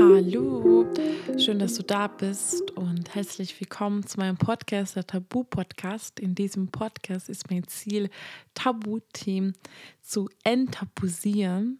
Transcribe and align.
Hallo, 0.00 0.86
schön, 1.38 1.58
dass 1.58 1.74
du 1.74 1.82
da 1.82 2.06
bist 2.06 2.70
und 2.70 3.14
herzlich 3.14 3.60
willkommen 3.60 4.06
zu 4.06 4.18
meinem 4.18 4.38
Podcast, 4.38 4.96
der 4.96 5.06
Tabu-Podcast. 5.06 6.18
In 6.18 6.34
diesem 6.34 6.68
Podcast 6.68 7.28
ist 7.28 7.50
mein 7.50 7.68
Ziel, 7.68 8.08
Tabuthemen 8.54 9.54
zu 10.00 10.30
enttabuisieren. 10.42 11.78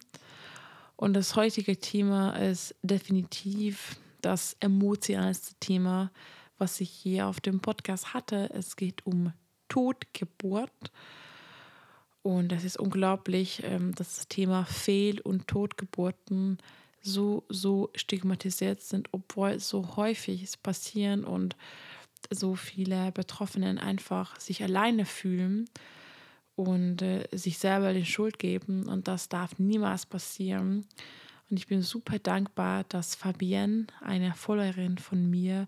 Und 0.97 1.13
das 1.15 1.35
heutige 1.35 1.79
Thema 1.79 2.33
ist 2.33 2.75
definitiv 2.83 3.99
das 4.21 4.55
emotionalste 4.59 5.55
Thema, 5.59 6.11
was 6.59 6.79
ich 6.79 6.91
hier 6.91 7.25
auf 7.25 7.41
dem 7.41 7.59
Podcast 7.59 8.13
hatte. 8.13 8.51
Es 8.53 8.75
geht 8.75 9.03
um 9.07 9.33
Totgeburt. 9.67 10.91
Und 12.21 12.51
es 12.51 12.65
ist 12.65 12.77
unglaublich, 12.77 13.63
ähm, 13.63 13.95
dass 13.95 14.17
das 14.17 14.27
Thema 14.27 14.63
Fehl- 14.65 15.21
und 15.21 15.47
Totgeburten 15.47 16.59
so, 17.01 17.43
so 17.49 17.89
stigmatisiert 17.95 18.81
sind, 18.81 19.09
obwohl 19.11 19.59
so 19.59 19.95
häufig 19.95 20.43
es 20.43 20.57
passieren 20.57 21.23
und 21.23 21.55
so 22.29 22.55
viele 22.55 23.11
Betroffenen 23.11 23.77
einfach 23.77 24.39
sich 24.39 24.63
alleine 24.63 25.05
fühlen 25.05 25.69
und 26.55 27.01
äh, 27.01 27.27
sich 27.31 27.57
selber 27.57 27.93
die 27.93 28.05
Schuld 28.05 28.39
geben. 28.39 28.87
Und 28.87 29.07
das 29.07 29.29
darf 29.29 29.57
niemals 29.57 30.05
passieren. 30.05 30.85
Und 31.49 31.57
ich 31.57 31.67
bin 31.67 31.81
super 31.81 32.19
dankbar, 32.19 32.85
dass 32.85 33.15
Fabienne, 33.15 33.87
eine 34.01 34.33
Followerin 34.33 34.97
von 34.97 35.29
mir, 35.29 35.67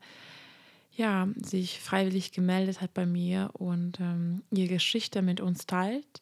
ja, 0.95 1.27
sich 1.35 1.79
freiwillig 1.79 2.31
gemeldet 2.31 2.79
hat 2.79 2.93
bei 2.93 3.05
mir 3.05 3.49
und 3.53 3.99
ähm, 3.99 4.43
ihre 4.51 4.75
Geschichte 4.75 5.23
mit 5.23 5.41
uns 5.41 5.65
teilt 5.65 6.21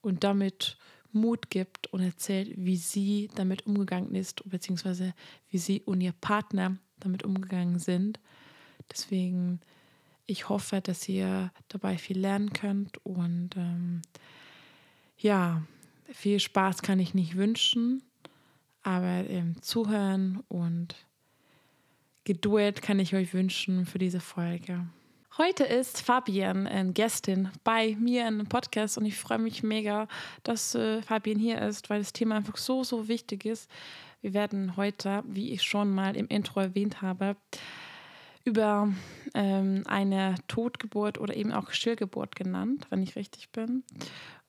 und 0.00 0.22
damit 0.22 0.78
Mut 1.12 1.50
gibt 1.50 1.86
und 1.92 2.02
erzählt, 2.02 2.52
wie 2.56 2.76
sie 2.76 3.30
damit 3.34 3.66
umgegangen 3.66 4.14
ist, 4.14 4.42
beziehungsweise 4.48 5.14
wie 5.50 5.58
sie 5.58 5.82
und 5.82 6.00
ihr 6.00 6.12
Partner 6.12 6.76
damit 7.00 7.24
umgegangen 7.24 7.78
sind. 7.78 8.18
Deswegen, 8.90 9.60
ich 10.26 10.48
hoffe, 10.48 10.80
dass 10.80 11.08
ihr 11.08 11.50
dabei 11.68 11.98
viel 11.98 12.18
lernen 12.18 12.52
könnt 12.52 13.04
und 13.04 13.50
ähm, 13.56 14.02
ja, 15.18 15.62
viel 16.12 16.40
Spaß 16.40 16.82
kann 16.82 17.00
ich 17.00 17.14
nicht 17.14 17.36
wünschen, 17.36 18.02
aber 18.82 19.28
ähm, 19.28 19.60
zuhören 19.62 20.42
und 20.48 20.94
Geduld 22.24 22.82
kann 22.82 22.98
ich 22.98 23.14
euch 23.14 23.34
wünschen 23.34 23.86
für 23.86 23.98
diese 23.98 24.20
Folge. 24.20 24.86
Heute 25.38 25.64
ist 25.64 26.00
Fabian 26.00 26.64
äh, 26.64 26.86
Gästin 26.94 27.50
bei 27.62 27.94
mir 28.00 28.22
in 28.22 28.28
einem 28.28 28.46
Podcast 28.46 28.96
und 28.96 29.04
ich 29.04 29.18
freue 29.18 29.36
mich 29.36 29.62
mega, 29.62 30.08
dass 30.44 30.74
äh, 30.74 31.02
Fabian 31.02 31.38
hier 31.38 31.60
ist, 31.60 31.90
weil 31.90 31.98
das 31.98 32.14
Thema 32.14 32.36
einfach 32.36 32.56
so, 32.56 32.84
so 32.84 33.06
wichtig 33.06 33.44
ist. 33.44 33.70
Wir 34.22 34.32
werden 34.32 34.78
heute, 34.78 35.22
wie 35.26 35.52
ich 35.52 35.62
schon 35.62 35.90
mal 35.90 36.16
im 36.16 36.26
Intro 36.28 36.60
erwähnt 36.60 37.02
habe, 37.02 37.36
über 38.44 38.90
ähm, 39.34 39.82
eine 39.86 40.36
Totgeburt 40.48 41.18
oder 41.18 41.36
eben 41.36 41.52
auch 41.52 41.70
Stillgeburt 41.70 42.34
genannt, 42.34 42.86
wenn 42.88 43.02
ich 43.02 43.14
richtig 43.14 43.50
bin. 43.50 43.84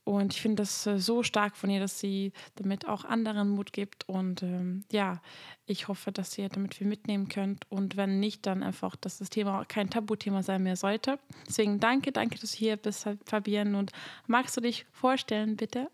Und 0.07 0.33
ich 0.33 0.41
finde 0.41 0.63
das 0.63 0.87
äh, 0.87 0.99
so 0.99 1.21
stark 1.21 1.57
von 1.57 1.69
ihr, 1.69 1.81
dass 1.81 1.99
sie 1.99 2.31
damit 2.55 2.87
auch 2.87 3.03
anderen 3.03 3.49
Mut 3.49 3.73
gibt. 3.73 4.07
Und 4.07 4.41
ähm, 4.41 4.85
ja, 4.89 5.21
ich 5.65 5.89
hoffe, 5.89 6.13
dass 6.13 6.37
ihr 6.37 6.47
damit 6.47 6.75
viel 6.75 6.87
mitnehmen 6.87 7.27
könnt. 7.27 7.69
Und 7.69 7.97
wenn 7.97 8.21
nicht, 8.21 8.45
dann 8.45 8.63
einfach, 8.63 8.95
dass 8.95 9.17
das 9.17 9.29
Thema 9.29 9.65
kein 9.65 9.89
Tabuthema 9.89 10.43
sein 10.43 10.63
mehr 10.63 10.77
sollte. 10.77 11.19
Deswegen 11.45 11.81
danke, 11.81 12.13
danke, 12.13 12.39
dass 12.39 12.51
du 12.51 12.57
hier 12.57 12.77
bist, 12.77 13.05
Fabienne. 13.25 13.77
Und 13.77 13.91
magst 14.27 14.55
du 14.55 14.61
dich 14.61 14.85
vorstellen, 14.93 15.57
bitte? 15.57 15.89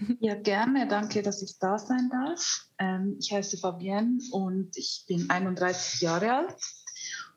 Ja, 0.20 0.34
gerne. 0.34 0.88
Danke, 0.88 1.20
dass 1.20 1.42
ich 1.42 1.58
da 1.58 1.78
sein 1.78 2.08
darf. 2.10 2.68
Ähm, 2.78 3.16
ich 3.20 3.30
heiße 3.30 3.58
Fabienne 3.58 4.18
und 4.32 4.74
ich 4.76 5.04
bin 5.06 5.28
31 5.28 6.00
Jahre 6.00 6.32
alt 6.32 6.56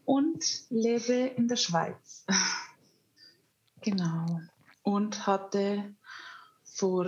und 0.05 0.45
lebe 0.69 1.13
in 1.13 1.49
der 1.49 1.57
Schweiz. 1.57 2.25
genau. 3.81 4.39
Und 4.83 5.27
hatte 5.27 5.93
vor 6.81 7.07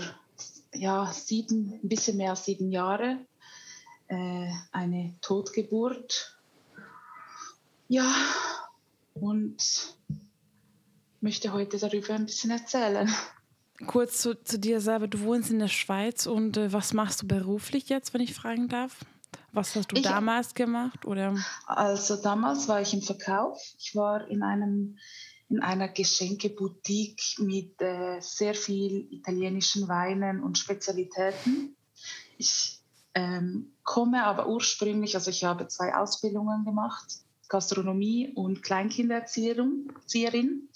ja, 0.72 1.12
sieben, 1.12 1.80
ein 1.84 1.90
bisschen 1.90 2.18
mehr 2.18 2.30
als 2.30 2.46
sieben 2.46 2.72
Jahre 2.72 3.18
äh, 4.08 4.52
eine 4.72 5.16
Totgeburt. 5.22 6.38
Ja, 7.88 8.14
und 9.16 9.96
möchte 11.22 11.54
heute 11.54 11.80
darüber 11.80 12.14
ein 12.14 12.28
bisschen 12.28 12.52
erzählen. 12.52 13.12
Kurz 13.88 14.22
zu, 14.22 14.36
zu 14.44 14.60
dir 14.60 14.80
selber, 14.80 15.08
du 15.08 15.22
wohnst 15.22 15.50
in 15.50 15.58
der 15.58 15.68
Schweiz 15.68 16.28
und 16.28 16.56
äh, 16.58 16.72
was 16.72 16.94
machst 16.94 17.24
du 17.24 17.28
beruflich 17.28 17.90
jetzt, 17.90 18.14
wenn 18.14 18.22
ich 18.22 18.36
fragen 18.36 18.70
darf? 18.70 19.00
Was 19.54 19.76
hast 19.76 19.92
du 19.92 19.96
ich, 19.96 20.04
damals 20.04 20.54
gemacht? 20.54 21.08
Oder? 21.08 21.36
Also 21.66 22.16
damals 22.16 22.68
war 22.68 22.80
ich 22.80 22.94
im 22.94 23.02
Verkauf. 23.02 23.60
Ich 23.80 23.96
war 23.96 24.28
in 24.28 24.44
einem 24.44 25.00
in 25.54 25.62
einer 25.62 25.88
Geschenkeboutique 25.88 27.38
mit 27.38 27.80
äh, 27.80 28.20
sehr 28.22 28.56
viel 28.56 29.08
italienischen 29.12 29.88
Weinen 29.88 30.42
und 30.42 30.58
Spezialitäten. 30.58 31.76
Ich 32.40 32.80
ähm, 33.14 33.72
komme 33.84 34.26
aber 34.26 34.48
ursprünglich, 34.48 35.14
also 35.14 35.30
ich 35.30 35.44
habe 35.44 35.68
zwei 35.68 35.94
Ausbildungen 35.94 36.66
gemacht, 36.66 37.06
Gastronomie 37.50 38.32
und 38.34 38.64
Kleinkinderzieherin 38.64 40.70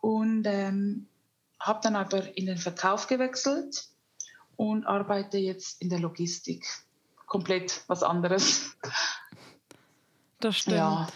und 0.00 0.44
ähm, 0.46 1.08
habe 1.58 1.80
dann 1.82 1.96
aber 1.96 2.36
in 2.36 2.46
den 2.46 2.58
Verkauf 2.58 3.08
gewechselt 3.08 3.88
und 4.54 4.86
arbeite 4.86 5.38
jetzt 5.38 5.82
in 5.82 5.90
der 5.90 5.98
Logistik. 5.98 6.64
Komplett 7.26 7.82
was 7.88 8.04
anderes. 8.04 8.76
Das 10.40 10.56
stimmt. 10.56 10.76
Ja. 10.76 11.08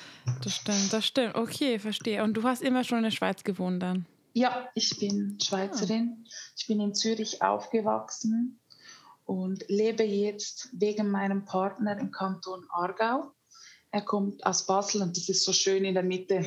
Das 0.43 0.55
stimmt, 0.55 0.93
das 0.93 1.07
stimmt. 1.07 1.35
Okay, 1.35 1.79
verstehe. 1.79 2.23
Und 2.23 2.35
du 2.35 2.43
hast 2.43 2.63
immer 2.63 2.85
schon 2.85 2.99
in 2.99 3.05
der 3.05 3.11
Schweiz 3.11 3.43
gewohnt 3.45 3.83
dann? 3.83 4.07
Ja, 4.35 4.69
ich 4.75 4.97
bin 4.99 5.39
Schweizerin. 5.41 6.27
Ich 6.57 6.67
bin 6.67 6.81
in 6.81 6.95
Zürich 6.95 7.43
aufgewachsen 7.43 8.59
und 9.27 9.65
lebe 9.69 10.05
jetzt 10.05 10.69
wegen 10.73 11.11
meinem 11.11 11.45
Partner 11.45 11.99
im 11.99 12.11
Kanton 12.11 12.65
Aargau. 12.71 13.33
Er 13.91 14.03
kommt 14.03 14.45
aus 14.47 14.67
Basel 14.67 15.03
und 15.03 15.17
das 15.17 15.29
ist 15.29 15.45
so 15.45 15.53
schön 15.53 15.85
in 15.85 15.95
der 15.95 16.03
Mitte 16.03 16.47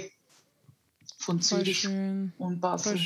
von 1.17 1.41
Zürich 1.41 1.87
und 1.87 2.59
Basel. 2.59 2.99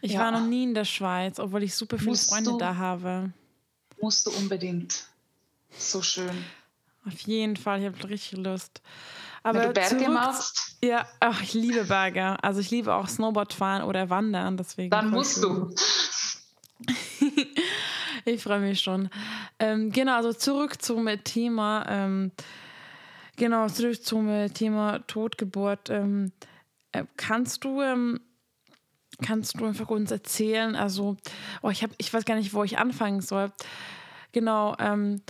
Ich 0.00 0.12
ja. 0.12 0.20
war 0.20 0.30
noch 0.30 0.46
nie 0.46 0.64
in 0.64 0.74
der 0.74 0.84
Schweiz, 0.84 1.38
obwohl 1.38 1.62
ich 1.62 1.74
super 1.74 1.98
viele 1.98 2.10
musst 2.10 2.30
Freunde 2.30 2.50
du, 2.50 2.58
da 2.58 2.76
habe. 2.76 3.32
Musst 4.00 4.26
du 4.26 4.30
unbedingt. 4.30 5.06
So 5.76 6.00
schön. 6.00 6.44
Auf 7.06 7.20
jeden 7.20 7.56
Fall, 7.56 7.80
ich 7.80 7.86
habe 7.86 8.08
richtig 8.08 8.38
Lust. 8.38 8.82
Aber 9.42 9.60
Wenn 9.60 9.68
du 9.68 9.74
Berge 9.74 9.96
zurück, 9.98 10.12
machst. 10.12 10.76
Ja, 10.82 11.06
ach, 11.20 11.40
ich 11.40 11.54
liebe 11.54 11.84
Berge. 11.84 12.42
Also 12.42 12.60
ich 12.60 12.70
liebe 12.70 12.92
auch 12.92 13.06
Snowboard 13.06 13.52
fahren 13.52 13.82
oder 13.82 14.10
Wandern. 14.10 14.56
Deswegen 14.56 14.90
Dann 14.90 15.10
musst 15.10 15.42
du. 15.42 15.72
ich 18.24 18.42
freue 18.42 18.58
mich 18.58 18.80
schon. 18.80 19.08
Ähm, 19.60 19.92
genau, 19.92 20.16
also 20.16 20.32
zurück 20.32 20.82
zum 20.82 21.08
Thema. 21.22 21.86
Ähm, 21.88 22.32
genau, 23.36 23.68
zurück 23.68 24.04
zum 24.04 24.52
Thema 24.52 24.98
Totgeburt. 25.06 25.90
Ähm, 25.90 26.32
äh, 26.90 27.04
kannst 27.16 27.62
du 27.62 27.82
ähm, 27.82 28.20
kannst 29.22 29.60
du 29.60 29.64
einfach 29.64 29.88
uns 29.90 30.10
erzählen? 30.10 30.74
Also, 30.74 31.16
oh, 31.62 31.70
ich 31.70 31.82
habe, 31.82 31.94
ich 31.98 32.12
weiß 32.12 32.24
gar 32.24 32.34
nicht, 32.34 32.52
wo 32.52 32.64
ich 32.64 32.78
anfangen 32.78 33.20
soll. 33.20 33.52
Genau. 34.32 34.74
Ähm, 34.78 35.22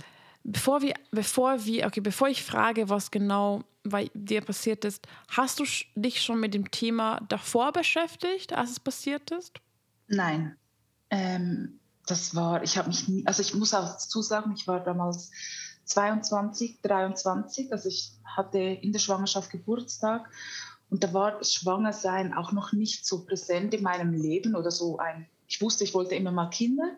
bevor 0.47 0.81
wir, 0.81 0.95
bevor 1.11 1.65
wir, 1.65 1.85
okay, 1.85 1.99
bevor 1.99 2.29
ich 2.29 2.41
frage, 2.41 2.89
was 2.89 3.11
genau 3.11 3.63
bei 3.83 4.09
dir 4.13 4.41
passiert 4.41 4.85
ist, 4.85 5.05
hast 5.29 5.59
du 5.59 5.65
dich 5.95 6.21
schon 6.21 6.39
mit 6.39 6.53
dem 6.53 6.71
Thema 6.71 7.19
davor 7.27 7.71
beschäftigt, 7.71 8.53
als 8.53 8.71
es 8.71 8.79
passiert 8.79 9.29
ist? 9.31 9.59
Nein. 10.07 10.55
Ähm, 11.09 11.79
das 12.05 12.33
war, 12.33 12.63
ich 12.63 12.77
habe 12.77 12.87
mich 12.87 13.07
nie, 13.07 13.25
also 13.27 13.41
ich 13.41 13.53
muss 13.53 13.73
auch 13.73 13.93
dazu 13.93 14.21
sagen, 14.21 14.53
ich 14.55 14.67
war 14.67 14.81
damals 14.81 15.31
22, 15.83 16.81
23, 16.81 17.71
also 17.71 17.89
ich 17.89 18.13
hatte 18.23 18.59
in 18.59 18.93
der 18.93 18.99
Schwangerschaft 18.99 19.51
Geburtstag 19.51 20.29
und 20.89 21.03
da 21.03 21.13
war 21.13 21.43
Schwangersein 21.43 22.33
auch 22.33 22.53
noch 22.53 22.71
nicht 22.71 23.05
so 23.05 23.25
präsent 23.25 23.73
in 23.73 23.83
meinem 23.83 24.13
Leben 24.13 24.55
oder 24.55 24.71
so 24.71 24.97
ein, 24.97 25.27
ich 25.47 25.61
wusste, 25.61 25.83
ich 25.83 25.93
wollte 25.93 26.15
immer 26.15 26.31
mal 26.31 26.49
Kinder, 26.49 26.97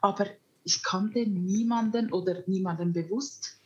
aber 0.00 0.26
ich 0.64 0.82
kannte 0.82 1.26
niemanden 1.26 2.12
oder 2.12 2.42
niemanden 2.46 2.92
bewusst. 2.92 3.58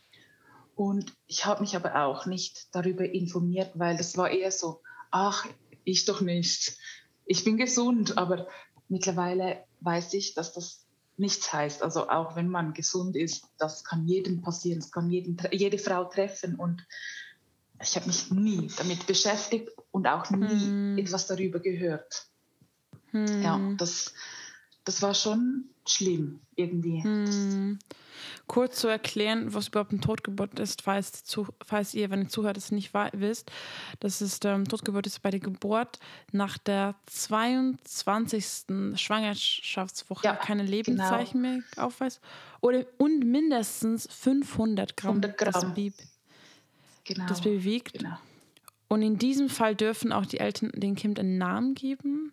Und 0.77 1.13
ich 1.27 1.47
habe 1.47 1.61
mich 1.61 1.77
aber 1.77 2.05
auch 2.05 2.27
nicht 2.27 2.75
darüber 2.75 3.05
informiert, 3.05 3.73
weil 3.75 3.97
das 3.97 4.17
war 4.17 4.31
eher 4.31 4.51
so, 4.51 4.81
ach, 5.11 5.47
ich 5.85 6.05
doch 6.05 6.21
nicht. 6.21 6.77
Ich 7.27 7.45
bin 7.45 7.57
gesund, 7.57 8.19
aber 8.19 8.49
mittlerweile 8.89 9.65
weiß 9.81 10.15
ich, 10.15 10.35
dass 10.35 10.53
das 10.53 10.85
nichts 11.17 11.53
heißt. 11.53 11.83
Also 11.83 12.09
auch 12.09 12.37
wenn 12.37 12.49
man 12.49 12.75
gesund 12.75 13.17
ist, 13.17 13.47
das 13.59 13.85
kann 13.85 14.07
jedem 14.07 14.43
passieren, 14.43 14.81
das 14.81 14.91
kann 14.91 15.11
jeden, 15.11 15.37
jede 15.53 15.79
Frau 15.79 16.05
treffen. 16.05 16.57
Und 16.57 16.85
ich 17.81 17.97
habe 17.97 18.07
mich 18.07 18.31
nie 18.31 18.69
damit 18.77 19.07
beschäftigt 19.07 19.71
und 19.91 20.07
auch 20.07 20.31
nie 20.31 20.49
hm. 20.49 20.99
etwas 20.99 21.27
darüber 21.27 21.61
gehört. 21.61 22.27
Hm. 23.11 23.43
Ja, 23.43 23.61
das, 23.79 24.13
das 24.85 25.03
war 25.03 25.15
schon 25.15 25.65
schlimm 25.87 26.41
irgendwie. 26.57 27.03
Hm. 27.03 27.79
kurz 28.47 28.77
zu 28.77 28.89
erklären, 28.89 29.53
was 29.55 29.69
überhaupt 29.69 29.93
eine 29.93 30.01
Totgeburt 30.01 30.59
ist, 30.59 30.83
falls, 30.83 31.25
zu, 31.25 31.47
falls 31.65 31.95
ihr, 31.95 32.11
wenn 32.11 32.23
ihr 32.23 32.29
zuhört, 32.29 32.57
es 32.57 32.71
nicht 32.71 32.93
wisst. 33.13 33.51
Das 34.01 34.23
ist 34.23 34.45
ähm, 34.45 34.67
Totgeburt 34.67 35.07
ist 35.07 35.21
bei 35.23 35.31
der 35.31 35.41
Geburt 35.41 35.99
nach 36.33 36.59
der 36.59 36.95
22. 37.07 38.97
Schwangerschaftswoche 38.97 40.25
ja, 40.25 40.35
keine. 40.35 40.63
Lebenszeichen 40.65 41.43
genau. 41.43 41.57
mehr 41.57 41.85
aufweist. 41.85 42.21
Oder, 42.61 42.87
und 42.99 43.25
mindestens 43.25 44.09
500 44.11 44.97
Gramm, 44.97 45.23
100 45.23 45.37
Gramm. 45.37 45.53
Das, 45.53 45.75
Baby, 45.75 45.95
genau. 47.05 47.27
das 47.27 47.41
Baby 47.43 47.65
wiegt. 47.65 47.99
Genau. 47.99 48.17
Und 48.89 49.03
in 49.03 49.19
diesem 49.19 49.49
Fall 49.49 49.75
dürfen 49.75 50.13
auch 50.13 50.27
die 50.27 50.39
Eltern 50.39 50.71
dem 50.75 50.95
Kind 50.95 51.19
einen 51.19 51.39
Namen 51.39 51.75
geben. 51.75 52.33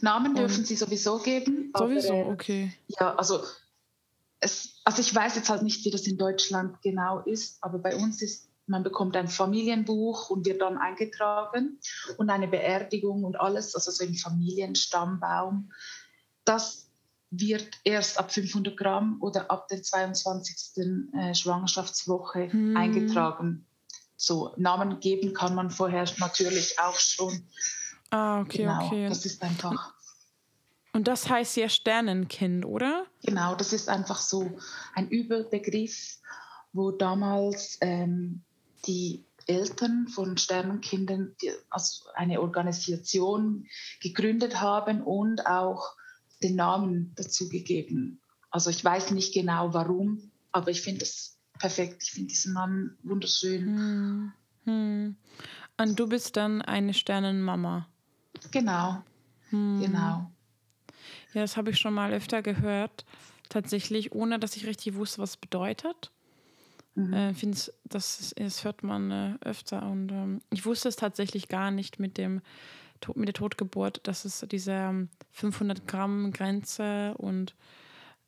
Namen 0.00 0.34
dürfen 0.34 0.60
und 0.60 0.66
sie 0.66 0.76
sowieso 0.76 1.18
geben. 1.18 1.72
Sowieso, 1.76 2.12
aber, 2.12 2.30
okay. 2.30 2.72
Ja, 2.88 3.14
also 3.14 3.42
es, 4.40 4.80
also 4.84 5.00
ich 5.00 5.14
weiß 5.14 5.36
jetzt 5.36 5.48
halt 5.48 5.62
nicht, 5.62 5.84
wie 5.84 5.90
das 5.90 6.06
in 6.06 6.18
Deutschland 6.18 6.80
genau 6.82 7.20
ist, 7.20 7.62
aber 7.62 7.78
bei 7.78 7.96
uns 7.96 8.22
ist, 8.22 8.48
man 8.66 8.82
bekommt 8.82 9.16
ein 9.16 9.28
Familienbuch 9.28 10.30
und 10.30 10.46
wird 10.46 10.60
dann 10.60 10.76
eingetragen 10.76 11.78
und 12.18 12.30
eine 12.30 12.48
Beerdigung 12.48 13.24
und 13.24 13.40
alles, 13.40 13.74
also 13.74 13.90
so 13.90 14.04
im 14.04 14.14
Familienstammbaum. 14.14 15.72
Das 16.44 16.88
wird 17.30 17.68
erst 17.84 18.18
ab 18.18 18.32
500 18.32 18.76
Gramm 18.76 19.18
oder 19.20 19.50
ab 19.50 19.68
der 19.68 19.82
22. 19.82 20.84
Äh, 21.14 21.34
Schwangerschaftswoche 21.34 22.52
hm. 22.52 22.76
eingetragen. 22.76 23.66
So, 24.16 24.52
Namen 24.56 25.00
geben 25.00 25.32
kann 25.32 25.54
man 25.54 25.70
vorher 25.70 26.04
natürlich 26.18 26.78
auch 26.78 26.98
schon. 26.98 27.48
Ah, 28.10 28.40
okay, 28.40 28.58
genau, 28.58 28.86
okay. 28.86 29.08
Das 29.08 29.26
ist 29.26 29.42
einfach. 29.42 29.94
Und 30.92 31.06
das 31.06 31.28
heißt 31.28 31.56
ja 31.56 31.68
Sternenkind, 31.68 32.64
oder? 32.64 33.06
Genau, 33.22 33.54
das 33.54 33.72
ist 33.72 33.88
einfach 33.88 34.20
so 34.20 34.58
ein 34.94 35.08
Überbegriff, 35.08 36.18
wo 36.72 36.90
damals 36.90 37.78
ähm, 37.80 38.42
die 38.86 39.24
Eltern 39.46 40.08
von 40.08 40.36
Sternenkindern 40.36 41.34
also 41.70 42.04
eine 42.14 42.40
Organisation 42.40 43.66
gegründet 44.00 44.60
haben 44.60 45.02
und 45.02 45.46
auch 45.46 45.94
den 46.42 46.56
Namen 46.56 47.12
dazu 47.16 47.48
gegeben. 47.48 48.20
Also 48.50 48.70
ich 48.70 48.84
weiß 48.84 49.10
nicht 49.10 49.34
genau 49.34 49.72
warum, 49.74 50.30
aber 50.52 50.70
ich 50.70 50.82
finde 50.82 51.02
es 51.02 51.38
perfekt. 51.58 52.02
Ich 52.02 52.10
finde 52.12 52.28
diesen 52.28 52.54
Namen 52.54 52.98
wunderschön. 53.02 53.66
Hm. 53.66 54.32
Hm. 54.64 55.16
Und 55.78 56.00
du 56.00 56.08
bist 56.08 56.36
dann 56.36 56.62
eine 56.62 56.94
Sternenmama. 56.94 57.88
Genau. 58.50 59.02
Hm. 59.50 59.80
Genau. 59.80 60.30
Ja, 61.34 61.42
das 61.42 61.56
habe 61.56 61.70
ich 61.70 61.78
schon 61.78 61.94
mal 61.94 62.12
öfter 62.12 62.42
gehört, 62.42 63.04
tatsächlich, 63.48 64.12
ohne 64.12 64.38
dass 64.38 64.56
ich 64.56 64.66
richtig 64.66 64.94
wusste, 64.94 65.22
was 65.22 65.30
es 65.30 65.36
bedeutet. 65.36 66.10
Mhm. 66.94 67.12
Äh, 67.12 67.34
finde 67.34 67.58
das, 67.84 68.34
das 68.36 68.64
hört 68.64 68.82
man 68.82 69.10
äh, 69.10 69.34
öfter 69.44 69.88
und 69.88 70.10
ähm, 70.10 70.40
ich 70.50 70.66
wusste 70.66 70.88
es 70.88 70.96
tatsächlich 70.96 71.48
gar 71.48 71.70
nicht 71.70 72.00
mit 72.00 72.18
dem 72.18 72.42
mit 73.14 73.28
der 73.28 73.34
Totgeburt, 73.34 74.00
dass 74.02 74.24
es 74.24 74.44
diese 74.50 75.06
500 75.30 75.78
ähm, 75.78 75.86
Gramm 75.86 76.32
Grenze 76.32 77.14
und 77.16 77.54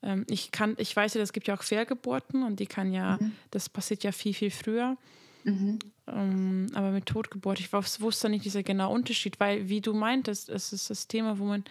ähm, 0.03 0.25
ich 0.29 0.53
kann, 0.53 0.77
ich 0.79 0.95
weiß 0.95 1.15
ja, 1.15 1.23
es 1.23 1.33
gibt 1.33 1.49
ja 1.49 1.55
auch 1.55 1.63
Fehlgeburten 1.63 2.45
und 2.45 2.61
die 2.61 2.67
kann 2.67 2.93
ja, 2.93 3.19
mhm. 3.21 3.33
das 3.51 3.69
passiert 3.69 4.05
ja 4.05 4.13
viel, 4.13 4.35
viel 4.35 4.51
früher. 4.51 4.97
Mhm. 5.45 5.79
Ähm, 6.07 6.67
aber 6.75 6.91
mit 6.91 7.07
Totgeburt, 7.07 7.61
ich 7.61 7.73
wusste 7.73 8.29
nicht 8.29 8.45
dieser 8.45 8.63
genaue 8.63 8.95
Unterschied, 8.95 9.41
weil, 9.41 9.69
wie 9.69 9.81
du 9.81 9.95
meintest, 9.95 10.49
es 10.49 10.73
ist 10.73 10.91
das 10.91 11.09
Thema, 11.09 11.39
wo 11.39 11.45
man 11.45 11.65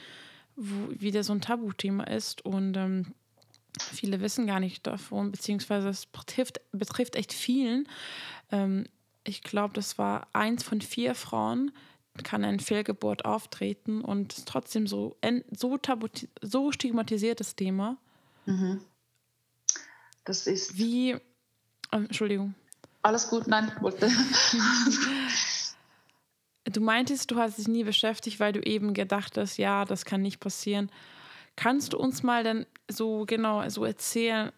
wo 0.55 0.89
wieder 0.99 1.23
so 1.23 1.33
ein 1.33 1.41
Tabuthema 1.41 2.03
ist 2.03 2.43
und 2.45 2.75
ähm, 2.75 3.13
viele 3.79 4.19
wissen 4.21 4.47
gar 4.47 4.59
nicht 4.59 4.85
davon, 4.85 5.31
beziehungsweise 5.31 5.89
es 5.89 6.05
betrifft, 6.05 6.59
betrifft 6.71 7.15
echt 7.15 7.31
vielen. 7.31 7.87
Ähm, 8.51 8.87
ich 9.23 9.41
glaube, 9.41 9.73
das 9.73 9.97
war 9.97 10.27
eins 10.33 10.63
von 10.63 10.81
vier 10.81 11.15
Frauen, 11.15 11.71
kann 12.23 12.43
eine 12.43 12.59
Fehlgeburt 12.59 13.23
auftreten 13.23 14.01
und 14.01 14.45
trotzdem 14.45 14.87
so, 14.87 15.15
so, 15.51 15.79
so 16.41 16.71
stigmatisiertes 16.71 17.55
Thema. 17.55 17.97
Mhm. 18.45 18.81
Das 20.25 20.47
ist. 20.47 20.77
Wie. 20.77 21.11
Äh, 21.11 21.19
Entschuldigung. 21.91 22.55
Alles 23.01 23.29
gut, 23.29 23.47
nein, 23.47 23.71
wollte. 23.81 24.09
Du 26.65 26.81
meintest, 26.81 27.31
du 27.31 27.37
hast 27.37 27.57
dich 27.57 27.67
nie 27.67 27.83
beschäftigt, 27.83 28.39
weil 28.39 28.53
du 28.53 28.61
eben 28.61 28.93
gedacht 28.93 29.37
hast, 29.37 29.57
ja, 29.57 29.85
das 29.85 30.05
kann 30.05 30.21
nicht 30.21 30.39
passieren. 30.39 30.91
Kannst 31.55 31.93
du 31.93 31.97
uns 31.97 32.21
mal 32.21 32.43
dann 32.43 32.65
so 32.87 33.25
genau 33.25 33.67
so 33.69 33.85
erzählen, 33.85 34.51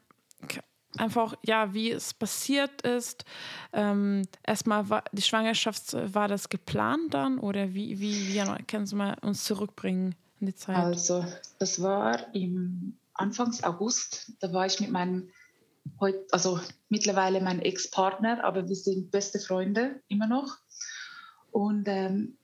einfach 0.97 1.35
ja, 1.45 1.73
wie 1.73 1.91
es 1.91 2.13
passiert 2.13 2.81
ist? 2.81 3.23
Ähm, 3.73 4.23
erstmal 4.43 4.89
war 4.89 5.03
die 5.11 5.21
Schwangerschaft, 5.21 5.93
war 6.13 6.27
das 6.27 6.49
geplant 6.49 7.13
dann 7.13 7.39
oder 7.39 7.73
wie, 7.73 7.99
wie, 7.99 8.33
wie 8.33 8.63
kannst 8.67 8.91
du 8.91 8.97
mal 8.97 9.17
uns 9.21 9.45
zurückbringen 9.45 10.15
in 10.39 10.47
die 10.47 10.55
Zeit? 10.55 10.75
Also, 10.75 11.25
das 11.59 11.81
war 11.81 12.33
im 12.35 12.97
Anfangs 13.13 13.63
August, 13.63 14.33
da 14.39 14.51
war 14.51 14.65
ich 14.65 14.79
mit 14.79 14.91
meinem 14.91 15.29
also 16.31 16.60
mittlerweile 16.89 17.42
mein 17.42 17.62
Ex-Partner, 17.62 18.44
aber 18.44 18.68
wir 18.68 18.75
sind 18.75 19.12
beste 19.12 19.39
Freunde 19.39 20.01
immer 20.07 20.28
noch. 20.28 20.57
Und 21.51 21.88
ähm, 21.88 22.38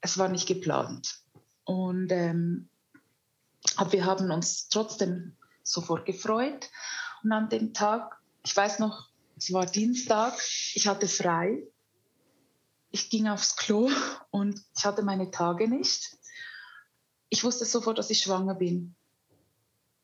es 0.00 0.18
war 0.18 0.28
nicht 0.28 0.46
geplant. 0.46 1.20
Und 1.64 2.10
ähm, 2.10 2.68
aber 3.76 3.92
wir 3.92 4.04
haben 4.04 4.30
uns 4.30 4.68
trotzdem 4.68 5.36
sofort 5.62 6.04
gefreut. 6.06 6.68
Und 7.22 7.32
an 7.32 7.48
dem 7.48 7.72
Tag, 7.72 8.20
ich 8.44 8.56
weiß 8.56 8.80
noch, 8.80 9.08
es 9.36 9.52
war 9.52 9.66
Dienstag, 9.66 10.34
ich 10.74 10.86
hatte 10.86 11.08
frei. 11.08 11.62
Ich 12.90 13.08
ging 13.08 13.28
aufs 13.28 13.56
Klo 13.56 13.90
und 14.30 14.60
ich 14.76 14.84
hatte 14.84 15.02
meine 15.02 15.30
Tage 15.30 15.68
nicht. 15.68 16.18
Ich 17.30 17.42
wusste 17.42 17.64
sofort, 17.64 17.98
dass 17.98 18.10
ich 18.10 18.20
schwanger 18.20 18.54
bin. 18.54 18.94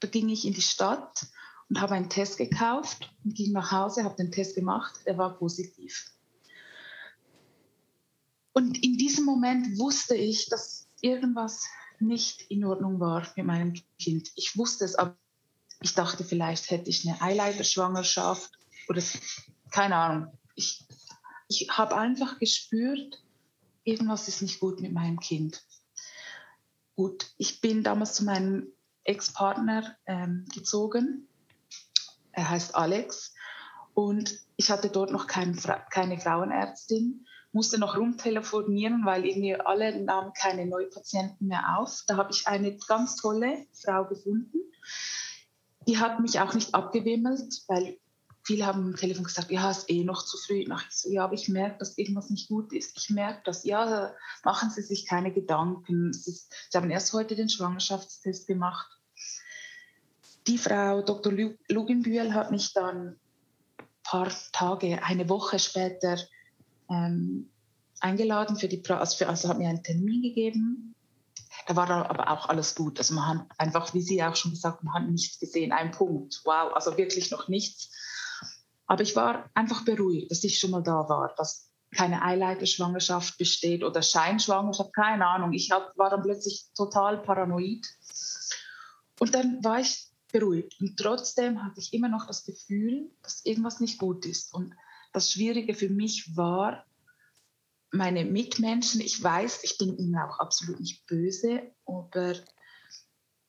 Da 0.01 0.09
ging 0.09 0.29
ich 0.31 0.47
in 0.47 0.55
die 0.55 0.63
Stadt 0.63 1.27
und 1.69 1.81
habe 1.81 1.95
einen 1.95 2.09
Test 2.09 2.39
gekauft 2.39 3.13
und 3.25 3.35
ging 3.35 3.53
nach 3.53 3.73
Hause, 3.73 4.05
habe 4.05 4.17
den 4.17 4.33
Test 4.33 4.55
gemacht, 4.55 5.01
der 5.07 5.19
war 5.19 5.37
positiv. 5.39 6.13
Und 8.53 8.83
in 8.83 8.97
diesem 8.97 9.25
Moment 9.25 9.79
wusste 9.79 10.17
ich, 10.17 10.49
dass 10.49 10.89
irgendwas 11.01 11.65
nicht 12.01 12.43
in 12.51 12.65
Ordnung 12.65 12.99
war 13.01 13.27
mit 13.37 13.47
meinem 13.47 13.75
Kind. 14.01 14.31
Ich 14.35 14.57
wusste 14.57 14.85
es, 14.85 14.95
aber 14.95 15.17
ich 15.81 15.95
dachte, 15.95 16.25
vielleicht 16.25 16.71
hätte 16.71 16.91
ich 16.91 17.07
eine 17.07 17.21
Eileiterschwangerschaft 17.21 18.51
oder 18.89 19.03
keine 19.71 19.97
Ahnung. 19.97 20.33
Ich, 20.55 20.85
ich 21.49 21.69
habe 21.71 21.97
einfach 21.97 22.39
gespürt, 22.39 23.23
irgendwas 23.85 24.27
ist 24.27 24.43
nicht 24.43 24.59
gut 24.61 24.81
mit 24.81 24.93
meinem 24.93 25.21
Kind. 25.21 25.63
Gut, 26.97 27.31
ich 27.37 27.61
bin 27.61 27.85
damals 27.85 28.15
zu 28.15 28.25
meinem 28.25 28.73
Ex-Partner 29.05 29.97
ähm, 30.07 30.47
gezogen. 30.53 31.28
Er 32.39 32.51
heißt 32.51 32.77
Alex. 32.77 33.35
Und 33.95 34.39
ich 34.57 34.71
hatte 34.71 34.91
dort 34.91 35.11
noch 35.11 35.27
kein, 35.27 35.59
keine 35.91 36.19
Frauenärztin 36.19 37.27
musste 37.53 37.79
noch 37.79 37.97
rumtelefonieren, 37.97 39.05
weil 39.05 39.25
irgendwie 39.25 39.57
alle 39.57 40.01
nahmen 40.05 40.33
keine 40.33 40.67
Neupatienten 40.67 41.49
mehr 41.49 41.79
auf. 41.79 42.05
Da 42.07 42.17
habe 42.17 42.31
ich 42.31 42.47
eine 42.47 42.77
ganz 42.77 43.17
tolle 43.17 43.67
Frau 43.73 44.05
gefunden. 44.05 44.59
Die 45.89 45.99
hat 45.99 46.21
mich 46.21 46.39
auch 46.39 46.55
nicht 46.55 46.75
abgewimmelt, 46.75 47.63
weil 47.67 47.99
viele 48.45 48.67
haben 48.67 48.89
am 48.89 48.97
Telefon 48.97 49.25
gesagt, 49.25 49.51
ja, 49.51 49.71
ist 49.71 49.91
eh 49.91 50.05
noch 50.05 50.25
zu 50.25 50.37
früh. 50.37 50.61
ich 50.61 50.71
so, 50.91 51.11
ja, 51.11 51.25
aber 51.25 51.35
ich 51.35 51.49
merke, 51.49 51.79
dass 51.79 51.99
irgendwas 51.99 52.31
nicht 52.31 52.49
gut 52.49 52.73
ist. 52.73 52.97
Ich 52.99 53.11
merke 53.11 53.41
das. 53.45 53.65
Ja, 53.65 54.15
machen 54.45 54.71
Sie 54.71 54.83
sich 54.83 55.07
keine 55.07 55.33
Gedanken. 55.33 56.11
Ist, 56.11 56.53
Sie 56.71 56.79
haben 56.79 56.91
erst 56.91 57.13
heute 57.15 57.35
den 57.35 57.49
Schwangerschaftstest 57.49 58.47
gemacht. 58.47 58.98
Die 60.49 60.57
Frau 60.57 61.03
Dr. 61.03 61.33
Luginbühl 61.69 62.33
hat 62.33 62.51
mich 62.51 62.73
dann 62.73 63.09
ein 63.09 63.87
paar 64.03 64.33
Tage, 64.53 65.03
eine 65.05 65.29
Woche 65.29 65.59
später 65.59 66.17
ähm, 66.89 67.51
eingeladen 68.01 68.57
für 68.57 68.67
die, 68.67 68.83
also, 68.89 69.17
für, 69.19 69.29
also 69.29 69.51
hat 69.51 69.59
mir 69.59 69.69
einen 69.69 69.83
Termin 69.83 70.23
gegeben. 70.23 70.95
Da 71.67 71.77
war 71.77 71.91
aber 71.91 72.31
auch 72.31 72.49
alles 72.49 72.75
gut. 72.75 72.99
Also 72.99 73.13
man 73.13 73.27
hat 73.27 73.47
einfach, 73.59 73.93
wie 73.93 74.01
Sie 74.01 74.23
auch 74.23 74.37
schon 74.37 74.53
gesagt, 74.53 74.83
man 74.83 74.95
hat 74.95 75.11
nichts 75.11 75.39
gesehen, 75.39 75.71
ein 75.71 75.91
Punkt. 75.91 76.41
Wow, 76.45 76.73
also 76.73 76.97
wirklich 76.97 77.31
noch 77.31 77.49
nichts. 77.49 77.91
Aber 78.87 79.03
ich 79.03 79.15
war 79.15 79.51
einfach 79.53 79.85
beruhigt, 79.85 80.31
dass 80.31 80.45
ich 80.45 80.59
schon 80.59 80.71
mal 80.71 80.83
da 80.83 81.11
war, 81.11 81.35
dass 81.37 81.71
keine 81.95 82.23
Eileiterschwangerschaft 82.23 83.37
besteht 83.37 83.85
oder 83.85 84.01
Scheinschwangerschaft, 84.01 84.95
keine 84.95 85.27
Ahnung. 85.27 85.53
Ich 85.53 85.71
hab, 85.73 85.97
war 85.99 86.09
dann 86.09 86.23
plötzlich 86.23 86.69
total 86.75 87.19
paranoid. 87.19 87.87
Und 89.21 89.35
dann 89.35 89.63
war 89.63 89.81
ich 89.81 90.08
beruhigt. 90.33 90.81
Und 90.81 90.97
trotzdem 90.99 91.63
hatte 91.63 91.81
ich 91.81 91.93
immer 91.93 92.09
noch 92.09 92.27
das 92.27 92.45
Gefühl, 92.45 93.11
dass 93.23 93.45
irgendwas 93.45 93.81
nicht 93.81 93.99
gut 93.99 94.27
ist. 94.27 94.55
Und 94.55 94.75
das 95.13 95.33
Schwierige 95.33 95.75
für 95.75 95.89
mich 95.89 96.37
war, 96.37 96.85
meine 97.91 98.25
Mitmenschen, 98.25 99.01
ich 99.01 99.23
weiß, 99.23 99.65
ich 99.65 99.79
bin 99.79 99.97
ihnen 99.97 100.17
auch 100.17 100.39
absolut 100.39 100.79
nicht 100.81 101.07
böse, 101.07 101.63
aber 101.87 102.35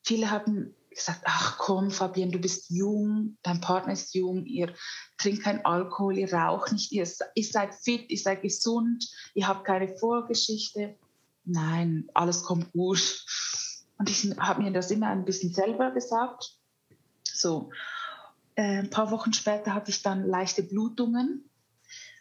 viele 0.03 0.31
haben 0.31 0.73
gesagt, 0.89 1.21
ach 1.25 1.57
komm, 1.57 1.91
Fabienne, 1.91 2.31
du 2.31 2.39
bist 2.39 2.69
jung, 2.69 3.37
dein 3.43 3.61
Partner 3.61 3.93
ist 3.93 4.13
jung, 4.15 4.45
ihr 4.45 4.73
trinkt 5.17 5.43
kein 5.43 5.65
Alkohol, 5.65 6.17
ihr 6.17 6.33
raucht 6.33 6.71
nicht, 6.71 6.91
ihr, 6.91 7.07
ihr 7.35 7.43
seid 7.43 7.75
fit, 7.75 8.09
ihr 8.09 8.17
seid 8.17 8.41
gesund, 8.41 9.09
ihr 9.33 9.47
habt 9.47 9.65
keine 9.65 9.97
Vorgeschichte. 9.97 10.97
Nein, 11.43 12.09
alles 12.13 12.43
kommt 12.43 12.71
gut. 12.71 13.25
Und 13.97 14.09
ich 14.09 14.29
habe 14.37 14.61
mir 14.61 14.71
das 14.71 14.91
immer 14.91 15.07
ein 15.07 15.25
bisschen 15.25 15.53
selber 15.53 15.91
gesagt. 15.91 16.58
So, 17.39 17.71
äh, 18.55 18.79
ein 18.79 18.89
paar 18.89 19.11
Wochen 19.11 19.31
später 19.33 19.73
hatte 19.73 19.91
ich 19.91 20.01
dann 20.01 20.27
leichte 20.27 20.63
Blutungen, 20.63 21.49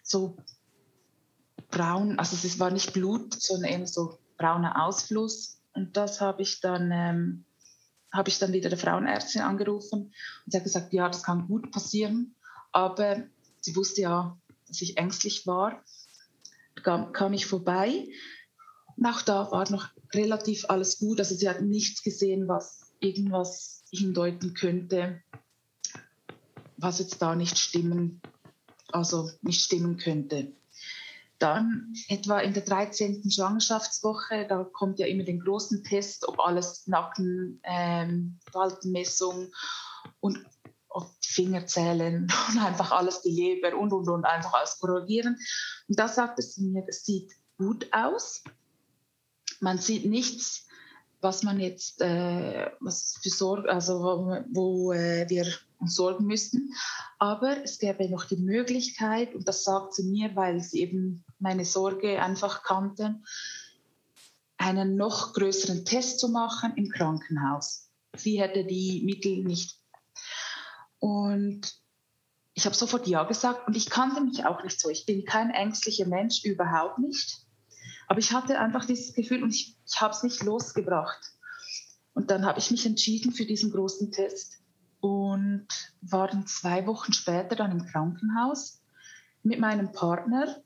so 0.03 0.37
braun, 1.71 2.19
also 2.19 2.37
es 2.37 2.59
war 2.61 2.71
nicht 2.71 2.93
Blut, 2.93 3.35
sondern 3.35 3.73
eben 3.73 3.87
so 3.87 4.19
brauner 4.37 4.85
Ausfluss. 4.85 5.61
Und 5.75 5.97
das 5.97 6.21
habe 6.21 6.43
ich 6.43 6.61
dann 6.61 6.91
ähm, 6.93 7.45
habe 8.13 8.29
ich 8.31 8.39
dann 8.39 8.53
wieder 8.53 8.71
der 8.71 8.79
Frauenärztin 8.79 9.43
angerufen 9.43 10.15
und 10.45 10.53
sie 10.53 10.57
hat 10.57 10.65
gesagt, 10.65 10.93
ja, 10.93 11.09
das 11.09 11.23
kann 11.23 11.47
gut 11.47 11.71
passieren, 11.73 12.35
aber 12.73 13.25
sie 13.61 13.77
wusste 13.77 14.03
ja, 14.03 14.39
dass 14.67 14.81
ich 14.81 14.97
ängstlich 14.97 15.47
war. 15.47 15.83
Da 16.85 17.11
kam 17.13 17.33
ich 17.33 17.47
vorbei 17.47 18.09
und 18.97 19.05
auch 19.05 19.23
da 19.23 19.51
war 19.51 19.71
noch 19.71 19.89
relativ 20.15 20.65
alles 20.71 20.99
gut. 20.99 21.19
Also 21.19 21.35
sie 21.35 21.49
hat 21.49 21.61
nichts 21.61 22.03
gesehen, 22.03 22.49
was 22.49 22.93
irgendwas 23.01 23.78
hindeuten 23.91 24.55
könnte, 24.55 25.23
was 26.77 26.99
jetzt 26.99 27.21
da 27.21 27.35
nicht 27.35 27.59
stimmen, 27.59 28.21
also 28.93 29.31
nicht 29.43 29.63
stimmen 29.63 29.97
könnte. 29.97 30.53
Dann 31.39 31.95
etwa 32.09 32.41
in 32.41 32.53
der 32.53 32.65
13. 32.65 33.31
Schwangerschaftswoche, 33.31 34.47
da 34.49 34.65
kommt 34.65 34.99
ja 34.99 35.07
immer 35.07 35.23
den 35.23 35.41
großen 35.41 35.85
Test, 35.85 36.27
ob 36.27 36.41
alles 36.41 36.87
Nacken, 36.89 37.61
ähm, 37.63 38.39
Faltenmessung 38.53 39.53
und 40.21 40.45
Fingerzählen 41.39 42.27
und 42.49 42.59
einfach 42.59 42.91
alles 42.91 43.23
die 43.23 43.31
Leber 43.31 43.77
und 43.79 43.93
und 43.93 44.09
und 44.09 44.25
einfach 44.25 44.55
alles 44.55 44.79
korrigieren. 44.79 45.39
Und 45.87 45.99
da 45.99 46.09
sagt 46.09 46.39
es 46.39 46.57
mir, 46.57 46.85
es 46.89 47.05
sieht 47.05 47.33
gut 47.57 47.87
aus. 47.93 48.43
Man 49.61 49.79
sieht 49.79 50.07
nichts, 50.07 50.67
was 51.21 51.43
man 51.43 51.59
jetzt, 51.59 52.01
äh, 52.01 52.71
was 52.81 53.19
für 53.23 53.31
Sorge, 53.31 53.69
also 53.69 54.01
wo, 54.01 54.45
wo 54.53 54.93
äh, 54.93 55.29
wir 55.29 55.47
uns 55.79 55.95
sorgen 55.95 56.27
müssten. 56.27 56.73
Aber 57.19 57.63
es 57.65 57.79
gäbe 57.79 58.09
noch 58.09 58.25
die 58.25 58.37
Möglichkeit, 58.37 59.35
und 59.35 59.47
das 59.49 59.65
sagt 59.65 59.95
sie 59.95 60.05
mir, 60.05 60.35
weil 60.37 60.61
sie 60.61 60.81
eben 60.81 61.25
meine 61.39 61.65
Sorge 61.65 62.23
einfach 62.23 62.63
kannten, 62.63 63.25
einen 64.57 64.97
noch 64.97 65.33
größeren 65.35 65.85
Test 65.85 66.21
zu 66.21 66.29
machen 66.29 66.73
im 66.77 66.91
Krankenhaus. 66.91 67.89
Sie 68.17 68.41
hätte 68.41 68.65
die 68.65 69.03
Mittel 69.05 69.45
nicht. 69.45 69.77
Und 70.99 71.81
ich 72.55 72.67
habe 72.67 72.75
sofort 72.75 73.07
Ja 73.07 73.23
gesagt 73.23 73.69
und 73.69 73.77
ich 73.77 73.89
kannte 73.89 74.21
mich 74.21 74.45
auch 74.45 74.65
nicht 74.65 74.81
so. 74.81 74.89
Ich 74.89 75.07
bin 75.07 75.25
kein 75.25 75.51
ängstlicher 75.51 76.07
Mensch, 76.07 76.45
überhaupt 76.45 76.99
nicht. 76.99 77.48
Aber 78.09 78.19
ich 78.19 78.33
hatte 78.33 78.59
einfach 78.59 78.85
dieses 78.85 79.15
Gefühl 79.15 79.43
und 79.43 79.55
ich, 79.55 79.77
ich 79.87 80.01
habe 80.01 80.15
es 80.15 80.23
nicht 80.23 80.43
losgebracht. 80.43 81.21
Und 82.15 82.31
dann 82.31 82.45
habe 82.45 82.59
ich 82.59 82.71
mich 82.71 82.85
entschieden 82.85 83.33
für 83.33 83.45
diesen 83.45 83.71
großen 83.71 84.11
Test 84.11 84.59
und 85.01 85.69
war 86.01 86.29
dann 86.29 86.47
zwei 86.47 86.87
Wochen 86.87 87.13
später 87.13 87.55
dann 87.55 87.71
im 87.71 87.87
Krankenhaus 87.87 88.83
mit 89.43 89.61
meinem 89.61 89.93
Partner 89.93 90.63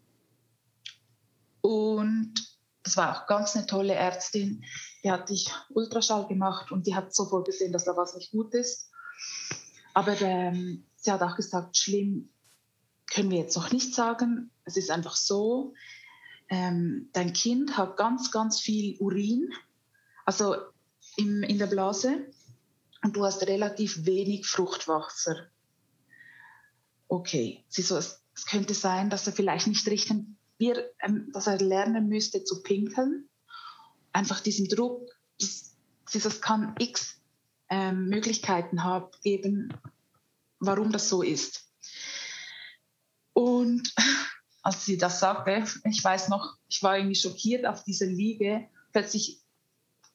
und 1.62 2.34
das 2.82 2.96
war 2.96 3.16
auch 3.16 3.26
ganz 3.26 3.56
eine 3.56 3.66
tolle 3.66 3.94
Ärztin. 3.94 4.64
Die 5.02 5.10
hat 5.10 5.30
ich 5.30 5.50
Ultraschall 5.70 6.26
gemacht 6.26 6.72
und 6.72 6.86
die 6.86 6.94
hat 6.94 7.14
sofort 7.14 7.46
gesehen, 7.46 7.72
dass 7.72 7.84
da 7.84 7.96
was 7.96 8.14
nicht 8.14 8.32
gut 8.32 8.52
ist. 8.54 8.90
Aber 9.94 10.20
ähm, 10.20 10.84
sie 10.96 11.12
hat 11.12 11.22
auch 11.22 11.36
gesagt, 11.36 11.76
schlimm 11.76 12.28
können 13.06 13.30
wir 13.30 13.38
jetzt 13.38 13.56
noch 13.56 13.70
nicht 13.70 13.94
sagen. 13.94 14.50
Es 14.64 14.76
ist 14.76 14.90
einfach 14.90 15.14
so, 15.14 15.74
ähm, 16.52 17.08
dein 17.14 17.32
Kind 17.32 17.78
hat 17.78 17.96
ganz, 17.96 18.30
ganz 18.30 18.60
viel 18.60 18.98
Urin, 18.98 19.50
also 20.26 20.54
im, 21.16 21.42
in 21.42 21.56
der 21.56 21.66
Blase, 21.66 22.26
und 23.02 23.16
du 23.16 23.24
hast 23.24 23.46
relativ 23.46 24.04
wenig 24.04 24.46
Fruchtwasser. 24.46 25.48
Okay, 27.08 27.64
sie 27.68 27.80
so, 27.80 27.96
es, 27.96 28.22
es 28.34 28.44
könnte 28.44 28.74
sein, 28.74 29.08
dass 29.08 29.26
er 29.26 29.32
vielleicht 29.32 29.66
nicht 29.66 29.88
richtig 29.88 30.26
wir, 30.58 30.90
ähm, 31.00 31.30
dass 31.32 31.46
er 31.46 31.58
lernen 31.58 32.08
müsste 32.08 32.44
zu 32.44 32.62
pinkeln. 32.62 33.30
Einfach 34.12 34.40
diesen 34.40 34.68
Druck, 34.68 35.08
das, 35.40 35.74
das 36.12 36.40
kann 36.42 36.74
x 36.78 37.18
ähm, 37.70 38.08
Möglichkeiten 38.10 38.84
haben, 38.84 39.10
geben, 39.22 39.72
warum 40.60 40.92
das 40.92 41.08
so 41.08 41.22
ist. 41.22 41.66
Und 43.32 43.90
als 44.62 44.84
sie 44.84 44.96
das 44.96 45.20
sagte, 45.20 45.64
ich 45.84 46.02
weiß 46.02 46.28
noch, 46.28 46.56
ich 46.68 46.82
war 46.82 46.96
irgendwie 46.96 47.16
schockiert 47.16 47.66
auf 47.66 47.84
dieser 47.84 48.06
Liege. 48.06 48.68
Plötzlich 48.92 49.40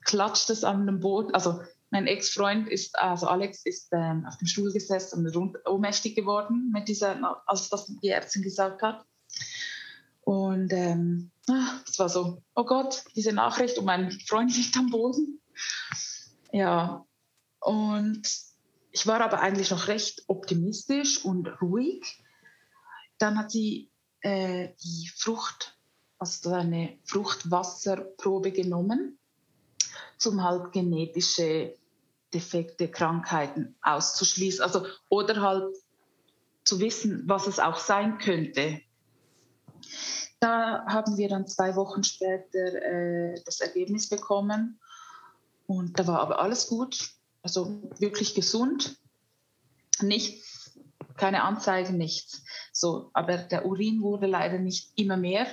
klatscht 0.06 0.50
es 0.50 0.64
an 0.64 0.86
dem 0.86 1.00
Boot. 1.00 1.34
Also 1.36 1.62
mein 1.90 2.08
Ex-Freund 2.08 2.70
ist, 2.70 2.98
also 2.98 3.28
Alex, 3.28 3.66
ist 3.66 3.90
ähm, 3.92 4.26
auf 4.26 4.38
dem 4.38 4.48
Stuhl 4.48 4.72
gesessen 4.72 5.26
und 5.26 5.36
rund, 5.36 5.58
ohnmächtig 5.66 6.16
geworden, 6.16 6.72
mit 6.72 6.88
dieser, 6.88 7.42
als 7.46 7.70
das 7.70 7.88
die 8.02 8.10
Ärztin 8.10 8.42
gesagt 8.42 8.82
hat. 8.82 9.06
Und 10.22 10.74
ähm, 10.74 11.32
ah, 11.50 11.80
es 11.88 12.00
war 12.00 12.10
so, 12.10 12.42
oh 12.56 12.66
Gott, 12.66 13.04
diese 13.16 13.32
Nachricht 13.32 13.78
und 13.78 13.86
mein 13.86 14.12
Freund 14.12 14.56
liegt 14.56 14.76
am 14.78 14.90
Boden. 14.90 15.42
Ja, 16.52 17.06
und 17.60 18.30
ich 18.92 19.08
war 19.08 19.22
aber 19.22 19.40
eigentlich 19.40 19.72
noch 19.72 19.88
recht 19.88 20.24
optimistisch 20.28 21.24
und 21.24 21.48
ruhig. 21.62 22.24
Dann 23.18 23.38
hat 23.38 23.52
sie 23.52 23.90
äh, 24.22 24.70
die 24.84 25.10
Frucht, 25.16 25.78
also 26.20 26.52
eine 26.54 26.98
Fruchtwasserprobe 27.06 28.52
genommen, 28.52 29.18
um 30.26 30.44
halt 30.44 30.72
genetische 30.72 31.76
Defekte, 32.34 32.90
Krankheiten 32.90 33.76
auszuschließen. 33.82 34.64
Also, 34.64 34.86
oder 35.10 35.42
halt 35.42 35.76
zu 36.64 36.80
wissen, 36.80 37.24
was 37.28 37.48
es 37.48 37.60
auch 37.60 37.78
sein 37.78 38.18
könnte. 38.18 38.82
Da 40.40 40.86
haben 40.86 41.18
wir 41.18 41.30
dann 41.30 41.48
zwei 41.48 41.76
Wochen 41.76 42.04
später 42.04 42.74
äh, 42.84 43.42
das 43.46 43.60
Ergebnis 43.62 44.10
bekommen 44.10 44.80
und 45.68 46.00
da 46.00 46.08
war 46.08 46.22
aber 46.22 46.40
alles 46.40 46.68
gut, 46.68 47.12
also 47.42 47.82
wirklich 48.00 48.34
gesund, 48.36 48.98
nichts, 50.02 50.57
keine 51.18 51.44
Anzeigen, 51.44 51.98
nichts. 51.98 52.44
So, 52.72 53.10
aber 53.14 53.38
der 53.38 53.66
Urin 53.66 54.02
wurde 54.02 54.28
leider 54.28 54.60
nicht 54.60 54.92
immer 54.96 55.18
mehr 55.18 55.48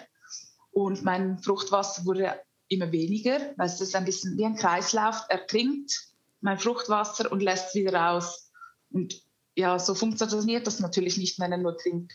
und 0.72 1.02
mein 1.02 1.38
Fruchtwasser 1.38 2.04
wurde 2.04 2.40
immer 2.68 2.92
weniger, 2.92 3.52
weil 3.56 3.66
es 3.66 3.80
ist 3.80 3.94
ein 3.94 4.04
bisschen 4.04 4.36
wie 4.36 4.44
ein 4.44 4.56
Kreislauf. 4.56 5.24
Er 5.28 5.46
trinkt 5.46 6.08
mein 6.40 6.58
Fruchtwasser 6.58 7.30
und 7.30 7.42
lässt 7.42 7.68
es 7.68 7.74
wieder 7.74 7.94
raus. 7.94 8.50
Und 8.90 9.22
ja, 9.54 9.78
so 9.78 9.94
funktioniert 9.94 10.66
das 10.66 10.80
natürlich 10.80 11.16
nicht, 11.16 11.38
wenn 11.38 11.52
er 11.52 11.58
nur 11.58 11.76
trinkt. 11.78 12.12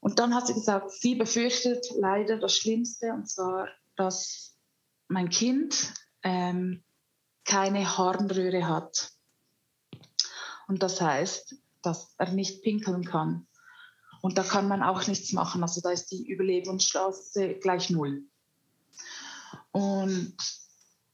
Und 0.00 0.18
dann 0.18 0.34
hat 0.34 0.46
sie 0.46 0.54
gesagt, 0.54 0.92
sie 0.92 1.14
befürchtet 1.14 1.86
leider 1.98 2.38
das 2.38 2.54
Schlimmste, 2.56 3.12
und 3.12 3.28
zwar, 3.28 3.68
dass 3.96 4.54
mein 5.08 5.30
Kind 5.30 5.94
ähm, 6.22 6.84
keine 7.44 7.96
Harnröhre 7.96 8.68
hat. 8.68 9.12
Und 10.68 10.82
das 10.82 11.00
heißt, 11.00 11.56
dass 11.86 12.14
er 12.18 12.32
nicht 12.32 12.62
pinkeln 12.62 13.04
kann. 13.04 13.46
Und 14.20 14.38
da 14.38 14.42
kann 14.42 14.66
man 14.68 14.82
auch 14.82 15.06
nichts 15.06 15.32
machen. 15.32 15.62
Also 15.62 15.80
da 15.80 15.90
ist 15.90 16.10
die 16.10 16.28
Überlebenschance 16.28 17.54
gleich 17.60 17.90
null. 17.90 18.24
Und 19.70 20.36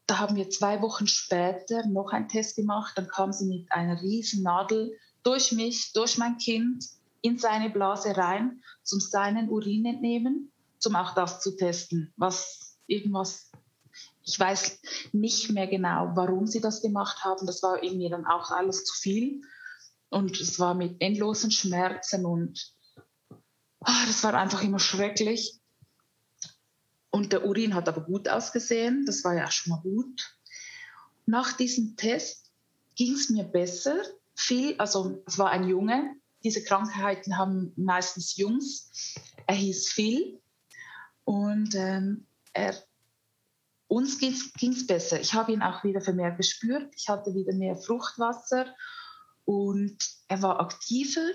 da 0.06 0.18
haben 0.18 0.36
wir 0.36 0.50
zwei 0.50 0.80
Wochen 0.82 1.06
später 1.06 1.86
noch 1.86 2.12
einen 2.12 2.28
Test 2.28 2.56
gemacht. 2.56 2.92
Dann 2.96 3.08
kam 3.08 3.32
sie 3.32 3.46
mit 3.46 3.70
einer 3.70 4.00
riesen 4.00 4.42
Nadel 4.42 4.96
durch 5.22 5.52
mich, 5.52 5.92
durch 5.92 6.18
mein 6.18 6.38
Kind 6.38 6.84
in 7.20 7.38
seine 7.38 7.70
Blase 7.70 8.16
rein, 8.16 8.62
zum 8.82 9.00
seinen 9.00 9.48
Urin 9.48 9.84
entnehmen, 9.84 10.52
zum 10.78 10.96
auch 10.96 11.14
das 11.14 11.40
zu 11.40 11.56
testen, 11.56 12.12
was 12.16 12.78
irgendwas, 12.86 13.52
ich 14.24 14.38
weiß 14.38 14.80
nicht 15.12 15.50
mehr 15.50 15.66
genau, 15.66 16.12
warum 16.14 16.46
sie 16.46 16.60
das 16.60 16.82
gemacht 16.82 17.24
haben. 17.24 17.46
Das 17.46 17.62
war 17.62 17.82
irgendwie 17.82 18.08
dann 18.08 18.26
auch 18.26 18.50
alles 18.50 18.84
zu 18.84 18.94
viel. 18.94 19.42
Und 20.12 20.38
es 20.40 20.60
war 20.60 20.74
mit 20.74 21.00
endlosen 21.00 21.50
Schmerzen 21.50 22.26
und 22.26 22.74
oh, 23.80 24.04
das 24.06 24.22
war 24.22 24.34
einfach 24.34 24.62
immer 24.62 24.78
schrecklich. 24.78 25.58
Und 27.10 27.32
der 27.32 27.46
Urin 27.46 27.74
hat 27.74 27.88
aber 27.88 28.02
gut 28.02 28.28
ausgesehen, 28.28 29.06
das 29.06 29.24
war 29.24 29.34
ja 29.34 29.50
schon 29.50 29.70
mal 29.70 29.80
gut. 29.80 30.36
Nach 31.24 31.52
diesem 31.54 31.96
Test 31.96 32.50
ging 32.94 33.14
es 33.14 33.30
mir 33.30 33.44
besser. 33.44 33.96
Viel, 34.34 34.76
also 34.78 35.22
es 35.26 35.38
war 35.38 35.50
ein 35.50 35.66
Junge, 35.66 36.14
diese 36.44 36.62
Krankheiten 36.62 37.38
haben 37.38 37.72
meistens 37.76 38.36
Jungs. 38.36 38.90
Er 39.46 39.54
hieß 39.54 39.88
Phil 39.88 40.40
und 41.24 41.74
ähm, 41.74 42.26
er 42.52 42.74
uns 43.88 44.18
ging 44.18 44.72
es 44.72 44.86
besser. 44.86 45.20
Ich 45.20 45.32
habe 45.34 45.52
ihn 45.52 45.62
auch 45.62 45.84
wieder 45.84 46.00
vermehrt 46.00 46.36
gespürt. 46.36 46.92
Ich 46.96 47.08
hatte 47.08 47.34
wieder 47.34 47.54
mehr 47.54 47.76
Fruchtwasser 47.76 48.66
und 49.44 49.98
er 50.28 50.42
war 50.42 50.60
aktiver. 50.60 51.28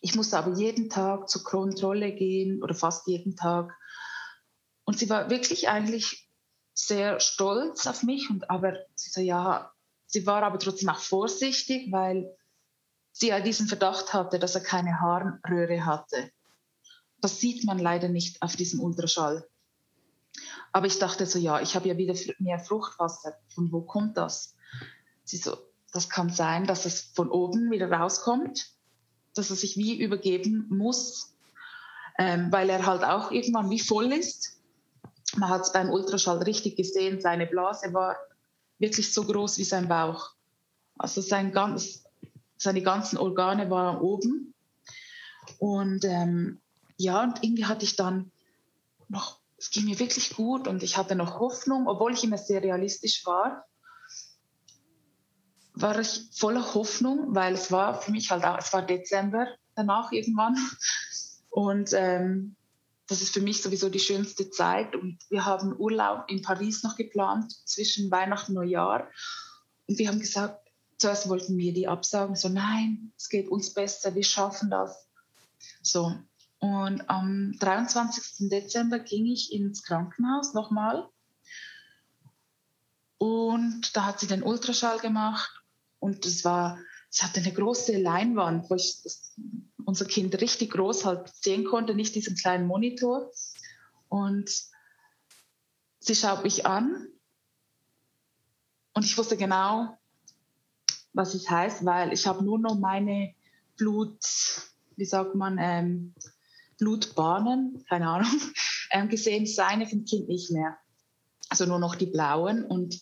Ich 0.00 0.14
musste 0.14 0.38
aber 0.38 0.56
jeden 0.56 0.88
Tag 0.88 1.28
zur 1.28 1.44
Kontrolle 1.44 2.12
gehen 2.14 2.62
oder 2.62 2.74
fast 2.74 3.06
jeden 3.06 3.36
Tag. 3.36 3.72
Und 4.84 4.98
sie 4.98 5.10
war 5.10 5.30
wirklich 5.30 5.68
eigentlich 5.68 6.28
sehr 6.72 7.20
stolz 7.20 7.86
auf 7.86 8.02
mich. 8.02 8.30
Und 8.30 8.50
aber 8.50 8.74
sie 8.94 9.10
so, 9.10 9.20
ja, 9.20 9.72
sie 10.06 10.26
war 10.26 10.42
aber 10.42 10.58
trotzdem 10.58 10.88
auch 10.88 10.98
vorsichtig, 10.98 11.92
weil 11.92 12.34
sie 13.12 13.28
ja 13.28 13.40
diesen 13.40 13.66
Verdacht 13.66 14.14
hatte, 14.14 14.38
dass 14.38 14.54
er 14.54 14.62
keine 14.62 15.00
Harnröhre 15.00 15.84
hatte. 15.84 16.30
Das 17.20 17.38
sieht 17.40 17.64
man 17.64 17.78
leider 17.78 18.08
nicht 18.08 18.40
auf 18.40 18.56
diesem 18.56 18.80
Ultraschall. 18.80 19.46
Aber 20.72 20.86
ich 20.86 20.98
dachte 20.98 21.26
so, 21.26 21.38
ja, 21.38 21.60
ich 21.60 21.74
habe 21.74 21.88
ja 21.88 21.98
wieder 21.98 22.14
mehr 22.38 22.58
Fruchtwasser. 22.58 23.34
Von 23.54 23.70
wo 23.72 23.82
kommt 23.82 24.16
das? 24.16 24.54
Sie 25.24 25.36
so, 25.36 25.58
das 25.92 26.08
kann 26.08 26.30
sein, 26.30 26.66
dass 26.66 26.86
es 26.86 27.00
von 27.00 27.30
oben 27.30 27.70
wieder 27.70 27.90
rauskommt, 27.90 28.70
dass 29.34 29.50
er 29.50 29.56
sich 29.56 29.76
wie 29.76 30.00
übergeben 30.00 30.66
muss, 30.70 31.34
ähm, 32.18 32.50
weil 32.52 32.70
er 32.70 32.86
halt 32.86 33.04
auch 33.04 33.30
irgendwann 33.30 33.70
wie 33.70 33.80
voll 33.80 34.12
ist. 34.12 34.60
Man 35.36 35.48
hat 35.48 35.62
es 35.62 35.72
beim 35.72 35.90
Ultraschall 35.90 36.42
richtig 36.42 36.76
gesehen, 36.76 37.20
seine 37.20 37.46
Blase 37.46 37.92
war 37.92 38.16
wirklich 38.78 39.12
so 39.12 39.24
groß 39.24 39.58
wie 39.58 39.64
sein 39.64 39.88
Bauch. 39.88 40.30
Also 40.98 41.20
sein 41.20 41.52
ganz, 41.52 42.04
seine 42.56 42.82
ganzen 42.82 43.18
Organe 43.18 43.70
waren 43.70 44.00
oben. 44.00 44.54
Und 45.58 46.04
ähm, 46.04 46.60
ja, 46.96 47.22
und 47.22 47.42
irgendwie 47.42 47.66
hatte 47.66 47.84
ich 47.84 47.96
dann 47.96 48.30
noch, 49.08 49.38
es 49.56 49.70
ging 49.70 49.84
mir 49.84 49.98
wirklich 49.98 50.34
gut 50.34 50.68
und 50.68 50.82
ich 50.82 50.96
hatte 50.96 51.14
noch 51.14 51.38
Hoffnung, 51.38 51.86
obwohl 51.86 52.12
ich 52.12 52.24
immer 52.24 52.38
sehr 52.38 52.62
realistisch 52.62 53.24
war 53.24 53.66
war 55.82 55.98
ich 55.98 56.28
voller 56.32 56.74
Hoffnung, 56.74 57.34
weil 57.34 57.54
es 57.54 57.70
war 57.70 58.00
für 58.00 58.10
mich 58.10 58.30
halt 58.30 58.44
auch, 58.44 58.58
es 58.58 58.72
war 58.72 58.82
Dezember 58.82 59.46
danach 59.74 60.12
irgendwann. 60.12 60.56
Und 61.50 61.92
ähm, 61.94 62.56
das 63.06 63.22
ist 63.22 63.34
für 63.34 63.40
mich 63.40 63.60
sowieso 63.62 63.88
die 63.88 63.98
schönste 63.98 64.50
Zeit. 64.50 64.94
Und 64.94 65.18
wir 65.30 65.44
haben 65.44 65.74
Urlaub 65.76 66.24
in 66.28 66.42
Paris 66.42 66.82
noch 66.82 66.96
geplant 66.96 67.52
zwischen 67.66 68.10
Weihnachten 68.10 68.52
und 68.52 68.64
Neujahr. 68.64 69.08
Und 69.88 69.98
wir 69.98 70.08
haben 70.08 70.20
gesagt, 70.20 70.68
zuerst 70.98 71.28
wollten 71.28 71.56
wir 71.56 71.72
die 71.72 71.88
absagen, 71.88 72.36
so 72.36 72.48
nein, 72.48 73.12
es 73.16 73.28
geht 73.28 73.48
uns 73.48 73.74
besser, 73.74 74.14
wir 74.14 74.24
schaffen 74.24 74.70
das. 74.70 75.08
So. 75.82 76.14
Und 76.60 77.08
am 77.08 77.56
23. 77.58 78.48
Dezember 78.50 78.98
ging 78.98 79.26
ich 79.26 79.52
ins 79.52 79.82
Krankenhaus 79.82 80.52
nochmal. 80.52 81.08
Und 83.18 83.96
da 83.96 84.06
hat 84.06 84.20
sie 84.20 84.26
den 84.26 84.42
Ultraschall 84.42 84.98
gemacht 84.98 85.59
und 86.00 86.26
es 86.26 86.44
war, 86.44 86.78
sie 87.10 87.24
hatte 87.24 87.40
eine 87.40 87.52
große 87.52 87.96
Leinwand, 87.98 88.68
wo 88.68 88.74
ich 88.74 89.02
das, 89.02 89.34
unser 89.84 90.06
Kind 90.06 90.40
richtig 90.40 90.70
groß 90.72 91.04
halt 91.04 91.28
sehen 91.34 91.64
konnte, 91.64 91.94
nicht 91.94 92.14
diesen 92.14 92.36
kleinen 92.36 92.66
Monitor. 92.66 93.30
Und 94.08 94.50
sie 96.00 96.14
schaut 96.14 96.42
mich 96.42 96.66
an 96.66 97.06
und 98.94 99.04
ich 99.04 99.16
wusste 99.16 99.36
genau, 99.36 99.98
was 101.12 101.34
es 101.34 101.48
heißt, 101.48 101.84
weil 101.84 102.12
ich 102.12 102.26
habe 102.26 102.44
nur 102.44 102.58
noch 102.58 102.78
meine 102.78 103.34
Blut, 103.76 104.18
wie 104.96 105.04
sagt 105.04 105.34
man, 105.34 105.58
ähm, 105.60 106.14
Blutbahnen, 106.78 107.84
keine 107.88 108.08
Ahnung, 108.08 108.40
ähm, 108.90 109.08
gesehen, 109.08 109.46
seine 109.46 109.86
vom 109.86 110.04
Kind 110.04 110.28
nicht 110.28 110.50
mehr. 110.50 110.78
Also 111.48 111.66
nur 111.66 111.78
noch 111.78 111.94
die 111.94 112.06
blauen 112.06 112.64
und 112.64 113.00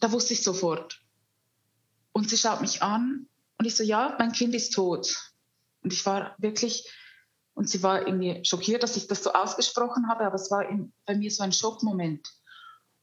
da 0.00 0.12
wusste 0.12 0.32
ich 0.32 0.42
sofort. 0.42 0.99
Und 2.12 2.28
sie 2.28 2.36
schaut 2.36 2.60
mich 2.60 2.82
an 2.82 3.26
und 3.58 3.66
ich 3.66 3.76
so, 3.76 3.82
ja, 3.82 4.16
mein 4.18 4.32
Kind 4.32 4.54
ist 4.54 4.72
tot. 4.72 5.16
Und 5.82 5.92
ich 5.92 6.04
war 6.06 6.34
wirklich, 6.38 6.90
und 7.54 7.68
sie 7.68 7.82
war 7.82 8.06
irgendwie 8.06 8.44
schockiert, 8.44 8.82
dass 8.82 8.96
ich 8.96 9.06
das 9.06 9.22
so 9.22 9.32
ausgesprochen 9.32 10.08
habe, 10.08 10.24
aber 10.24 10.34
es 10.34 10.50
war 10.50 10.68
in, 10.68 10.92
bei 11.06 11.14
mir 11.14 11.30
so 11.30 11.42
ein 11.42 11.52
Schockmoment. 11.52 12.28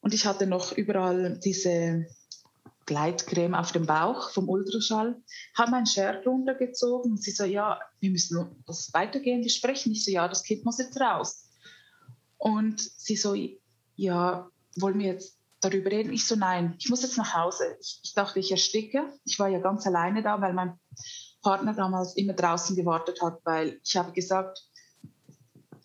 Und 0.02 0.14
ich 0.14 0.26
hatte 0.26 0.48
noch 0.48 0.72
überall 0.72 1.40
diese 1.44 2.06
Gleitcreme 2.86 3.54
auf 3.54 3.72
dem 3.72 3.86
Bauch 3.86 4.32
vom 4.32 4.50
Ultraschall, 4.50 5.22
habe 5.56 5.72
mein 5.72 5.86
Shirt 5.86 6.26
runtergezogen 6.26 7.12
und 7.12 7.22
sie 7.22 7.32
so, 7.32 7.44
ja, 7.44 7.80
wir 8.00 8.10
müssen 8.10 8.64
das 8.66 8.94
weitergehen, 8.94 9.44
wir 9.44 9.50
sprechen. 9.50 9.92
Ich 9.92 10.06
so, 10.06 10.12
ja, 10.12 10.28
das 10.28 10.44
Kind 10.44 10.64
muss 10.66 10.80
jetzt 10.80 11.00
raus. 11.00 11.46
Und 12.38 12.80
sie 12.80 13.16
so, 13.16 13.36
ja, 13.96 14.50
wollen 14.78 15.00
wir 15.00 15.08
jetzt 15.08 15.37
darüber 15.62 15.92
reden. 15.92 16.14
Ich 16.14 16.28
so, 16.28 16.36
nein, 16.36 16.76
ich 16.80 16.90
muss 16.90 17.02
jetzt 17.02 17.18
nach 17.18 17.34
Hause. 17.34 17.78
Ich, 17.80 18.00
ich, 18.04 18.14
dachte, 18.14 18.40
ich 18.40 18.52
ersticke. 18.52 19.12
Ich 19.26 19.40
war 19.40 19.48
ja 19.48 19.60
ganz 19.60 19.86
alleine 19.88 20.22
da, 20.22 20.40
weil 20.42 20.54
mein 20.54 20.80
Partner 21.42 21.74
damals 21.74 22.16
immer 22.16 22.34
draußen 22.34 22.76
gewartet 22.76 23.22
hat, 23.22 23.40
weil 23.44 23.80
ich 23.84 23.96
habe 23.96 24.12
gesagt, 24.12 24.64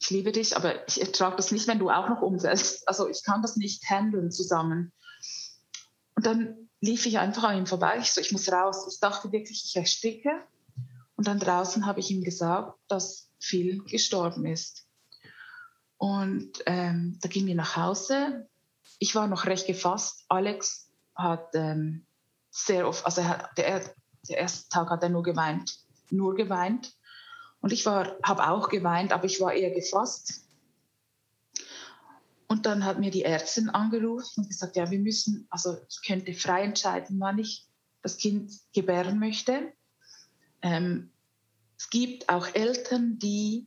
ich 0.00 0.10
liebe 0.10 0.32
dich, 0.32 0.56
aber 0.56 0.86
ich 0.88 1.00
ertrage 1.00 1.36
das 1.36 1.52
nicht, 1.52 1.68
wenn 1.68 1.78
du 1.78 1.88
auch 1.88 2.08
noch 2.08 2.22
umfällst. 2.22 2.88
Also 2.88 3.08
ich 3.08 3.22
kann 3.22 3.42
das 3.42 3.56
nicht 3.56 3.88
handeln 3.88 4.32
zusammen. 4.32 4.92
Und 6.16 6.26
dann 6.26 6.68
lief 6.80 7.06
ich 7.06 7.18
einfach 7.18 7.44
an 7.44 7.58
ihm 7.58 7.66
vorbei. 7.66 7.98
Ich 8.00 8.12
so, 8.12 8.20
ich 8.20 8.32
muss 8.32 8.50
raus. 8.50 8.86
Ich 8.92 8.98
dachte 8.98 9.30
wirklich, 9.30 9.64
ich 9.64 9.76
ersticke. 9.76 10.30
Und 11.16 11.28
dann 11.28 11.38
draußen 11.38 11.86
habe 11.86 12.00
ich 12.00 12.10
ihm 12.10 12.24
gesagt, 12.24 12.78
dass 12.88 13.30
Phil 13.38 13.82
gestorben 13.84 14.44
ist. 14.44 14.86
Und 15.98 16.50
ähm, 16.66 17.18
da 17.22 17.28
gingen 17.28 17.46
wir 17.46 17.54
nach 17.54 17.76
Hause 17.76 18.48
ich 19.02 19.16
war 19.16 19.26
noch 19.26 19.46
recht 19.46 19.66
gefasst. 19.66 20.24
Alex 20.28 20.88
hat 21.16 21.48
ähm, 21.54 22.06
sehr 22.50 22.86
oft, 22.86 23.04
also 23.04 23.24
hat, 23.24 23.58
der, 23.58 23.80
der 24.28 24.38
erste 24.38 24.68
Tag 24.68 24.90
hat 24.90 25.02
er 25.02 25.08
nur 25.08 25.24
geweint, 25.24 25.80
nur 26.10 26.36
geweint. 26.36 26.94
Und 27.60 27.72
ich 27.72 27.84
habe 27.84 28.48
auch 28.48 28.68
geweint, 28.68 29.12
aber 29.12 29.24
ich 29.24 29.40
war 29.40 29.52
eher 29.54 29.72
gefasst. 29.72 30.44
Und 32.46 32.64
dann 32.64 32.84
hat 32.84 33.00
mir 33.00 33.10
die 33.10 33.24
Ärztin 33.24 33.70
angerufen 33.70 34.42
und 34.42 34.48
gesagt, 34.48 34.76
ja, 34.76 34.88
wir 34.88 35.00
müssen, 35.00 35.48
also 35.50 35.78
ich 35.88 36.06
könnte 36.06 36.32
frei 36.32 36.62
entscheiden, 36.62 37.18
wann 37.18 37.40
ich 37.40 37.66
das 38.02 38.18
Kind 38.18 38.52
gebären 38.72 39.18
möchte. 39.18 39.72
Ähm, 40.60 41.10
es 41.76 41.90
gibt 41.90 42.28
auch 42.28 42.46
Eltern, 42.54 43.18
die 43.18 43.66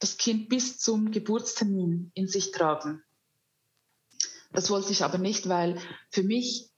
das 0.00 0.18
Kind 0.18 0.50
bis 0.50 0.78
zum 0.80 1.12
Geburtstermin 1.12 2.10
in 2.12 2.28
sich 2.28 2.50
tragen. 2.50 3.02
Das 4.52 4.70
wollte 4.70 4.92
ich 4.92 5.02
aber 5.02 5.18
nicht, 5.18 5.48
weil 5.48 5.78
für 6.10 6.22
mich 6.22 6.70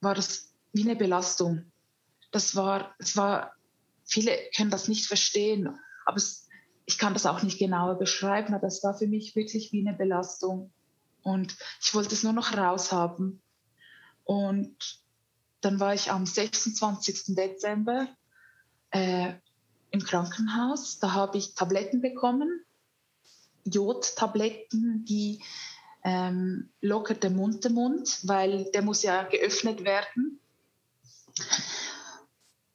war 0.00 0.14
das 0.14 0.52
wie 0.72 0.82
eine 0.82 0.96
Belastung. 0.96 1.72
Das 2.30 2.54
war, 2.56 2.94
es 2.98 3.16
war, 3.16 3.54
viele 4.04 4.36
können 4.54 4.70
das 4.70 4.88
nicht 4.88 5.06
verstehen, 5.06 5.78
aber 6.04 6.16
es, 6.16 6.48
ich 6.84 6.98
kann 6.98 7.14
das 7.14 7.26
auch 7.26 7.42
nicht 7.42 7.58
genauer 7.58 7.98
beschreiben, 7.98 8.54
aber 8.54 8.66
es 8.66 8.82
war 8.84 8.94
für 8.94 9.06
mich 9.06 9.34
wirklich 9.34 9.72
wie 9.72 9.86
eine 9.86 9.96
Belastung. 9.96 10.72
Und 11.22 11.56
ich 11.80 11.94
wollte 11.94 12.14
es 12.14 12.22
nur 12.22 12.34
noch 12.34 12.56
raushaben. 12.56 13.40
Und 14.24 14.76
dann 15.62 15.80
war 15.80 15.94
ich 15.94 16.10
am 16.10 16.26
26. 16.26 17.34
Dezember 17.34 18.08
äh, 18.90 19.32
im 19.90 20.04
Krankenhaus. 20.04 20.98
Da 20.98 21.12
habe 21.12 21.38
ich 21.38 21.54
Tabletten 21.54 22.02
bekommen, 22.02 22.64
Jodtabletten, 23.64 25.06
die 25.06 25.42
ähm, 26.04 26.70
lockert 26.80 27.22
der 27.22 27.30
Mund 27.30 27.64
den 27.64 27.74
Mund, 27.74 28.20
weil 28.24 28.70
der 28.72 28.82
muss 28.82 29.02
ja 29.02 29.24
geöffnet 29.24 29.84
werden. 29.84 30.40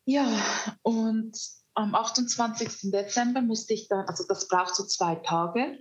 Ja, 0.06 0.28
und 0.82 1.38
am 1.76 1.94
28. 1.94 2.92
Dezember 2.92 3.42
musste 3.42 3.74
ich 3.74 3.88
dann, 3.88 4.06
also 4.08 4.26
das 4.28 4.48
braucht 4.48 4.76
so 4.76 4.84
zwei 4.84 5.16
Tage, 5.16 5.78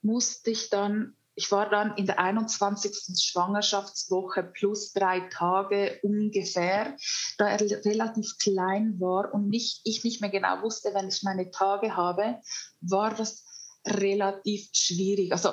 musste 0.00 0.50
ich 0.52 0.70
dann, 0.70 1.16
ich 1.34 1.50
war 1.50 1.68
dann 1.68 1.96
in 1.96 2.06
der 2.06 2.20
21. 2.20 3.20
Schwangerschaftswoche 3.20 4.44
plus 4.44 4.92
drei 4.92 5.28
Tage 5.28 5.98
ungefähr, 6.02 6.96
da 7.36 7.48
er 7.48 7.60
relativ 7.60 8.38
klein 8.38 9.00
war 9.00 9.34
und 9.34 9.48
nicht, 9.48 9.80
ich 9.84 10.04
nicht 10.04 10.20
mehr 10.20 10.30
genau 10.30 10.62
wusste, 10.62 10.94
wenn 10.94 11.08
ich 11.08 11.24
meine 11.24 11.50
Tage 11.50 11.96
habe, 11.96 12.40
war 12.80 13.12
das 13.14 13.44
relativ 13.84 14.68
schwierig. 14.72 15.32
Also 15.32 15.50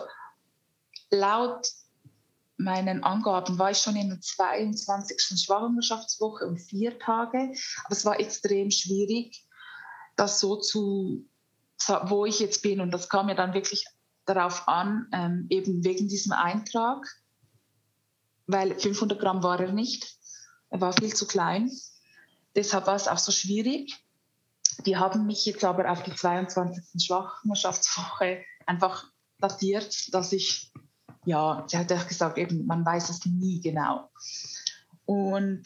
laut 1.12 1.68
meinen 2.58 3.04
Angaben 3.04 3.60
war 3.60 3.72
ich 3.72 3.80
schon 3.80 3.96
in 3.96 4.10
der 4.10 4.22
22. 4.22 5.44
Schwangerschaftswoche 5.44 6.46
um 6.48 6.58
vier 6.58 6.98
Tage. 7.00 7.52
Aber 7.84 7.92
es 7.92 8.06
war 8.06 8.20
extrem 8.20 8.72
schwierig, 8.72 9.46
das 10.16 10.40
so 10.40 10.58
zu, 10.58 11.28
wo 12.04 12.26
ich 12.26 12.40
jetzt 12.40 12.62
bin. 12.62 12.80
Und 12.80 12.92
das 12.92 13.10
kam 13.10 13.26
mir 13.26 13.36
dann 13.36 13.54
wirklich 13.54 13.86
darauf 14.26 14.68
an, 14.68 15.08
ähm, 15.12 15.48
eben 15.50 15.84
wegen 15.84 16.08
diesem 16.08 16.32
Eintrag, 16.32 17.06
weil 18.48 18.78
500 18.80 19.20
Gramm 19.20 19.44
war 19.44 19.60
er 19.60 19.72
nicht. 19.72 20.18
Er 20.70 20.82
war 20.82 20.94
viel 20.94 21.14
zu 21.14 21.28
klein. 21.28 21.72
Deshalb 22.56 22.88
war 22.88 22.96
es 22.96 23.08
auch 23.08 23.18
so 23.18 23.32
schwierig. 23.32 23.96
Die 24.86 24.98
haben 24.98 25.26
mich 25.26 25.46
jetzt 25.46 25.64
aber 25.64 25.92
auf 25.92 26.04
die 26.04 26.14
22. 26.14 27.06
Schwangerschaftswoche 27.06 28.44
einfach 28.66 29.06
datiert, 29.40 30.14
dass 30.14 30.32
ich, 30.32 30.72
ja, 31.26 31.66
sie 31.68 31.78
hat 31.78 31.92
ja 31.92 32.02
gesagt, 32.04 32.38
eben, 32.38 32.66
man 32.66 32.86
weiß 32.86 33.10
es 33.10 33.26
nie 33.26 33.60
genau. 33.62 34.10
Und 35.06 35.64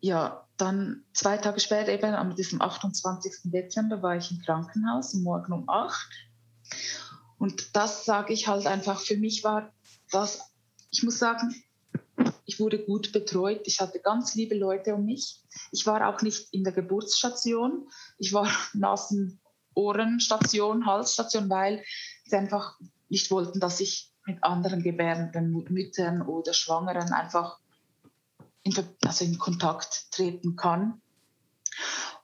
ja, 0.00 0.46
dann 0.56 1.04
zwei 1.12 1.36
Tage 1.36 1.60
später, 1.60 1.92
eben 1.92 2.14
am 2.14 2.34
diesem 2.34 2.60
28. 2.60 3.50
Dezember, 3.52 4.02
war 4.02 4.16
ich 4.16 4.30
im 4.30 4.40
Krankenhaus, 4.40 5.14
morgen 5.14 5.52
um 5.52 5.68
8. 5.68 6.08
Und 7.38 7.76
das 7.76 8.04
sage 8.04 8.32
ich 8.32 8.48
halt 8.48 8.66
einfach, 8.66 9.00
für 9.00 9.16
mich 9.16 9.44
war 9.44 9.72
das, 10.10 10.40
ich 10.90 11.02
muss 11.02 11.18
sagen, 11.18 11.54
ich 12.46 12.60
wurde 12.60 12.78
gut 12.78 13.12
betreut. 13.12 13.62
Ich 13.64 13.80
hatte 13.80 13.98
ganz 13.98 14.34
liebe 14.34 14.56
Leute 14.56 14.94
um 14.94 15.04
mich. 15.04 15.42
Ich 15.72 15.86
war 15.86 16.08
auch 16.08 16.22
nicht 16.22 16.48
in 16.52 16.64
der 16.64 16.72
Geburtsstation. 16.72 17.88
Ich 18.18 18.32
war 18.32 18.48
Nasen, 18.72 19.40
Ohrenstation, 19.74 20.86
Halsstation, 20.86 21.50
weil 21.50 21.84
sie 22.24 22.36
einfach 22.36 22.78
nicht 23.08 23.30
wollten, 23.30 23.60
dass 23.60 23.80
ich 23.80 24.12
mit 24.26 24.42
anderen 24.42 24.82
gebärenden 24.82 25.52
Müttern 25.68 26.22
oder 26.22 26.52
Schwangeren 26.52 27.12
einfach 27.12 27.58
in, 28.62 28.74
also 29.04 29.24
in 29.24 29.38
Kontakt 29.38 30.10
treten 30.10 30.56
kann. 30.56 31.00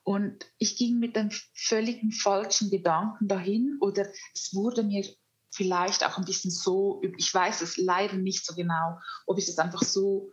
Und 0.03 0.45
ich 0.57 0.75
ging 0.75 0.99
mit 0.99 1.15
den 1.15 1.31
völligen 1.53 2.11
falschen 2.11 2.69
Gedanken 2.69 3.27
dahin 3.29 3.77
oder 3.79 4.07
es 4.33 4.53
wurde 4.53 4.83
mir 4.83 5.05
vielleicht 5.49 6.03
auch 6.03 6.17
ein 6.17 6.25
bisschen 6.25 6.51
so, 6.51 7.01
ich 7.17 7.33
weiß 7.33 7.61
es 7.61 7.77
leider 7.77 8.15
nicht 8.15 8.45
so 8.45 8.53
genau, 8.53 8.99
ob 9.25 9.37
ich 9.37 9.47
es 9.47 9.59
einfach 9.59 9.83
so 9.83 10.31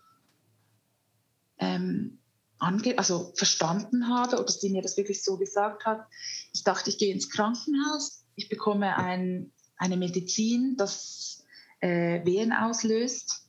ähm, 1.59 2.19
ange 2.59 2.99
also 2.99 3.33
verstanden 3.37 4.09
habe 4.09 4.41
oder 4.41 4.51
sie 4.51 4.71
mir 4.71 4.83
das 4.83 4.97
wirklich 4.97 5.23
so 5.23 5.37
gesagt 5.37 5.87
hat. 5.87 6.07
Ich 6.53 6.65
dachte, 6.65 6.91
ich 6.91 6.99
gehe 6.99 7.13
ins 7.13 7.31
Krankenhaus, 7.31 8.25
ich 8.35 8.49
bekomme 8.49 8.97
ein, 8.97 9.53
eine 9.81 9.97
Medizin, 9.97 10.77
das 10.77 11.43
äh, 11.81 12.25
Wehen 12.25 12.53
auslöst 12.53 13.49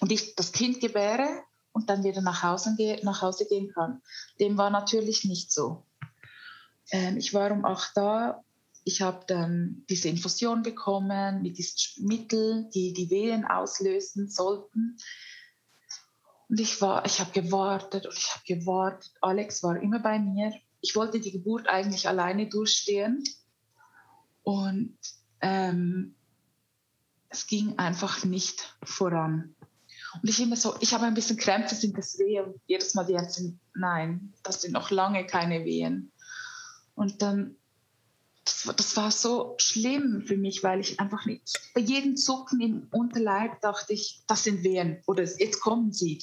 und 0.00 0.10
ich 0.10 0.34
das 0.34 0.50
Kind 0.50 0.80
gebäre 0.80 1.28
und 1.72 1.88
dann 1.88 2.02
wieder 2.02 2.20
nach 2.20 2.42
Hause, 2.42 2.76
nach 3.02 3.22
Hause 3.22 3.46
gehen 3.46 3.72
kann. 3.72 4.02
Dem 4.40 4.58
war 4.58 4.70
natürlich 4.70 5.24
nicht 5.24 5.52
so. 5.52 5.86
Ähm, 6.90 7.16
ich 7.16 7.32
war 7.32 7.52
um 7.52 7.64
acht 7.64 7.96
da. 7.96 8.42
Ich 8.84 9.02
habe 9.02 9.24
dann 9.28 9.84
diese 9.88 10.08
Infusion 10.08 10.64
bekommen 10.64 11.42
mit 11.42 11.56
diesen 11.56 12.08
Mitteln, 12.08 12.68
die 12.70 12.92
die 12.92 13.08
Wehen 13.10 13.44
auslösen 13.44 14.28
sollten. 14.28 14.96
Und 16.48 16.58
ich 16.58 16.80
war, 16.80 17.06
ich 17.06 17.20
habe 17.20 17.30
gewartet 17.30 18.06
und 18.06 18.18
ich 18.18 18.34
habe 18.34 18.44
gewartet. 18.44 19.12
Alex 19.20 19.62
war 19.62 19.80
immer 19.80 20.00
bei 20.00 20.18
mir. 20.18 20.52
Ich 20.80 20.96
wollte 20.96 21.20
die 21.20 21.30
Geburt 21.30 21.68
eigentlich 21.68 22.08
alleine 22.08 22.48
durchstehen. 22.48 23.22
Und 24.42 24.98
ähm, 25.42 26.14
es 27.28 27.46
ging 27.46 27.78
einfach 27.78 28.24
nicht 28.24 28.76
voran. 28.82 29.54
Und 30.20 30.28
ich 30.28 30.40
immer 30.40 30.56
so, 30.56 30.74
ich 30.80 30.92
habe 30.92 31.06
ein 31.06 31.14
bisschen 31.14 31.38
Krämpfe, 31.38 31.74
sind 31.74 31.96
das 31.96 32.18
Wehen? 32.18 32.44
Und 32.44 32.60
jedes 32.66 32.94
Mal 32.94 33.04
die 33.04 33.14
Ärzte, 33.14 33.54
nein, 33.74 34.32
das 34.42 34.62
sind 34.62 34.72
noch 34.72 34.90
lange 34.90 35.26
keine 35.26 35.64
Wehen. 35.64 36.12
Und 36.94 37.22
dann, 37.22 37.56
das, 38.44 38.74
das, 38.76 38.96
war 38.96 39.10
so 39.10 39.54
schlimm 39.58 40.24
für 40.26 40.36
mich, 40.36 40.62
weil 40.62 40.80
ich 40.80 41.00
einfach 41.00 41.24
nicht, 41.24 41.60
bei 41.74 41.80
jedem 41.80 42.16
Zucken 42.16 42.60
im 42.60 42.88
Unterleib 42.90 43.60
dachte 43.62 43.94
ich, 43.94 44.22
das 44.26 44.44
sind 44.44 44.62
Wehen 44.62 45.02
oder 45.06 45.22
jetzt 45.22 45.60
kommen 45.60 45.92
sie. 45.92 46.22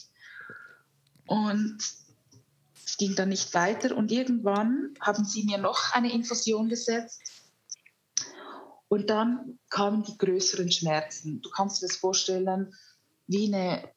Und 1.26 1.80
es 2.86 2.98
ging 2.98 3.16
dann 3.16 3.30
nicht 3.30 3.54
weiter 3.56 3.96
und 3.96 4.12
irgendwann 4.12 4.94
haben 5.00 5.26
sie 5.26 5.44
mir 5.44 5.58
noch 5.58 5.94
eine 5.94 6.12
Infusion 6.12 6.70
gesetzt 6.70 7.22
und 8.90 9.10
dann 9.10 9.60
kamen 9.70 10.04
die 10.04 10.18
größeren 10.18 10.72
Schmerzen. 10.72 11.42
Du 11.42 11.50
kannst 11.50 11.82
dir 11.82 11.88
das 11.88 11.96
vorstellen, 11.96 12.74
wie 13.28 13.54
eine 13.54 13.88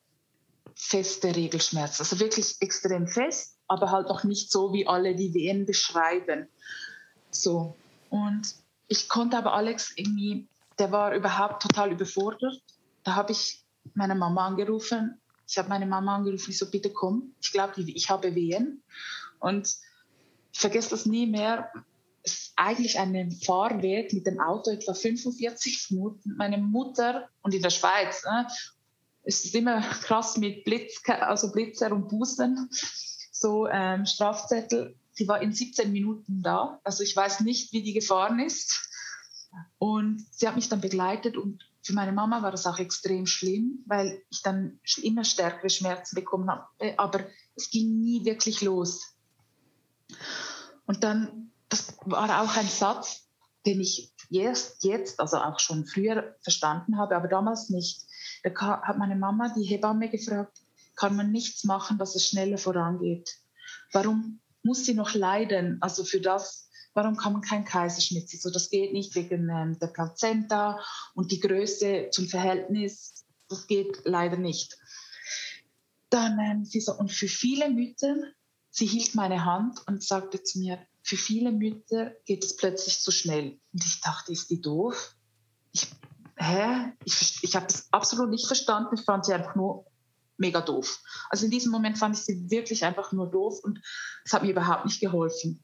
feste 0.76 1.34
Regelschmerz. 1.34 1.98
Also 1.98 2.20
wirklich 2.20 2.56
extrem 2.60 3.08
fest, 3.08 3.56
aber 3.66 3.90
halt 3.90 4.08
auch 4.08 4.22
nicht 4.24 4.50
so, 4.50 4.72
wie 4.72 4.86
alle 4.86 5.14
die 5.14 5.32
Wehen 5.34 5.66
beschreiben. 5.66 6.46
So. 7.30 7.74
Und 8.10 8.54
ich 8.88 9.08
konnte 9.08 9.38
aber 9.38 9.54
Alex 9.54 9.92
irgendwie, 9.96 10.46
der 10.78 10.92
war 10.92 11.14
überhaupt 11.14 11.62
total 11.62 11.92
überfordert. 11.92 12.62
Da 13.04 13.14
habe 13.14 13.32
ich 13.32 13.64
meine 13.94 14.14
Mama 14.14 14.46
angerufen. 14.46 15.18
Ich 15.48 15.56
habe 15.56 15.70
meine 15.70 15.86
Mama 15.86 16.16
angerufen, 16.16 16.50
ich 16.50 16.58
so, 16.58 16.70
bitte 16.70 16.90
komm. 16.90 17.34
Ich 17.40 17.52
glaube, 17.52 17.80
ich 17.80 18.10
habe 18.10 18.34
Wehen. 18.34 18.82
Und 19.40 19.74
ich 20.52 20.60
vergesse 20.60 20.90
das 20.90 21.06
nie 21.06 21.26
mehr. 21.26 21.72
Eigentlich 22.56 22.98
ein 22.98 23.32
Fahrweg 23.32 24.12
mit 24.12 24.26
dem 24.26 24.40
Auto 24.40 24.70
etwa 24.70 24.94
45 24.94 25.90
Minuten. 25.90 26.34
Meine 26.36 26.58
Mutter 26.58 27.28
und 27.42 27.54
in 27.54 27.62
der 27.62 27.70
Schweiz 27.70 28.24
ne, 28.24 28.46
es 29.24 29.44
ist 29.44 29.54
immer 29.54 29.80
krass 29.80 30.36
mit 30.36 30.64
Blitz, 30.64 31.00
also 31.06 31.52
Blitzer 31.52 31.92
und 31.92 32.08
Bußen, 32.08 32.68
so 33.30 33.68
ähm, 33.68 34.06
Strafzettel. 34.06 34.96
Sie 35.12 35.28
war 35.28 35.42
in 35.42 35.52
17 35.52 35.92
Minuten 35.92 36.42
da. 36.42 36.80
Also 36.84 37.02
ich 37.02 37.14
weiß 37.14 37.40
nicht, 37.40 37.72
wie 37.72 37.82
die 37.82 37.92
gefahren 37.92 38.40
ist. 38.40 38.88
Und 39.78 40.24
sie 40.30 40.48
hat 40.48 40.56
mich 40.56 40.68
dann 40.68 40.80
begleitet 40.80 41.36
und 41.36 41.62
für 41.82 41.92
meine 41.92 42.12
Mama 42.12 42.42
war 42.42 42.52
das 42.52 42.66
auch 42.66 42.78
extrem 42.78 43.26
schlimm, 43.26 43.84
weil 43.86 44.22
ich 44.30 44.40
dann 44.42 44.80
immer 45.02 45.24
stärkere 45.24 45.68
Schmerzen 45.68 46.14
bekommen 46.14 46.48
habe. 46.48 46.64
Aber 46.96 47.26
es 47.56 47.70
ging 47.70 48.00
nie 48.00 48.24
wirklich 48.24 48.62
los. 48.62 49.14
Und 50.86 51.02
dann, 51.04 51.41
das 51.72 51.96
war 52.04 52.42
auch 52.42 52.56
ein 52.56 52.68
Satz, 52.68 53.28
den 53.64 53.80
ich 53.80 54.12
jetzt, 54.28 54.84
jetzt, 54.84 55.18
also 55.20 55.38
auch 55.38 55.58
schon 55.58 55.86
früher 55.86 56.36
verstanden 56.42 56.98
habe, 56.98 57.16
aber 57.16 57.28
damals 57.28 57.70
nicht. 57.70 58.02
Da 58.42 58.82
hat 58.82 58.98
meine 58.98 59.16
Mama 59.16 59.52
die 59.56 59.64
Hebamme 59.64 60.10
gefragt, 60.10 60.58
kann 60.96 61.16
man 61.16 61.32
nichts 61.32 61.64
machen, 61.64 61.96
dass 61.96 62.14
es 62.14 62.28
schneller 62.28 62.58
vorangeht? 62.58 63.38
Warum 63.92 64.40
muss 64.62 64.84
sie 64.84 64.92
noch 64.94 65.14
leiden? 65.14 65.78
Also 65.80 66.04
für 66.04 66.20
das, 66.20 66.68
warum 66.92 67.16
kann 67.16 67.32
man 67.32 67.42
keinen 67.42 67.64
Kaiserschnitt? 67.64 68.28
So, 68.28 68.50
das 68.50 68.68
geht 68.68 68.92
nicht 68.92 69.14
wegen 69.14 69.48
ähm, 69.48 69.78
der 69.78 69.86
Plazenta 69.86 70.78
und 71.14 71.32
die 71.32 71.40
Größe 71.40 72.08
zum 72.10 72.28
Verhältnis. 72.28 73.24
Das 73.48 73.66
geht 73.66 74.02
leider 74.04 74.36
nicht. 74.36 74.76
Dann 76.10 76.38
ähm, 76.38 76.64
sie 76.66 76.80
so, 76.80 76.92
und 76.98 77.10
für 77.10 77.28
viele 77.28 77.70
Mütter, 77.70 78.16
sie 78.68 78.86
hielt 78.86 79.14
meine 79.14 79.46
Hand 79.46 79.80
und 79.86 80.02
sagte 80.02 80.42
zu 80.42 80.58
mir, 80.58 80.78
für 81.02 81.16
viele 81.16 81.52
Mütter 81.52 82.12
geht 82.24 82.44
es 82.44 82.56
plötzlich 82.56 83.00
zu 83.00 83.10
schnell. 83.10 83.58
Und 83.72 83.84
ich 83.84 84.00
dachte, 84.00 84.32
ist 84.32 84.50
die 84.50 84.60
doof? 84.60 85.14
Ich 85.72 85.88
hä? 86.36 86.92
Ich, 87.04 87.42
ich 87.42 87.56
habe 87.56 87.66
es 87.66 87.88
absolut 87.92 88.30
nicht 88.30 88.46
verstanden. 88.46 88.94
Ich 88.94 89.04
fand 89.04 89.24
sie 89.24 89.34
einfach 89.34 89.54
nur 89.54 89.86
mega 90.36 90.60
doof. 90.60 91.00
Also 91.30 91.44
in 91.44 91.50
diesem 91.50 91.72
Moment 91.72 91.98
fand 91.98 92.16
ich 92.16 92.22
sie 92.22 92.50
wirklich 92.50 92.84
einfach 92.84 93.12
nur 93.12 93.30
doof 93.30 93.60
und 93.62 93.80
es 94.24 94.32
hat 94.32 94.42
mir 94.42 94.50
überhaupt 94.50 94.84
nicht 94.84 95.00
geholfen. 95.00 95.62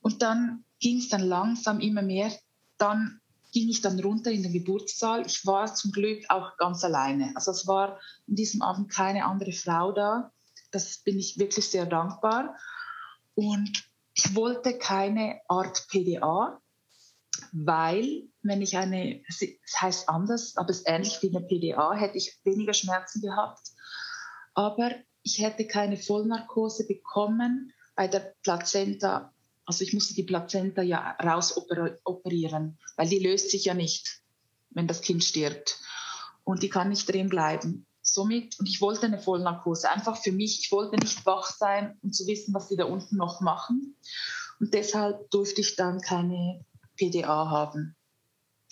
Und 0.00 0.22
dann 0.22 0.64
ging 0.80 0.98
es 0.98 1.08
dann 1.08 1.22
langsam 1.22 1.80
immer 1.80 2.02
mehr. 2.02 2.32
Dann 2.78 3.20
ging 3.52 3.68
ich 3.68 3.80
dann 3.80 4.00
runter 4.00 4.30
in 4.30 4.42
den 4.42 4.52
Geburtssaal. 4.52 5.24
Ich 5.26 5.46
war 5.46 5.74
zum 5.74 5.92
Glück 5.92 6.24
auch 6.28 6.56
ganz 6.56 6.84
alleine. 6.84 7.32
Also 7.36 7.52
es 7.52 7.66
war 7.66 8.00
an 8.28 8.34
diesem 8.34 8.62
Abend 8.62 8.90
keine 8.90 9.24
andere 9.24 9.52
Frau 9.52 9.92
da. 9.92 10.32
Das 10.72 10.98
bin 10.98 11.18
ich 11.18 11.38
wirklich 11.38 11.68
sehr 11.68 11.86
dankbar. 11.86 12.56
Und 13.34 13.84
ich 14.14 14.34
wollte 14.34 14.78
keine 14.78 15.40
Art 15.48 15.86
PDA, 15.88 16.60
weil 17.52 18.28
wenn 18.42 18.62
ich 18.62 18.76
eine, 18.76 19.22
es 19.28 19.80
heißt 19.80 20.08
anders, 20.08 20.56
aber 20.56 20.70
es 20.70 20.78
ist 20.78 20.88
ähnlich 20.88 21.22
wie 21.22 21.34
eine 21.34 21.44
PDA, 21.44 21.94
hätte 21.94 22.18
ich 22.18 22.38
weniger 22.44 22.74
Schmerzen 22.74 23.20
gehabt. 23.22 23.70
Aber 24.54 24.90
ich 25.22 25.40
hätte 25.40 25.66
keine 25.66 25.96
Vollnarkose 25.96 26.86
bekommen 26.86 27.72
bei 27.96 28.06
der 28.06 28.34
Plazenta. 28.42 29.32
Also 29.64 29.82
ich 29.82 29.92
musste 29.94 30.14
die 30.14 30.22
Plazenta 30.22 30.82
ja 30.82 31.16
rausoperieren, 31.22 32.78
weil 32.96 33.08
die 33.08 33.18
löst 33.18 33.50
sich 33.50 33.64
ja 33.64 33.74
nicht, 33.74 34.22
wenn 34.70 34.86
das 34.86 35.00
Kind 35.00 35.24
stirbt. 35.24 35.80
Und 36.44 36.62
die 36.62 36.68
kann 36.68 36.90
nicht 36.90 37.10
drin 37.10 37.30
bleiben. 37.30 37.86
Somit, 38.14 38.60
und 38.60 38.68
ich 38.68 38.80
wollte 38.80 39.06
eine 39.06 39.18
Vollnarkose, 39.18 39.90
einfach 39.90 40.16
für 40.16 40.30
mich. 40.30 40.60
Ich 40.60 40.70
wollte 40.70 40.96
nicht 40.96 41.26
wach 41.26 41.50
sein, 41.50 41.98
um 42.00 42.12
zu 42.12 42.28
wissen, 42.28 42.54
was 42.54 42.68
die 42.68 42.76
da 42.76 42.84
unten 42.84 43.16
noch 43.16 43.40
machen. 43.40 43.96
Und 44.60 44.72
deshalb 44.72 45.28
durfte 45.32 45.62
ich 45.62 45.74
dann 45.74 46.00
keine 46.00 46.64
PDA 46.96 47.50
haben. 47.50 47.96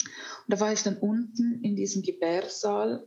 Und 0.01 0.47
da 0.47 0.61
war 0.61 0.71
ich 0.71 0.83
dann 0.83 0.97
unten 0.97 1.61
in 1.61 1.75
diesem 1.75 2.03
Gebärsaal 2.03 3.05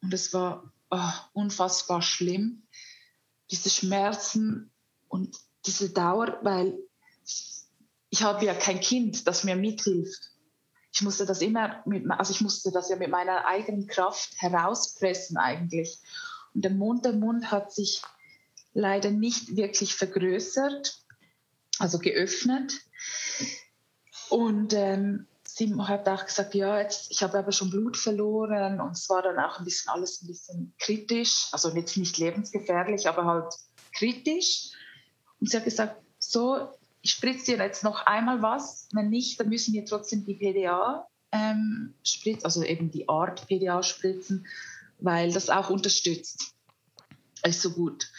und 0.00 0.14
es 0.14 0.32
war 0.32 0.72
oh, 0.90 1.12
unfassbar 1.34 2.00
schlimm. 2.00 2.62
Diese 3.50 3.68
Schmerzen 3.68 4.70
und 5.08 5.36
diese 5.66 5.90
Dauer, 5.90 6.38
weil 6.40 6.78
ich 8.08 8.22
habe 8.22 8.46
ja 8.46 8.54
kein 8.54 8.80
Kind, 8.80 9.26
das 9.26 9.44
mir 9.44 9.54
mithilft. 9.54 10.30
Ich 10.94 11.02
musste 11.02 11.26
das 11.26 11.40
immer, 11.42 11.82
mit, 11.86 12.08
also 12.08 12.32
ich 12.32 12.40
musste 12.40 12.70
das 12.70 12.88
ja 12.88 12.94
mit 12.94 13.10
meiner 13.10 13.46
eigenen 13.46 13.88
Kraft 13.88 14.30
herauspressen 14.36 15.36
eigentlich. 15.36 15.98
Und 16.54 16.64
der 16.64 16.70
Mund, 16.70 17.04
der 17.04 17.14
Mund 17.14 17.50
hat 17.50 17.72
sich 17.72 18.00
leider 18.74 19.10
nicht 19.10 19.56
wirklich 19.56 19.96
vergrößert, 19.96 21.02
also 21.80 21.98
geöffnet. 21.98 22.74
Und 24.30 24.72
ähm, 24.72 25.26
sie 25.42 25.74
hat 25.74 26.08
auch 26.08 26.26
gesagt, 26.26 26.54
ja, 26.54 26.80
jetzt, 26.80 27.10
ich 27.10 27.24
habe 27.24 27.38
aber 27.38 27.50
schon 27.50 27.70
Blut 27.70 27.96
verloren 27.96 28.80
und 28.80 28.92
es 28.92 29.08
war 29.08 29.22
dann 29.22 29.38
auch 29.40 29.58
ein 29.58 29.64
bisschen 29.64 29.90
alles 29.90 30.22
ein 30.22 30.28
bisschen 30.28 30.74
kritisch, 30.78 31.48
also 31.50 31.74
jetzt 31.74 31.96
nicht 31.96 32.18
lebensgefährlich, 32.18 33.08
aber 33.08 33.24
halt 33.24 33.52
kritisch. 33.92 34.70
Und 35.40 35.50
sie 35.50 35.56
hat 35.56 35.64
gesagt, 35.64 36.00
so, 36.20 36.68
ich 37.04 37.10
spritze 37.10 37.52
dir 37.52 37.62
jetzt 37.62 37.84
noch 37.84 38.06
einmal 38.06 38.40
was, 38.40 38.88
wenn 38.92 39.10
nicht, 39.10 39.38
dann 39.38 39.50
müssen 39.50 39.74
wir 39.74 39.84
trotzdem 39.84 40.24
die 40.24 40.36
PDA 40.36 41.06
ähm, 41.32 41.92
spritzen, 42.02 42.46
also 42.46 42.64
eben 42.64 42.90
die 42.90 43.10
Art 43.10 43.46
PDA 43.46 43.82
spritzen, 43.82 44.46
weil 45.00 45.30
das 45.30 45.50
auch 45.50 45.68
unterstützt. 45.68 46.54
Ist 47.46 47.60
so 47.60 47.72
gut. 47.72 48.10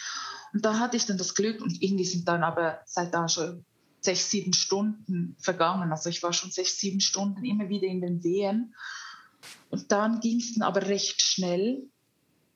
Und 0.54 0.64
da 0.64 0.78
hatte 0.78 0.98
ich 0.98 1.08
dann 1.08 1.18
das 1.18 1.34
Glück 1.34 1.62
und 1.62 1.82
irgendwie 1.82 2.06
sind 2.06 2.28
dann 2.28 2.44
aber 2.44 2.80
seit 2.86 3.12
da 3.12 3.28
schon 3.28 3.66
sechs, 4.02 4.30
sieben 4.30 4.54
Stunden 4.54 5.36
vergangen. 5.40 5.92
Also 5.92 6.12
ich 6.12 6.22
war 6.22 6.32
schon 6.32 6.52
sechs, 6.52 6.78
sieben 6.78 7.00
Stunden 7.00 7.44
immer 7.44 7.70
wieder 7.70 7.88
in 7.88 8.02
den 8.02 8.24
Wehen. 8.24 8.76
Und 9.72 9.92
dann 9.92 10.20
ging 10.20 10.38
es 10.38 10.54
dann 10.54 10.62
aber 10.62 10.84
recht 10.84 11.24
schnell. 11.24 11.90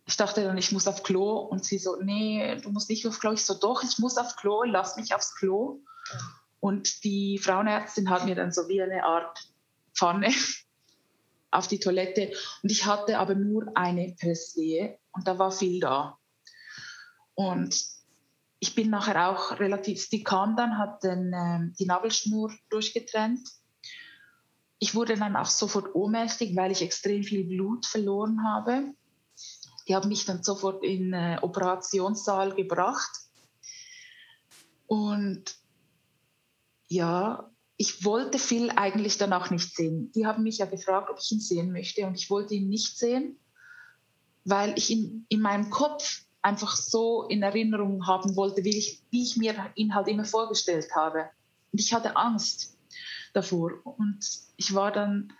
Ich 0.06 0.15
dachte 0.15 0.44
dann, 0.44 0.60
ich 0.60 0.72
muss 0.72 0.88
auf 0.88 1.02
Klo. 1.02 1.39
Und 1.39 1.65
sie 1.65 1.80
so, 1.80 1.96
nee, 2.00 2.56
du 2.62 2.70
musst 2.70 2.92
nicht 2.92 3.08
auf 3.08 3.20
Klo. 3.20 3.32
Ich 3.32 3.46
so, 3.46 3.56
doch, 3.56 3.84
ich 3.84 3.98
muss 3.98 4.20
auf 4.20 4.36
Klo, 4.36 4.62
lass 4.62 4.96
mich 4.96 5.15
aufs 5.15 5.34
Klo. 5.34 5.82
Und 6.60 7.04
die 7.04 7.38
Frauenärztin 7.38 8.10
hat 8.10 8.26
mir 8.26 8.36
dann 8.36 8.52
so 8.52 8.67
wie 8.67 8.82
eine 8.82 9.04
Art 9.04 9.39
Pfanne 9.93 10.34
auf 11.52 11.67
die 11.67 11.80
Toilette. 11.80 12.32
Und 12.63 12.72
ich 12.72 12.86
hatte 12.86 13.17
aber 13.17 13.36
nur 13.36 13.72
eine 13.76 14.15
Presswehe 14.19 15.00
und 15.12 15.28
da 15.28 15.39
war 15.39 15.52
viel 15.52 15.80
da. 15.80 16.17
Und 17.36 17.76
ich 18.60 18.76
bin 18.76 18.89
nachher 18.89 19.30
auch 19.30 19.60
relativ, 19.60 20.10
die 20.10 20.24
kam 20.24 20.58
dann, 20.58 20.78
hat 20.78 21.04
dann 21.04 21.32
ähm, 21.34 21.76
die 21.80 21.86
Nabelschnur 21.86 22.54
durchgetrennt. 22.69 23.48
Ich 24.80 24.95
wurde 24.95 25.15
dann 25.15 25.36
auch 25.36 25.45
sofort 25.45 25.95
ohnmächtig, 25.95 26.56
weil 26.56 26.72
ich 26.72 26.82
extrem 26.82 27.24
viel 27.24 27.45
Blut 27.45 27.86
verloren 27.86 28.43
habe. 28.43 28.93
Die 29.88 29.95
haben 29.95 30.10
mich 30.10 30.26
dann 30.26 30.43
sofort 30.43 30.84
in 30.84 31.12
den 31.12 31.13
äh, 31.13 31.39
Operationssaal 31.41 32.54
gebracht. 32.54 33.12
Und 34.88 35.59
ja, 36.89 37.49
ich 37.78 38.04
wollte 38.04 38.39
Phil 38.39 38.71
eigentlich 38.75 39.17
danach 39.17 39.52
nicht 39.52 39.73
sehen. 39.73 40.12
Die 40.13 40.25
haben 40.25 40.43
mich 40.43 40.58
ja 40.58 40.65
gefragt, 40.65 41.10
ob 41.10 41.19
ich 41.19 41.32
ihn 41.32 41.39
sehen 41.39 41.71
möchte 41.71 42.06
und 42.06 42.15
ich 42.15 42.30
wollte 42.30 42.56
ihn 42.56 42.67
nicht 42.67 42.97
sehen, 42.97 43.39
weil 44.43 44.78
ich 44.78 44.89
ihn 44.89 45.25
in 45.30 45.39
meinem 45.39 45.69
Kopf 45.69 46.23
einfach 46.41 46.75
so 46.75 47.23
in 47.23 47.41
Erinnerung 47.41 48.06
haben 48.06 48.36
wollte, 48.36 48.63
wie 48.63 48.78
ich, 48.78 49.02
wie 49.12 49.23
ich 49.23 49.38
mir 49.38 49.71
ihn 49.75 49.95
halt 49.95 50.08
immer 50.08 50.25
vorgestellt 50.25 50.88
habe. 50.95 51.30
Und 51.71 51.80
ich 51.80 51.93
hatte 51.93 52.17
Angst 52.17 52.78
davor. 53.34 53.71
Und 53.84 54.19
ich 54.58 54.73
war 54.73 54.91
dann 54.91 55.32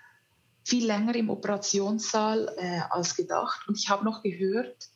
viel 0.64 0.86
länger 0.86 1.16
im 1.16 1.30
Operationssaal 1.30 2.54
äh, 2.58 2.82
als 2.90 3.16
gedacht. 3.16 3.68
Und 3.68 3.78
ich 3.78 3.90
habe 3.90 4.06
noch 4.06 4.22
gehört, 4.22 4.90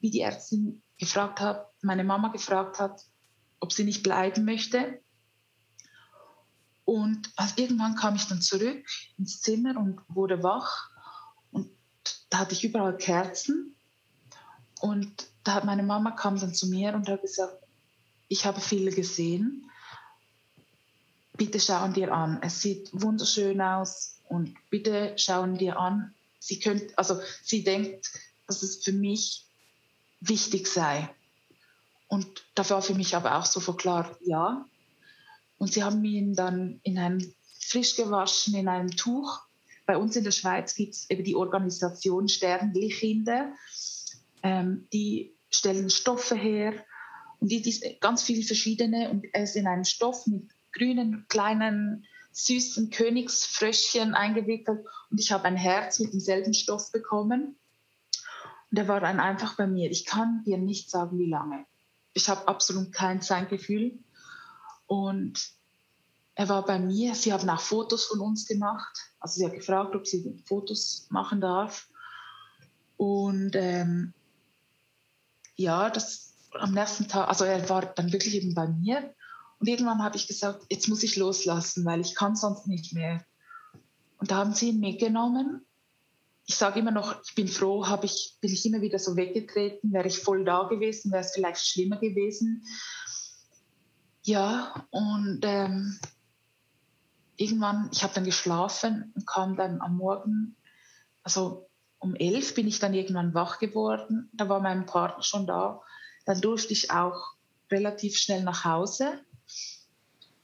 wie 0.00 0.10
die 0.10 0.20
Ärztin 0.20 0.82
gefragt 0.98 1.40
hat, 1.40 1.68
meine 1.82 2.04
Mama 2.04 2.28
gefragt 2.28 2.78
hat, 2.78 3.02
ob 3.60 3.72
sie 3.72 3.84
nicht 3.84 4.02
bleiben 4.02 4.44
möchte. 4.44 5.00
Und 6.90 7.30
also 7.36 7.54
irgendwann 7.54 7.94
kam 7.94 8.16
ich 8.16 8.26
dann 8.26 8.42
zurück 8.42 8.84
ins 9.16 9.40
Zimmer 9.42 9.76
und 9.76 10.00
wurde 10.08 10.42
wach. 10.42 10.90
Und 11.52 11.70
da 12.30 12.38
hatte 12.38 12.54
ich 12.54 12.64
überall 12.64 12.96
Kerzen. 12.96 13.76
Und 14.80 15.28
da 15.44 15.54
hat 15.54 15.64
meine 15.64 15.84
Mama 15.84 16.10
kam 16.10 16.40
dann 16.40 16.52
zu 16.52 16.66
mir 16.66 16.92
und 16.94 17.08
hat 17.08 17.22
gesagt, 17.22 17.62
ich 18.26 18.44
habe 18.44 18.60
viele 18.60 18.90
gesehen. 18.90 19.70
Bitte 21.34 21.60
schauen 21.60 21.92
dir 21.92 22.12
an. 22.12 22.42
Es 22.42 22.60
sieht 22.60 22.90
wunderschön 22.92 23.60
aus 23.60 24.16
und 24.24 24.56
bitte 24.70 25.14
schauen 25.16 25.58
dir 25.58 25.78
an. 25.78 26.12
Sie 26.40 26.58
könnt, 26.58 26.98
also 26.98 27.20
sie 27.44 27.62
denkt, 27.62 28.10
dass 28.48 28.64
es 28.64 28.82
für 28.82 28.92
mich 28.92 29.46
wichtig 30.18 30.66
sei. 30.66 31.08
Und 32.08 32.26
da 32.56 32.68
war 32.68 32.82
für 32.82 32.96
mich 32.96 33.14
aber 33.14 33.38
auch 33.38 33.46
sofort 33.46 33.78
klar, 33.78 34.18
ja. 34.24 34.66
Und 35.60 35.72
sie 35.72 35.84
haben 35.84 36.02
ihn 36.04 36.34
dann 36.34 36.80
in 36.82 36.98
einem 36.98 37.20
frisch 37.60 37.94
gewaschen, 37.94 38.54
in 38.54 38.66
einem 38.66 38.90
Tuch. 38.90 39.40
Bei 39.86 39.96
uns 39.96 40.16
in 40.16 40.24
der 40.24 40.30
Schweiz 40.32 40.74
gibt 40.74 40.94
es 40.94 41.10
eben 41.10 41.22
die 41.22 41.36
Organisation 41.36 42.28
Sternlichinde 42.28 43.52
ähm, 44.42 44.88
die 44.92 45.36
stellen 45.50 45.90
Stoffe 45.90 46.34
her 46.34 46.72
und 47.40 47.50
die, 47.50 47.62
die 47.62 47.98
ganz 48.00 48.22
viele 48.22 48.42
verschiedene 48.42 49.10
und 49.10 49.26
er 49.32 49.44
ist 49.44 49.56
in 49.56 49.66
einem 49.66 49.84
Stoff 49.84 50.26
mit 50.26 50.50
grünen 50.72 51.26
kleinen 51.28 52.06
süßen 52.32 52.90
Königsfröschchen 52.90 54.14
eingewickelt 54.14 54.86
und 55.10 55.20
ich 55.20 55.32
habe 55.32 55.44
ein 55.44 55.56
Herz 55.56 55.98
mit 55.98 56.12
demselben 56.12 56.54
Stoff 56.54 56.92
bekommen 56.92 57.56
und 58.70 58.78
er 58.78 58.88
war 58.88 59.00
dann 59.00 59.18
einfach 59.18 59.56
bei 59.56 59.66
mir. 59.66 59.90
Ich 59.90 60.06
kann 60.06 60.44
dir 60.44 60.58
nicht 60.58 60.90
sagen, 60.90 61.18
wie 61.18 61.28
lange. 61.28 61.66
Ich 62.12 62.28
habe 62.28 62.46
absolut 62.46 62.92
kein 62.92 63.20
Zeitgefühl 63.20 63.98
und 64.90 65.52
er 66.34 66.48
war 66.48 66.64
bei 66.64 66.80
mir. 66.80 67.14
Sie 67.14 67.32
haben 67.32 67.48
auch 67.48 67.60
Fotos 67.60 68.06
von 68.06 68.18
uns 68.18 68.44
gemacht. 68.44 68.98
Also 69.20 69.38
sie 69.38 69.46
hat 69.46 69.54
gefragt, 69.54 69.94
ob 69.94 70.04
sie 70.04 70.42
Fotos 70.46 71.06
machen 71.10 71.40
darf. 71.40 71.88
Und 72.96 73.52
ähm, 73.54 74.12
ja, 75.54 75.90
das 75.90 76.34
am 76.54 76.74
nächsten 76.74 77.06
Tag, 77.06 77.28
also 77.28 77.44
er 77.44 77.68
war 77.68 77.86
dann 77.86 78.12
wirklich 78.12 78.34
eben 78.34 78.52
bei 78.52 78.66
mir. 78.66 79.14
Und 79.60 79.68
irgendwann 79.68 80.02
habe 80.02 80.16
ich 80.16 80.26
gesagt, 80.26 80.66
jetzt 80.70 80.88
muss 80.88 81.04
ich 81.04 81.14
loslassen, 81.14 81.84
weil 81.84 82.00
ich 82.00 82.16
kann 82.16 82.34
sonst 82.34 82.66
nicht 82.66 82.92
mehr. 82.92 83.24
Und 84.18 84.32
da 84.32 84.38
haben 84.38 84.54
sie 84.54 84.70
ihn 84.70 84.80
mitgenommen. 84.80 85.64
Ich 86.46 86.56
sage 86.56 86.80
immer 86.80 86.90
noch, 86.90 87.22
ich 87.22 87.36
bin 87.36 87.46
froh, 87.46 87.86
ich, 88.02 88.38
bin 88.40 88.52
ich 88.52 88.66
immer 88.66 88.80
wieder 88.80 88.98
so 88.98 89.14
weggetreten. 89.14 89.92
Wäre 89.92 90.08
ich 90.08 90.18
voll 90.18 90.44
da 90.44 90.64
gewesen, 90.64 91.12
wäre 91.12 91.22
es 91.22 91.30
vielleicht 91.32 91.64
schlimmer 91.64 91.98
gewesen. 91.98 92.64
Ja, 94.22 94.86
und 94.90 95.40
ähm, 95.44 95.98
irgendwann, 97.36 97.88
ich 97.92 98.02
habe 98.02 98.14
dann 98.14 98.24
geschlafen 98.24 99.12
und 99.14 99.26
kam 99.26 99.56
dann 99.56 99.80
am 99.80 99.96
Morgen, 99.96 100.56
also 101.22 101.68
um 101.98 102.14
elf 102.14 102.54
bin 102.54 102.66
ich 102.66 102.78
dann 102.78 102.94
irgendwann 102.94 103.34
wach 103.34 103.58
geworden. 103.58 104.30
Da 104.32 104.48
war 104.48 104.60
mein 104.60 104.86
Partner 104.86 105.22
schon 105.22 105.46
da. 105.46 105.82
Dann 106.24 106.40
durfte 106.40 106.72
ich 106.72 106.90
auch 106.90 107.34
relativ 107.70 108.16
schnell 108.16 108.42
nach 108.42 108.64
Hause. 108.64 109.20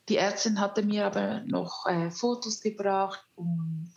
Die 0.08 0.16
Ärztin 0.16 0.60
hatte 0.60 0.82
mir 0.82 1.06
aber 1.06 1.40
noch 1.40 1.86
äh, 1.86 2.10
Fotos 2.10 2.60
gebracht 2.60 3.26
und 3.34 3.92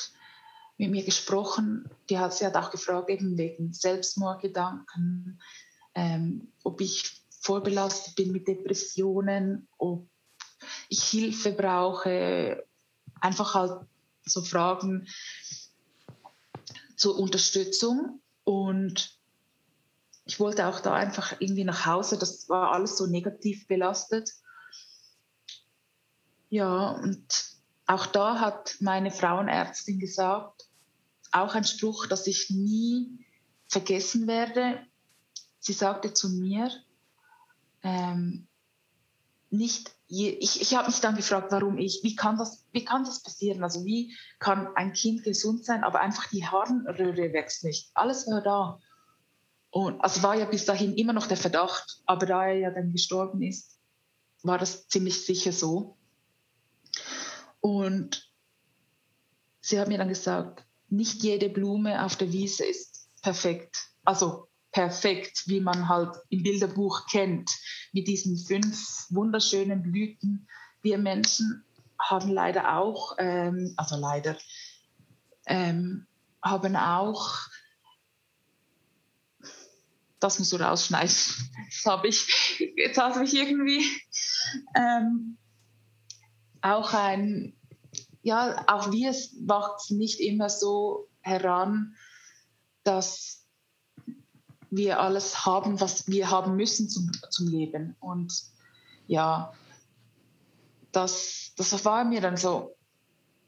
mit 0.78 0.90
mir 0.90 1.04
gesprochen. 1.04 1.90
Die 2.10 2.18
hat, 2.18 2.34
sie 2.34 2.46
hat 2.46 2.56
auch 2.56 2.72
gefragt, 2.72 3.10
eben 3.10 3.38
wegen 3.38 3.74
Selbstmordgedanken, 3.74 5.40
ähm, 5.94 6.52
ob 6.64 6.82
ich 6.82 7.22
vorbelastet 7.40 8.16
bin 8.16 8.32
mit 8.32 8.48
Depressionen, 8.48 9.68
ob 9.78 10.08
ich 10.90 11.04
Hilfe 11.04 11.52
brauche. 11.52 12.66
Einfach 13.22 13.54
halt 13.54 13.88
so 14.24 14.42
Fragen, 14.44 15.08
zur 16.96 17.18
Unterstützung 17.18 18.22
und 18.44 19.18
ich 20.26 20.40
wollte 20.40 20.68
auch 20.68 20.82
da 20.82 20.94
einfach 20.94 21.40
irgendwie 21.40 21.64
nach 21.64 21.86
Hause. 21.86 22.18
Das 22.18 22.50
war 22.50 22.74
alles 22.74 22.98
so 22.98 23.08
negativ 23.08 23.68
belastet. 23.68 24.32
Ja, 26.50 26.92
und 26.92 27.26
auch 27.88 28.06
da 28.06 28.40
hat 28.40 28.76
meine 28.80 29.12
Frauenärztin 29.12 29.98
gesagt, 29.98 30.68
auch 31.32 31.56
ein 31.56 31.64
Spruch, 31.64 32.06
dass 32.06 32.28
ich 32.28 32.50
nie 32.50 33.26
vergessen 33.68 34.28
werde. 34.28 34.86
Sie 35.60 35.74
sagte 35.74 36.14
zu 36.14 36.30
mir, 36.30 36.70
ähm, 37.84 38.48
nicht 39.50 39.92
je, 40.10 40.30
ich, 40.32 40.62
ich 40.62 40.76
habe 40.76 40.88
mich 40.88 41.00
dann 41.00 41.16
gefragt, 41.16 41.52
warum 41.52 41.78
ich, 41.78 42.02
wie 42.04 42.16
kann 42.16 42.38
das, 42.38 42.66
wie 42.72 42.84
kann 42.84 43.06
das 43.06 43.22
passieren? 43.22 43.64
Also 43.64 43.86
wie 43.86 44.16
kann 44.40 44.76
ein 44.76 44.92
Kind 44.94 45.24
gesund 45.24 45.64
sein, 45.64 45.84
aber 45.84 46.02
einfach 46.02 46.28
die 46.30 46.46
Harnröhre 46.46 47.32
wächst 47.32 47.64
nicht. 47.64 47.92
Alles 47.94 48.28
war 48.28 48.42
da. 48.42 48.80
Und 49.70 50.02
also 50.02 50.24
war 50.24 50.36
ja 50.36 50.46
bis 50.46 50.66
dahin 50.66 50.96
immer 50.96 51.14
noch 51.14 51.28
der 51.28 51.38
Verdacht, 51.38 52.02
aber 52.06 52.26
da 52.26 52.48
er 52.48 52.58
ja 52.58 52.72
dann 52.72 52.92
gestorben 52.92 53.44
ist, 53.44 53.80
war 54.42 54.58
das 54.58 54.88
ziemlich 54.88 55.24
sicher 55.26 55.52
so. 55.52 55.96
Und 57.60 58.34
sie 59.62 59.80
hat 59.80 59.90
mir 59.90 60.00
dann 60.00 60.10
gesagt, 60.10 60.66
nicht 60.88 61.22
jede 61.22 61.50
Blume 61.50 62.04
auf 62.04 62.16
der 62.16 62.34
Wiese 62.34 62.66
ist 62.66 63.10
perfekt. 63.22 63.92
Also 64.04 64.49
perfekt, 64.72 65.44
wie 65.48 65.62
man 65.62 65.90
halt 65.90 66.16
im 66.30 66.44
Bilderbuch 66.44 67.08
kennt, 67.08 67.50
mit 67.92 68.08
diesen 68.08 68.38
fünf 68.38 69.08
wunderschönen 69.10 69.82
Blüten. 69.82 70.48
Wir 70.82 70.98
Menschen 70.98 71.64
haben 72.00 72.30
leider 72.30 72.78
auch, 72.78 73.16
ähm, 73.18 73.74
also 73.78 73.98
leider, 73.98 74.38
ähm, 75.48 76.08
haben 76.42 76.76
auch, 76.76 77.40
das 80.20 80.40
musst 80.40 80.52
du 80.54 80.58
rausschneiden, 80.58 81.10
das 81.70 81.86
habe 81.86 82.08
ich, 82.08 82.60
jetzt 82.76 82.98
habe 82.98 83.24
ich 83.24 83.34
irgendwie, 83.34 83.84
ähm, 84.76 85.38
auch 86.62 86.94
ein, 86.94 87.56
ja, 88.22 88.64
auch 88.68 88.92
wir 88.92 89.14
wachsen 89.46 89.98
nicht 89.98 90.20
immer 90.20 90.50
so 90.50 91.10
heran, 91.22 91.96
dass 92.84 93.39
wir 94.72 95.00
alles 95.00 95.46
haben, 95.46 95.80
was 95.82 96.08
wir 96.08 96.30
haben 96.30 96.56
müssen 96.56 96.90
zum, 96.90 97.12
zum 97.30 97.48
Leben. 97.48 97.96
Und 98.00 98.44
ja, 99.08 99.54
das, 100.92 101.54
das 101.58 101.86
war 101.86 102.04
mir 102.04 102.22
dann 102.22 102.38
so, 102.38 102.76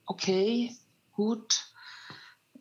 okay, 0.05 0.75
gut, 1.13 1.65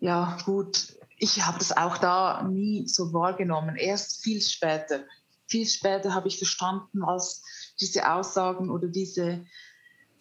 ja, 0.01 0.39
gut. 0.45 0.97
Ich 1.17 1.45
habe 1.45 1.59
das 1.59 1.77
auch 1.77 1.99
da 1.99 2.43
nie 2.43 2.87
so 2.89 3.13
wahrgenommen. 3.13 3.77
Erst 3.77 4.23
viel 4.23 4.41
später. 4.41 5.05
Viel 5.47 5.67
später 5.67 6.15
habe 6.15 6.29
ich 6.29 6.39
verstanden, 6.39 7.03
als 7.03 7.43
diese 7.81 8.11
Aussagen 8.11 8.71
oder 8.71 8.89
diese 8.89 9.45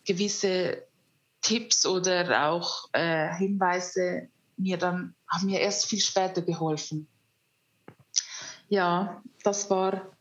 gewisse 0.05 0.83
Tipps 1.41 1.85
oder 1.85 2.49
auch 2.49 2.89
äh, 2.93 3.33
Hinweise 3.35 4.29
mir 4.57 4.77
dann 4.77 5.15
haben 5.27 5.45
mir 5.45 5.59
erst 5.61 5.85
viel 5.85 6.01
später 6.01 6.41
geholfen. 6.41 7.07
Ja, 8.69 9.21
das 9.43 9.69
war 9.69 10.11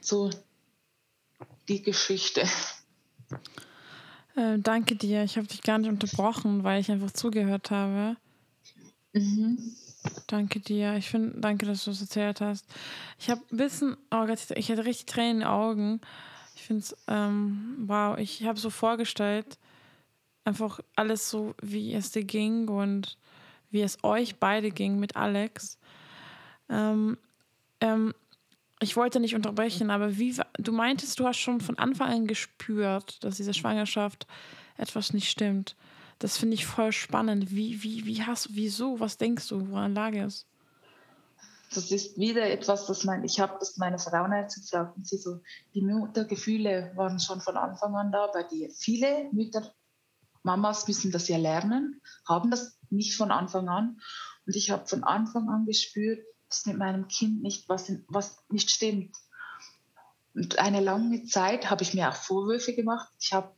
so 0.00 0.30
die 1.68 1.82
Geschichte. 1.82 2.42
Äh, 4.36 4.58
danke 4.58 4.94
dir. 4.94 5.24
Ich 5.24 5.36
habe 5.36 5.48
dich 5.48 5.62
gar 5.62 5.78
nicht 5.78 5.90
unterbrochen, 5.90 6.62
weil 6.62 6.80
ich 6.80 6.90
einfach 6.90 7.10
zugehört 7.10 7.70
habe. 7.70 8.16
Mhm. 9.12 9.74
Danke 10.28 10.60
dir. 10.60 10.94
Ich 10.94 11.08
finde, 11.08 11.40
danke, 11.40 11.66
dass 11.66 11.84
du 11.84 11.90
es 11.90 12.00
erzählt 12.00 12.40
hast. 12.40 12.64
Ich 13.18 13.28
habe 13.28 13.42
ein 13.50 13.56
bisschen, 13.56 13.96
oh 14.12 14.26
Gott, 14.26 14.38
ich 14.54 14.70
hatte 14.70 14.84
richtig 14.84 15.06
Tränen 15.06 15.30
in 15.32 15.38
den 15.40 15.48
Augen. 15.48 16.00
Ich 16.54 16.62
finde 16.62 16.82
es, 16.82 16.96
ähm, 17.08 17.84
wow, 17.86 18.16
ich 18.16 18.44
habe 18.44 18.58
so 18.58 18.70
vorgestellt, 18.70 19.58
einfach 20.44 20.80
alles 20.94 21.28
so, 21.28 21.54
wie 21.60 21.92
es 21.94 22.12
dir 22.12 22.24
ging 22.24 22.68
und 22.68 23.18
wie 23.70 23.82
es 23.82 24.02
euch 24.02 24.36
beide 24.36 24.70
ging 24.70 24.98
mit 24.98 25.16
Alex. 25.16 25.77
Ähm, 26.68 27.18
ähm, 27.80 28.14
ich 28.80 28.96
wollte 28.96 29.20
nicht 29.20 29.34
unterbrechen, 29.34 29.90
aber 29.90 30.18
wie 30.18 30.36
du 30.58 30.72
meintest, 30.72 31.18
du 31.18 31.26
hast 31.26 31.38
schon 31.38 31.60
von 31.60 31.78
Anfang 31.78 32.10
an 32.10 32.26
gespürt, 32.26 33.22
dass 33.24 33.36
diese 33.36 33.54
Schwangerschaft 33.54 34.26
etwas 34.76 35.12
nicht 35.12 35.30
stimmt. 35.30 35.74
Das 36.18 36.36
finde 36.36 36.54
ich 36.54 36.66
voll 36.66 36.92
spannend. 36.92 37.50
Wie, 37.50 37.82
wie, 37.82 38.06
wie 38.06 38.22
hast 38.22 38.54
wieso, 38.54 39.00
was 39.00 39.18
denkst 39.18 39.48
du, 39.48 39.68
woran 39.70 39.94
lag 39.94 40.14
es? 40.14 40.46
Das 41.74 41.90
ist 41.90 42.16
wieder 42.16 42.48
etwas, 42.48 42.86
das 42.86 43.04
mein, 43.04 43.24
ich 43.24 43.40
habe 43.40 43.56
das 43.60 43.76
meine 43.76 43.98
Frauenärztin 43.98 44.62
gesagt 44.62 44.96
und 44.96 45.06
sie 45.06 45.18
so, 45.18 45.40
die 45.74 45.82
Muttergefühle 45.82 46.92
waren 46.94 47.20
schon 47.20 47.40
von 47.40 47.56
Anfang 47.56 47.94
an 47.94 48.10
da 48.10 48.28
bei 48.28 48.42
dir. 48.42 48.70
Viele 48.70 49.28
Mütter, 49.32 49.74
Mamas 50.42 50.88
müssen 50.88 51.12
das 51.12 51.28
ja 51.28 51.36
lernen, 51.36 52.00
haben 52.26 52.50
das 52.50 52.78
nicht 52.88 53.16
von 53.16 53.30
Anfang 53.30 53.68
an. 53.68 54.00
Und 54.46 54.56
ich 54.56 54.70
habe 54.70 54.86
von 54.86 55.04
Anfang 55.04 55.50
an 55.50 55.66
gespürt, 55.66 56.24
dass 56.48 56.66
mit 56.66 56.78
meinem 56.78 57.08
Kind 57.08 57.42
nicht 57.42 57.68
was, 57.68 57.92
was 58.08 58.42
nicht 58.48 58.70
stimmt. 58.70 59.16
Und 60.34 60.58
eine 60.58 60.80
lange 60.80 61.24
Zeit 61.24 61.70
habe 61.70 61.82
ich 61.82 61.94
mir 61.94 62.08
auch 62.08 62.14
Vorwürfe 62.14 62.74
gemacht. 62.74 63.08
Ich 63.20 63.32
habe 63.32 63.52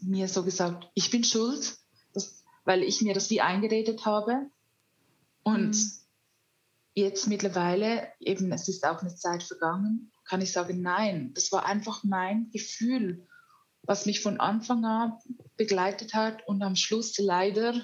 mir 0.00 0.28
so 0.28 0.42
gesagt, 0.42 0.90
ich 0.94 1.10
bin 1.10 1.24
schuld, 1.24 1.76
dass, 2.12 2.44
weil 2.64 2.82
ich 2.82 3.02
mir 3.02 3.14
das 3.14 3.30
wie 3.30 3.40
eingeredet 3.40 4.04
habe. 4.06 4.50
Und 5.42 5.76
mhm. 5.76 5.90
jetzt 6.94 7.26
mittlerweile, 7.26 8.08
eben 8.20 8.52
es 8.52 8.68
ist 8.68 8.84
auch 8.84 9.00
eine 9.00 9.14
Zeit 9.14 9.42
vergangen, 9.42 10.12
kann 10.24 10.40
ich 10.40 10.52
sagen, 10.52 10.82
nein, 10.82 11.32
das 11.34 11.52
war 11.52 11.66
einfach 11.66 12.04
mein 12.04 12.50
Gefühl, 12.50 13.26
was 13.82 14.06
mich 14.06 14.20
von 14.20 14.38
Anfang 14.40 14.84
an 14.84 15.18
begleitet 15.56 16.14
hat 16.14 16.46
und 16.46 16.62
am 16.62 16.76
Schluss 16.76 17.18
leider 17.18 17.74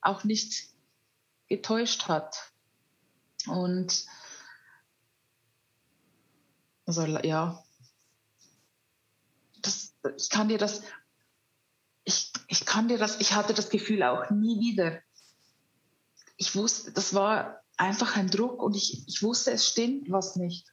auch 0.00 0.24
nicht 0.24 0.68
getäuscht 1.48 2.08
hat. 2.08 2.52
Und 3.48 4.06
also 6.86 7.02
ja, 7.04 7.62
das, 9.60 9.94
ich 10.16 10.30
kann 10.30 10.48
dir 10.48 10.58
das, 10.58 10.82
ich, 12.04 12.32
ich 12.46 12.64
kann 12.64 12.88
dir 12.88 12.98
das, 12.98 13.20
ich 13.20 13.34
hatte 13.34 13.52
das 13.52 13.68
Gefühl 13.68 14.02
auch 14.02 14.30
nie 14.30 14.58
wieder. 14.60 14.98
Ich 16.36 16.56
wusste, 16.56 16.92
das 16.92 17.12
war 17.12 17.62
einfach 17.76 18.16
ein 18.16 18.30
Druck 18.30 18.62
und 18.62 18.74
ich, 18.74 19.06
ich 19.06 19.22
wusste, 19.22 19.50
es 19.50 19.66
stimmt 19.66 20.10
was 20.10 20.36
nicht. 20.36 20.66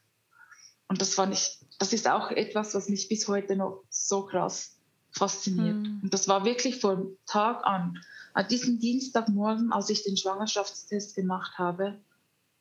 Und 0.87 1.01
das 1.01 1.17
war 1.17 1.25
nicht, 1.25 1.59
das 1.79 1.91
ist 1.91 2.07
auch 2.07 2.31
etwas, 2.31 2.73
was 2.75 2.89
mich 2.89 3.09
bis 3.09 3.27
heute 3.27 3.55
noch 3.55 3.83
so 3.89 4.25
krass 4.25 4.77
fasziniert. 5.11 5.75
Mhm. 5.75 5.99
Und 6.03 6.13
das 6.13 6.27
war 6.27 6.45
wirklich 6.45 6.79
von 6.79 7.17
Tag 7.25 7.65
an. 7.65 7.99
An 8.33 8.47
diesem 8.47 8.79
Dienstagmorgen, 8.79 9.71
als 9.71 9.89
ich 9.89 10.03
den 10.03 10.17
Schwangerschaftstest 10.17 11.15
gemacht 11.15 11.57
habe, 11.57 11.99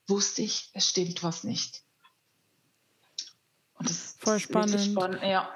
wusste 0.06 0.42
ich, 0.42 0.70
es 0.72 0.90
stimmt 0.90 1.22
was 1.22 1.44
nicht. 1.44 1.82
Und 3.74 3.88
das 3.90 4.16
Voll 4.18 4.38
spannend. 4.38 4.80
spannend. 4.80 5.22
Ja. 5.22 5.48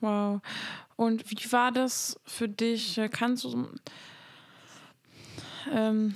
Wow. 0.00 0.40
Und 0.96 1.30
wie 1.30 1.52
war 1.52 1.72
das 1.72 2.20
für 2.24 2.48
dich? 2.48 3.00
Kannst 3.10 3.44
du, 3.44 3.68
ähm, 5.72 6.14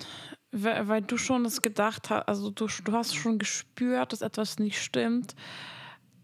weil 0.50 1.02
du 1.02 1.16
schon 1.16 1.44
das 1.44 1.62
gedacht 1.62 2.10
hast, 2.10 2.28
also 2.28 2.50
du, 2.50 2.66
du 2.66 2.92
hast 2.92 3.14
schon 3.14 3.38
gespürt, 3.38 4.12
dass 4.12 4.22
etwas 4.22 4.58
nicht 4.58 4.80
stimmt. 4.82 5.34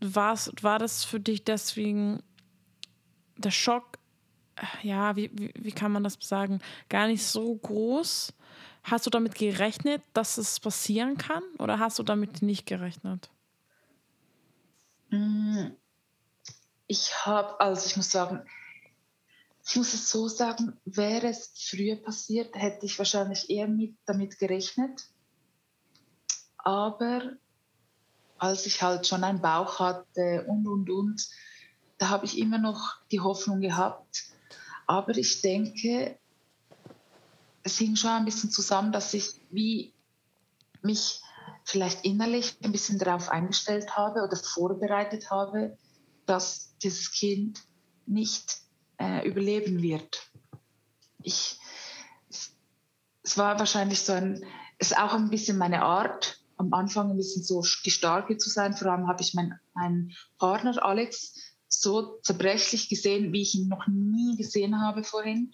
War's, 0.00 0.52
war 0.60 0.78
das 0.78 1.04
für 1.04 1.20
dich 1.20 1.44
deswegen 1.44 2.22
der 3.36 3.50
Schock, 3.50 3.98
ja, 4.82 5.16
wie, 5.16 5.30
wie, 5.34 5.52
wie 5.58 5.72
kann 5.72 5.92
man 5.92 6.04
das 6.04 6.16
sagen, 6.20 6.60
gar 6.88 7.06
nicht 7.06 7.24
so 7.24 7.54
groß? 7.56 8.32
Hast 8.84 9.06
du 9.06 9.10
damit 9.10 9.34
gerechnet, 9.34 10.02
dass 10.12 10.36
es 10.36 10.60
passieren 10.60 11.16
kann 11.16 11.42
oder 11.58 11.78
hast 11.78 11.98
du 11.98 12.02
damit 12.02 12.42
nicht 12.42 12.66
gerechnet? 12.66 13.30
Mm, 15.08 15.68
ich 16.86 17.24
habe, 17.24 17.58
also 17.60 17.86
ich 17.86 17.96
muss 17.96 18.10
sagen, 18.10 18.46
ich 19.66 19.76
muss 19.76 19.94
es 19.94 20.10
so 20.10 20.28
sagen, 20.28 20.78
wäre 20.84 21.28
es 21.28 21.50
früher 21.56 21.96
passiert, 21.96 22.54
hätte 22.54 22.84
ich 22.84 22.98
wahrscheinlich 22.98 23.48
eher 23.48 23.68
mit, 23.68 23.96
damit 24.04 24.38
gerechnet. 24.38 25.08
Aber 26.58 27.32
als 28.36 28.66
ich 28.66 28.82
halt 28.82 29.06
schon 29.06 29.24
einen 29.24 29.40
Bauch 29.40 29.78
hatte 29.78 30.44
und, 30.46 30.66
und, 30.66 30.90
und, 30.90 31.28
da 31.96 32.10
habe 32.10 32.26
ich 32.26 32.38
immer 32.38 32.58
noch 32.58 32.98
die 33.10 33.20
Hoffnung 33.20 33.60
gehabt. 33.60 34.24
Aber 34.86 35.16
ich 35.16 35.40
denke, 35.40 36.18
es 37.64 37.78
hing 37.78 37.96
schon 37.96 38.10
ein 38.10 38.24
bisschen 38.24 38.50
zusammen, 38.50 38.92
dass 38.92 39.12
ich 39.14 39.40
wie 39.50 39.92
mich 40.82 41.20
vielleicht 41.64 42.04
innerlich 42.04 42.56
ein 42.62 42.72
bisschen 42.72 42.98
darauf 42.98 43.30
eingestellt 43.30 43.96
habe 43.96 44.22
oder 44.22 44.36
vorbereitet 44.36 45.30
habe, 45.30 45.76
dass 46.26 46.76
dieses 46.78 47.10
Kind 47.10 47.62
nicht 48.06 48.58
äh, 48.98 49.26
überleben 49.26 49.82
wird. 49.82 50.30
Ich, 51.22 51.58
es 53.22 53.38
war 53.38 53.58
wahrscheinlich 53.58 54.02
so 54.02 54.12
ein, 54.12 54.44
es 54.78 54.90
ist 54.90 54.98
auch 54.98 55.14
ein 55.14 55.30
bisschen 55.30 55.56
meine 55.56 55.82
Art, 55.82 56.38
am 56.56 56.72
Anfang 56.74 57.10
ein 57.10 57.16
bisschen 57.16 57.42
so 57.42 57.62
die 57.84 57.90
Starke 57.90 58.36
zu 58.36 58.50
sein. 58.50 58.74
Vor 58.74 58.92
allem 58.92 59.08
habe 59.08 59.22
ich 59.22 59.34
meinen 59.34 59.58
mein 59.72 60.12
Partner 60.38 60.84
Alex 60.84 61.34
so 61.68 62.20
zerbrechlich 62.22 62.88
gesehen, 62.88 63.32
wie 63.32 63.42
ich 63.42 63.54
ihn 63.54 63.68
noch 63.68 63.86
nie 63.88 64.36
gesehen 64.36 64.80
habe 64.80 65.02
vorhin. 65.02 65.52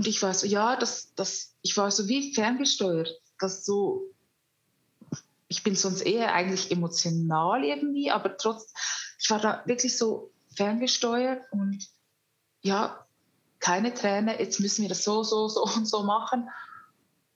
Und 0.00 0.06
ich 0.06 0.22
war 0.22 0.32
so, 0.32 0.46
ja, 0.46 0.76
das, 0.76 1.12
das, 1.14 1.54
ich 1.60 1.76
war 1.76 1.90
so 1.90 2.08
wie 2.08 2.32
ferngesteuert, 2.32 3.20
dass 3.38 3.66
so, 3.66 4.06
ich 5.46 5.62
bin 5.62 5.76
sonst 5.76 6.00
eher 6.00 6.32
eigentlich 6.32 6.70
emotional 6.70 7.62
irgendwie, 7.62 8.10
aber 8.10 8.38
trotz, 8.38 8.72
ich 9.18 9.28
war 9.28 9.40
da 9.40 9.62
wirklich 9.66 9.98
so 9.98 10.32
ferngesteuert 10.56 11.42
und 11.52 11.86
ja, 12.62 13.06
keine 13.58 13.92
Träne, 13.92 14.40
jetzt 14.40 14.58
müssen 14.58 14.80
wir 14.80 14.88
das 14.88 15.04
so, 15.04 15.22
so, 15.22 15.48
so 15.48 15.64
und 15.64 15.86
so 15.86 16.02
machen. 16.02 16.48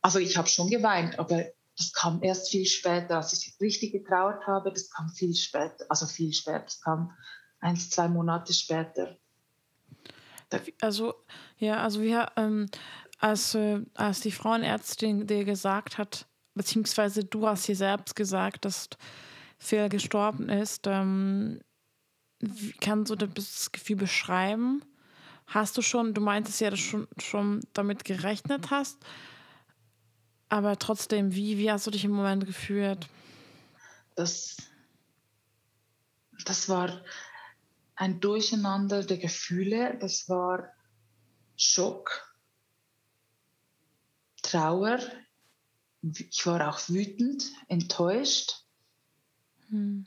Also 0.00 0.18
ich 0.18 0.38
habe 0.38 0.48
schon 0.48 0.70
geweint, 0.70 1.18
aber 1.18 1.44
das 1.76 1.92
kam 1.92 2.22
erst 2.22 2.48
viel 2.48 2.64
später, 2.64 3.16
als 3.16 3.34
ich 3.34 3.60
richtig 3.60 3.92
getraut 3.92 4.46
habe, 4.46 4.72
das 4.72 4.88
kam 4.88 5.10
viel 5.10 5.34
später, 5.34 5.84
also 5.90 6.06
viel 6.06 6.32
später, 6.32 6.60
das 6.60 6.80
kam 6.80 7.12
eins, 7.60 7.90
zwei 7.90 8.08
Monate 8.08 8.54
später. 8.54 9.18
Also, 10.80 11.14
ja, 11.64 11.82
also 11.82 12.02
wir, 12.02 12.30
ähm, 12.36 12.66
als, 13.18 13.54
äh, 13.54 13.80
als 13.94 14.20
die 14.20 14.32
Frauenärztin 14.32 15.26
dir 15.26 15.44
gesagt 15.44 15.98
hat, 15.98 16.26
beziehungsweise 16.54 17.24
du 17.24 17.46
hast 17.46 17.66
dir 17.66 17.76
selbst 17.76 18.14
gesagt, 18.14 18.64
dass 18.64 18.88
Phil 19.58 19.88
gestorben 19.88 20.48
ist, 20.48 20.86
ähm, 20.86 21.60
kannst 22.80 23.10
du 23.10 23.16
das 23.16 23.72
Gefühl 23.72 23.96
beschreiben? 23.96 24.84
Hast 25.46 25.76
du 25.76 25.82
schon, 25.82 26.14
du 26.14 26.20
meintest 26.20 26.60
ja, 26.60 26.70
dass 26.70 26.80
du 26.80 26.84
schon, 26.84 27.08
schon 27.18 27.60
damit 27.72 28.04
gerechnet 28.04 28.70
hast, 28.70 28.98
aber 30.48 30.78
trotzdem, 30.78 31.34
wie, 31.34 31.58
wie 31.58 31.70
hast 31.70 31.86
du 31.86 31.90
dich 31.90 32.04
im 32.04 32.12
Moment 32.12 32.46
gefühlt? 32.46 33.08
Das, 34.14 34.56
das 36.44 36.68
war 36.68 37.02
ein 37.96 38.20
Durcheinander 38.20 39.02
der 39.02 39.18
Gefühle. 39.18 39.96
Das 40.00 40.28
war 40.28 40.72
Schock, 41.56 42.34
Trauer. 44.42 44.98
Ich 46.02 46.46
war 46.46 46.68
auch 46.68 46.80
wütend, 46.88 47.44
enttäuscht. 47.68 48.64
Hm. 49.68 50.06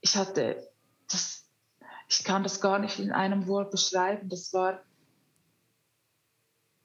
Ich 0.00 0.16
hatte 0.16 0.70
das, 1.10 1.44
ich 2.08 2.24
kann 2.24 2.42
das 2.42 2.60
gar 2.60 2.78
nicht 2.78 2.98
in 2.98 3.10
einem 3.10 3.46
Wort 3.46 3.70
beschreiben. 3.70 4.28
Das 4.28 4.52
war, 4.52 4.82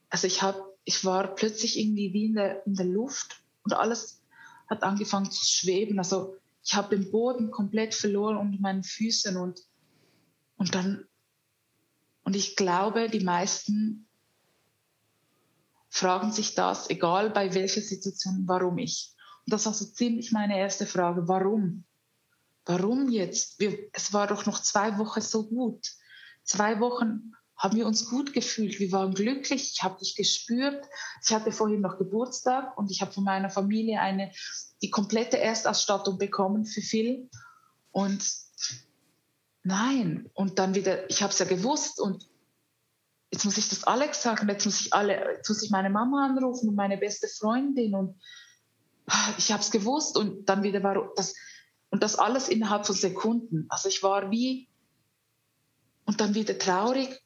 also 0.08 0.26
ich 0.26 0.42
habe, 0.42 0.76
ich 0.84 1.04
war 1.04 1.34
plötzlich 1.34 1.78
irgendwie 1.78 2.12
wie 2.12 2.26
in 2.26 2.34
der, 2.34 2.66
in 2.66 2.74
der 2.74 2.86
Luft 2.86 3.42
und 3.62 3.72
alles 3.74 4.22
hat 4.68 4.82
angefangen 4.82 5.30
zu 5.30 5.44
schweben. 5.44 5.98
Also 5.98 6.36
ich 6.62 6.74
habe 6.74 6.96
den 6.96 7.10
Boden 7.10 7.50
komplett 7.50 7.94
verloren 7.94 8.36
unter 8.36 8.60
meinen 8.60 8.84
Füßen 8.84 9.36
und, 9.36 9.60
und 10.56 10.74
dann, 10.74 11.06
und 12.30 12.36
ich 12.36 12.54
glaube, 12.54 13.10
die 13.10 13.24
meisten 13.24 14.06
fragen 15.88 16.30
sich 16.30 16.54
das, 16.54 16.88
egal 16.88 17.30
bei 17.30 17.52
welcher 17.54 17.80
Situation, 17.80 18.44
warum 18.46 18.78
ich. 18.78 19.16
Und 19.44 19.52
das 19.52 19.66
war 19.66 19.74
so 19.74 19.84
ziemlich 19.84 20.30
meine 20.30 20.56
erste 20.56 20.86
Frage, 20.86 21.26
warum? 21.26 21.82
Warum 22.66 23.08
jetzt? 23.08 23.58
Wir, 23.58 23.76
es 23.92 24.12
war 24.12 24.28
doch 24.28 24.46
noch 24.46 24.62
zwei 24.62 24.96
Wochen 24.98 25.20
so 25.20 25.48
gut. 25.48 25.84
Zwei 26.44 26.78
Wochen 26.78 27.32
haben 27.56 27.76
wir 27.76 27.88
uns 27.88 28.08
gut 28.08 28.32
gefühlt. 28.32 28.78
Wir 28.78 28.92
waren 28.92 29.12
glücklich. 29.12 29.72
Ich 29.74 29.82
habe 29.82 29.98
dich 29.98 30.14
gespürt. 30.14 30.86
Ich 31.26 31.32
hatte 31.32 31.50
vorhin 31.50 31.80
noch 31.80 31.98
Geburtstag 31.98 32.78
und 32.78 32.92
ich 32.92 33.00
habe 33.00 33.10
von 33.10 33.24
meiner 33.24 33.50
Familie 33.50 34.00
eine 34.00 34.30
die 34.82 34.90
komplette 34.90 35.40
Erstausstattung 35.40 36.16
bekommen 36.16 36.64
für 36.64 36.80
Phil. 36.80 37.28
Und 37.90 38.22
nein, 39.62 40.30
und 40.34 40.58
dann 40.58 40.74
wieder, 40.74 41.08
ich 41.10 41.22
habe 41.22 41.32
es 41.32 41.38
ja 41.38 41.46
gewusst 41.46 42.00
und 42.00 42.26
jetzt 43.30 43.44
muss 43.44 43.58
ich 43.58 43.68
das 43.68 43.84
Alex 43.84 44.22
sagen, 44.22 44.48
jetzt 44.48 44.64
muss 44.64 44.80
ich 44.80 44.92
alle, 44.92 45.34
jetzt 45.36 45.48
muss 45.48 45.62
ich 45.62 45.70
meine 45.70 45.90
Mama 45.90 46.26
anrufen 46.26 46.68
und 46.68 46.74
meine 46.74 46.98
beste 46.98 47.28
Freundin 47.28 47.94
und 47.94 48.20
ich 49.38 49.50
habe 49.52 49.62
es 49.62 49.70
gewusst 49.70 50.16
und 50.16 50.48
dann 50.48 50.62
wieder 50.62 50.82
war 50.82 51.12
das 51.16 51.34
und 51.90 52.02
das 52.02 52.16
alles 52.16 52.48
innerhalb 52.48 52.86
von 52.86 52.94
Sekunden. 52.94 53.66
Also 53.68 53.88
ich 53.88 54.02
war 54.02 54.30
wie 54.30 54.68
und 56.04 56.20
dann 56.20 56.34
wieder 56.34 56.56
traurig 56.58 57.20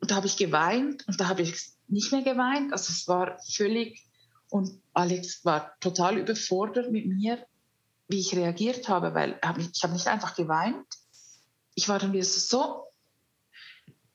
und 0.00 0.10
da 0.10 0.16
habe 0.16 0.26
ich 0.26 0.36
geweint 0.36 1.06
und 1.06 1.20
da 1.20 1.28
habe 1.28 1.42
ich 1.42 1.54
nicht 1.88 2.12
mehr 2.12 2.22
geweint. 2.22 2.72
Also 2.72 2.92
es 2.92 3.06
war 3.06 3.38
völlig 3.54 4.06
und 4.48 4.80
Alex 4.94 5.44
war 5.44 5.78
total 5.80 6.18
überfordert 6.18 6.90
mit 6.90 7.06
mir, 7.06 7.46
wie 8.08 8.20
ich 8.20 8.34
reagiert 8.34 8.88
habe, 8.88 9.14
weil 9.14 9.38
ich 9.72 9.82
habe 9.82 9.92
nicht 9.92 10.06
einfach 10.06 10.34
geweint. 10.34 10.86
Ich 11.76 11.88
war 11.88 12.00
dann 12.00 12.12
wieder 12.12 12.24
so, 12.24 12.84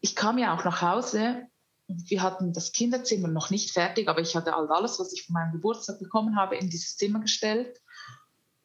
ich 0.02 0.16
kam 0.16 0.38
ja 0.38 0.54
auch 0.54 0.66
nach 0.66 0.82
Hause 0.82 1.48
und 1.88 2.10
wir 2.10 2.22
hatten 2.24 2.54
das 2.54 2.72
Kinderzimmer 2.72 3.28
noch 3.28 3.52
nicht 3.52 3.72
fertig, 3.72 4.10
aber 4.10 4.20
ich 4.20 4.36
hatte 4.36 4.56
alles, 4.56 5.00
was 5.00 5.14
ich 5.14 5.26
von 5.26 5.34
meinem 5.34 5.54
Geburtstag 5.54 6.00
bekommen 6.00 6.36
habe, 6.36 6.58
in 6.58 6.70
dieses 6.70 6.98
Zimmer 6.98 7.20
gestellt. 7.20 7.80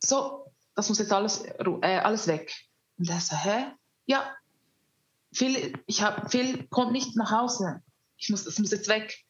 So, 0.03 0.51
das 0.74 0.88
muss 0.88 0.99
jetzt 0.99 1.12
alles, 1.12 1.44
äh, 1.44 1.99
alles 1.99 2.26
weg. 2.26 2.53
Und 2.99 3.09
er 3.11 3.20
so, 3.20 3.36
hä? 3.36 3.66
Ja, 4.07 4.34
Phil, 5.32 5.78
ich 5.86 6.03
hab, 6.03 6.30
Phil 6.30 6.66
kommt 6.68 6.92
nicht 6.92 7.16
nach 7.16 7.30
Hause. 7.30 7.82
Ich 8.16 8.30
muss, 8.30 8.44
das 8.44 8.59
muss 8.59 8.70
jetzt 8.70 8.88
weg. 8.88 9.26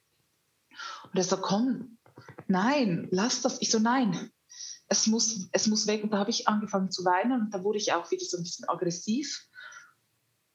Und 1.05 1.17
er 1.17 1.25
so, 1.25 1.39
komm, 1.39 1.99
nein, 2.47 3.09
lass 3.11 3.43
das. 3.43 3.61
Ich 3.61 3.73
so, 3.73 3.81
nein, 3.81 4.31
es 4.89 5.09
muss, 5.09 5.49
es 5.51 5.67
muss 5.67 5.87
weg. 5.89 6.05
Und 6.05 6.11
da 6.11 6.19
habe 6.19 6.31
ich 6.31 6.47
angefangen 6.47 6.93
zu 6.93 7.05
weinen 7.05 7.41
und 7.41 7.51
da 7.55 7.65
wurde 7.65 7.79
ich 7.79 7.93
auch 7.93 8.11
wieder 8.11 8.25
so 8.25 8.37
ein 8.37 8.45
bisschen 8.45 8.69
aggressiv, 8.69 9.49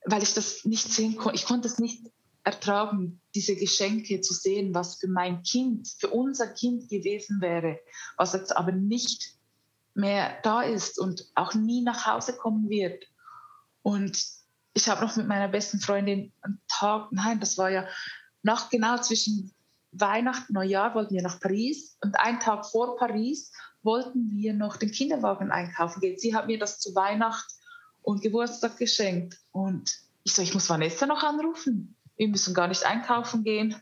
weil 0.06 0.24
ich 0.24 0.34
das 0.34 0.66
nicht 0.66 0.92
sehen 0.92 1.16
konnte. 1.16 1.36
Ich 1.36 1.46
konnte 1.46 1.68
es 1.68 1.80
nicht 1.80 2.02
ertragen, 2.44 3.22
diese 3.36 3.56
Geschenke 3.56 4.22
zu 4.22 4.34
sehen, 4.34 4.74
was 4.74 4.96
für 4.96 5.08
mein 5.08 5.44
Kind, 5.44 5.88
für 6.00 6.10
unser 6.10 6.48
Kind 6.48 6.90
gewesen 6.90 7.40
wäre, 7.42 7.80
was 8.18 8.34
jetzt 8.34 8.56
aber 8.56 8.72
nicht 8.72 9.36
mehr 9.94 10.38
da 10.44 10.62
ist 10.62 11.00
und 11.00 11.28
auch 11.36 11.54
nie 11.54 11.82
nach 11.82 12.08
Hause 12.08 12.36
kommen 12.36 12.70
wird. 12.70 13.06
Und 13.84 14.24
ich 14.74 14.88
habe 14.88 15.06
noch 15.06 15.16
mit 15.16 15.28
meiner 15.28 15.50
besten 15.50 15.80
Freundin 15.80 16.32
einen 16.42 16.62
Tag, 16.68 17.12
nein, 17.12 17.40
das 17.40 17.58
war 17.58 17.70
ja 17.70 17.88
nach 18.42 18.70
genau 18.70 18.98
zwischen 18.98 19.52
Weihnachten, 19.92 20.54
Neujahr 20.54 20.96
wollten 20.96 21.14
wir 21.14 21.22
nach 21.22 21.40
Paris 21.40 21.98
und 22.02 22.18
einen 22.18 22.40
Tag 22.40 22.66
vor 22.66 22.96
Paris 22.96 23.52
wollten 23.84 24.32
wir 24.38 24.54
noch 24.54 24.78
den 24.78 24.92
Kinderwagen 24.92 25.52
einkaufen 25.52 26.00
gehen. 26.00 26.18
Sie 26.18 26.34
hat 26.34 26.48
mir 26.48 26.58
das 26.58 26.80
zu 26.80 26.96
Weihnachten 26.96 27.54
und 28.02 28.22
Geburtstag 28.22 28.78
geschenkt 28.78 29.40
und 29.52 30.00
ich 30.24 30.34
so, 30.34 30.42
ich 30.42 30.54
muss 30.54 30.70
Vanessa 30.70 31.06
noch 31.06 31.24
anrufen. 31.24 31.96
Wir 32.16 32.28
müssen 32.28 32.54
gar 32.54 32.68
nicht 32.68 32.86
einkaufen 32.86 33.44
gehen. 33.44 33.76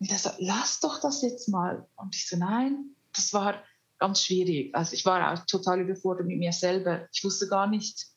Und 0.00 0.10
er 0.10 0.18
so, 0.18 0.30
lass 0.38 0.80
doch 0.80 1.00
das 1.00 1.22
jetzt 1.22 1.48
mal. 1.48 1.86
Und 1.96 2.14
ich 2.14 2.28
so, 2.28 2.36
nein, 2.36 2.96
das 3.12 3.32
war 3.32 3.62
ganz 3.98 4.22
schwierig. 4.22 4.74
Also 4.74 4.94
ich 4.94 5.04
war 5.04 5.32
auch 5.32 5.46
total 5.46 5.80
überfordert 5.80 6.26
mit 6.26 6.38
mir 6.38 6.52
selber. 6.52 7.08
Ich 7.12 7.22
wusste 7.22 7.46
gar 7.48 7.68
nicht, 7.68 8.08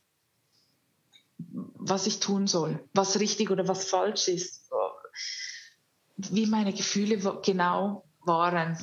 was 1.37 2.07
ich 2.07 2.19
tun 2.19 2.47
soll, 2.47 2.83
was 2.93 3.19
richtig 3.19 3.51
oder 3.51 3.67
was 3.67 3.85
falsch 3.85 4.27
ist 4.27 4.67
wie 6.17 6.47
meine 6.47 6.73
Gefühle 6.73 7.17
genau 7.43 8.03
waren. 8.21 8.77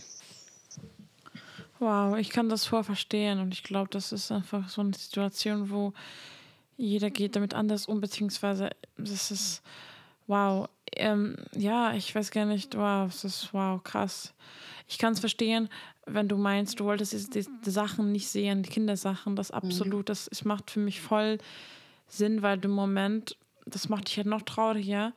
Wow, 1.85 2.16
ich 2.16 2.30
kann 2.30 2.49
das 2.49 2.64
voll 2.64 2.82
verstehen 2.82 3.41
und 3.41 3.53
ich 3.53 3.62
glaube, 3.62 3.91
das 3.91 4.11
ist 4.11 4.32
einfach 4.32 4.70
so 4.70 4.80
eine 4.80 4.95
Situation, 4.95 5.68
wo 5.68 5.93
jeder 6.78 7.11
geht 7.11 7.37
damit 7.37 7.53
anders 7.53 7.85
um, 7.85 8.01
beziehungsweise 8.01 8.70
das 8.97 9.30
ist, 9.30 9.62
wow, 10.26 10.66
ähm, 10.97 11.37
ja, 11.55 11.93
ich 11.93 12.14
weiß 12.14 12.30
gar 12.30 12.47
nicht, 12.47 12.74
wow, 12.74 13.07
das 13.07 13.24
ist, 13.24 13.53
wow, 13.53 13.85
krass. 13.85 14.32
Ich 14.89 14.97
kann 14.97 15.12
es 15.12 15.20
verstehen, 15.20 15.68
wenn 16.07 16.26
du 16.26 16.39
meinst, 16.39 16.80
du 16.80 16.87
wolltest 16.87 17.35
die, 17.35 17.47
die, 17.66 17.70
Sachen 17.70 18.12
nicht 18.12 18.30
sehen, 18.30 18.62
die 18.62 18.70
Kindersachen, 18.70 19.37
das 19.37 19.51
mhm. 19.51 19.57
absolut, 19.57 20.09
das, 20.09 20.24
das 20.30 20.43
macht 20.47 20.70
für 20.70 20.80
mich 20.80 21.03
voll 21.03 21.37
Sinn, 22.09 22.41
weil 22.41 22.57
du 22.57 22.68
im 22.68 22.74
Moment, 22.74 23.37
das 23.66 23.91
macht 23.91 24.09
dich 24.09 24.16
halt 24.16 24.26
noch 24.26 24.43
trauriger, 24.43 25.12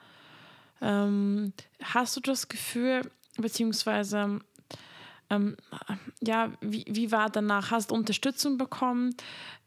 ähm, 0.82 1.54
hast 1.82 2.18
du 2.18 2.20
das 2.20 2.50
Gefühl, 2.50 3.10
beziehungsweise, 3.38 4.42
ähm, 5.30 5.58
ja, 6.22 6.54
wie, 6.62 6.86
wie 6.88 7.12
war 7.12 7.30
danach? 7.30 7.72
Hast 7.72 7.92
du 7.92 7.96
Unterstützung 7.96 8.58
bekommen? 8.58 9.16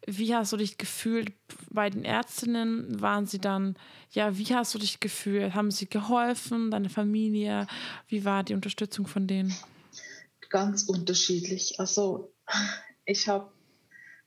Wie 0.07 0.35
hast 0.35 0.53
du 0.53 0.57
dich 0.57 0.79
gefühlt 0.79 1.33
bei 1.71 1.91
den 1.91 2.05
Ärztinnen? 2.05 3.01
Waren 3.01 3.27
sie 3.27 3.39
dann, 3.39 3.77
ja, 4.11 4.39
wie 4.39 4.55
hast 4.55 4.75
du 4.75 4.79
dich 4.79 5.01
gefühlt? 5.01 5.55
Haben 5.55 5.71
sie 5.71 5.87
geholfen, 5.87 6.71
deine 6.71 6.89
Familie? 6.89 7.67
Wie 8.09 8.25
war 8.25 8.43
die 8.43 8.55
Unterstützung 8.55 9.07
von 9.07 9.27
denen? 9.27 9.55
Ganz 10.49 10.85
unterschiedlich. 10.85 11.79
Also, 11.79 12.33
ich 13.05 13.29
habe 13.29 13.53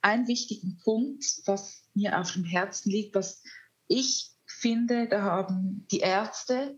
einen 0.02 0.28
wichtigen 0.28 0.78
Punkt, 0.84 1.26
was 1.46 1.84
mir 1.94 2.20
auf 2.20 2.34
dem 2.34 2.44
Herzen 2.44 2.92
liegt, 2.92 3.16
was 3.16 3.42
ich 3.88 4.32
finde, 4.46 5.08
da 5.08 5.22
haben 5.24 5.88
die 5.92 6.00
Ärzte 6.00 6.78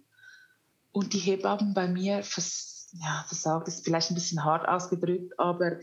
und 0.91 1.13
die 1.13 1.19
Hebammen 1.19 1.73
bei 1.73 1.87
mir 1.87 2.23
vers 2.23 2.74
ja, 3.01 3.25
versagt, 3.27 3.67
ist 3.67 3.83
vielleicht 3.83 4.11
ein 4.11 4.15
bisschen 4.15 4.43
hart 4.43 4.67
ausgedrückt, 4.67 5.37
aber 5.39 5.79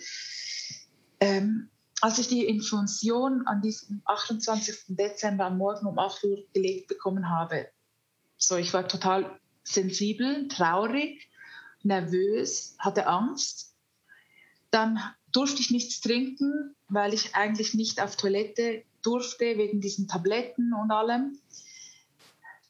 ähm, 1.21 1.71
als 2.01 2.19
ich 2.19 2.29
die 2.29 2.47
Infusion 2.47 3.47
an 3.47 3.63
diesem 3.63 4.03
28. 4.07 4.97
Dezember 4.97 5.47
am 5.47 5.59
Morgen 5.59 5.87
um 5.87 5.99
8 5.99 6.25
Uhr 6.25 6.39
gelegt 6.53 6.89
bekommen 6.89 7.31
habe, 7.31 7.69
so 8.37 8.57
ich 8.57 8.73
war 8.75 8.89
total 8.89 9.39
sensibel, 9.63 10.49
traurig, 10.49 11.31
nervös, 11.85 12.75
hatte 12.79 13.07
Angst. 13.07 13.77
Dann 14.71 14.99
durfte 15.31 15.61
ich 15.61 15.71
nichts 15.71 16.01
trinken, 16.01 16.75
weil 16.89 17.15
ich 17.15 17.35
eigentlich 17.35 17.75
nicht 17.75 18.01
auf 18.03 18.17
Toilette 18.17 18.83
durfte 19.03 19.57
wegen 19.57 19.81
diesen 19.81 20.09
Tabletten 20.09 20.73
und 20.75 20.91
allem. 20.91 21.39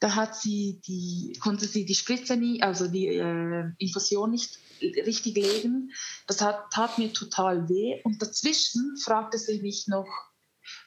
Da 0.03 0.16
hat 0.16 0.34
sie 0.34 0.80
die, 0.84 1.38
konnte 1.38 1.64
sie 1.64 1.84
die 1.84 1.94
Spritze 1.94 2.36
nie, 2.36 2.61
also 2.61 2.88
die 2.88 3.07
äh, 3.07 3.70
Infusion 3.78 4.32
nicht 4.32 4.59
richtig 4.80 5.36
legen. 5.36 5.92
Das 6.26 6.40
hat, 6.40 6.72
tat 6.72 6.98
mir 6.98 7.12
total 7.12 7.68
weh. 7.68 8.00
Und 8.03 8.20
dazwischen 8.20 8.96
fragte 8.96 9.38
sie 9.38 9.62
mich 9.62 9.86
noch, 9.86 10.09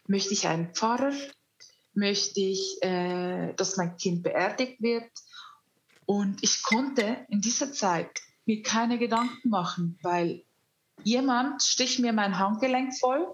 möchte 0.06 0.34
ich 0.34 0.48
einen 0.48 0.74
Pfarrer? 0.74 1.14
Möchte 1.94 2.42
ich, 2.42 2.84
äh, 2.84 3.54
dass 3.54 3.78
mein 3.78 3.96
Kind 3.96 4.22
beerdigt 4.22 4.82
wird? 4.82 5.10
Und 6.06 6.44
ich 6.44 6.62
konnte 6.62 7.26
in 7.30 7.40
dieser 7.40 7.72
Zeit 7.72 8.20
mir 8.46 8.64
keine 8.64 9.00
Gedanken 9.00 9.48
machen, 9.48 9.98
weil 10.02 10.44
jemand 11.06 11.64
sticht 11.64 12.00
mir 12.00 12.12
mein 12.12 12.38
Handgelenk 12.38 12.94
voll 13.00 13.34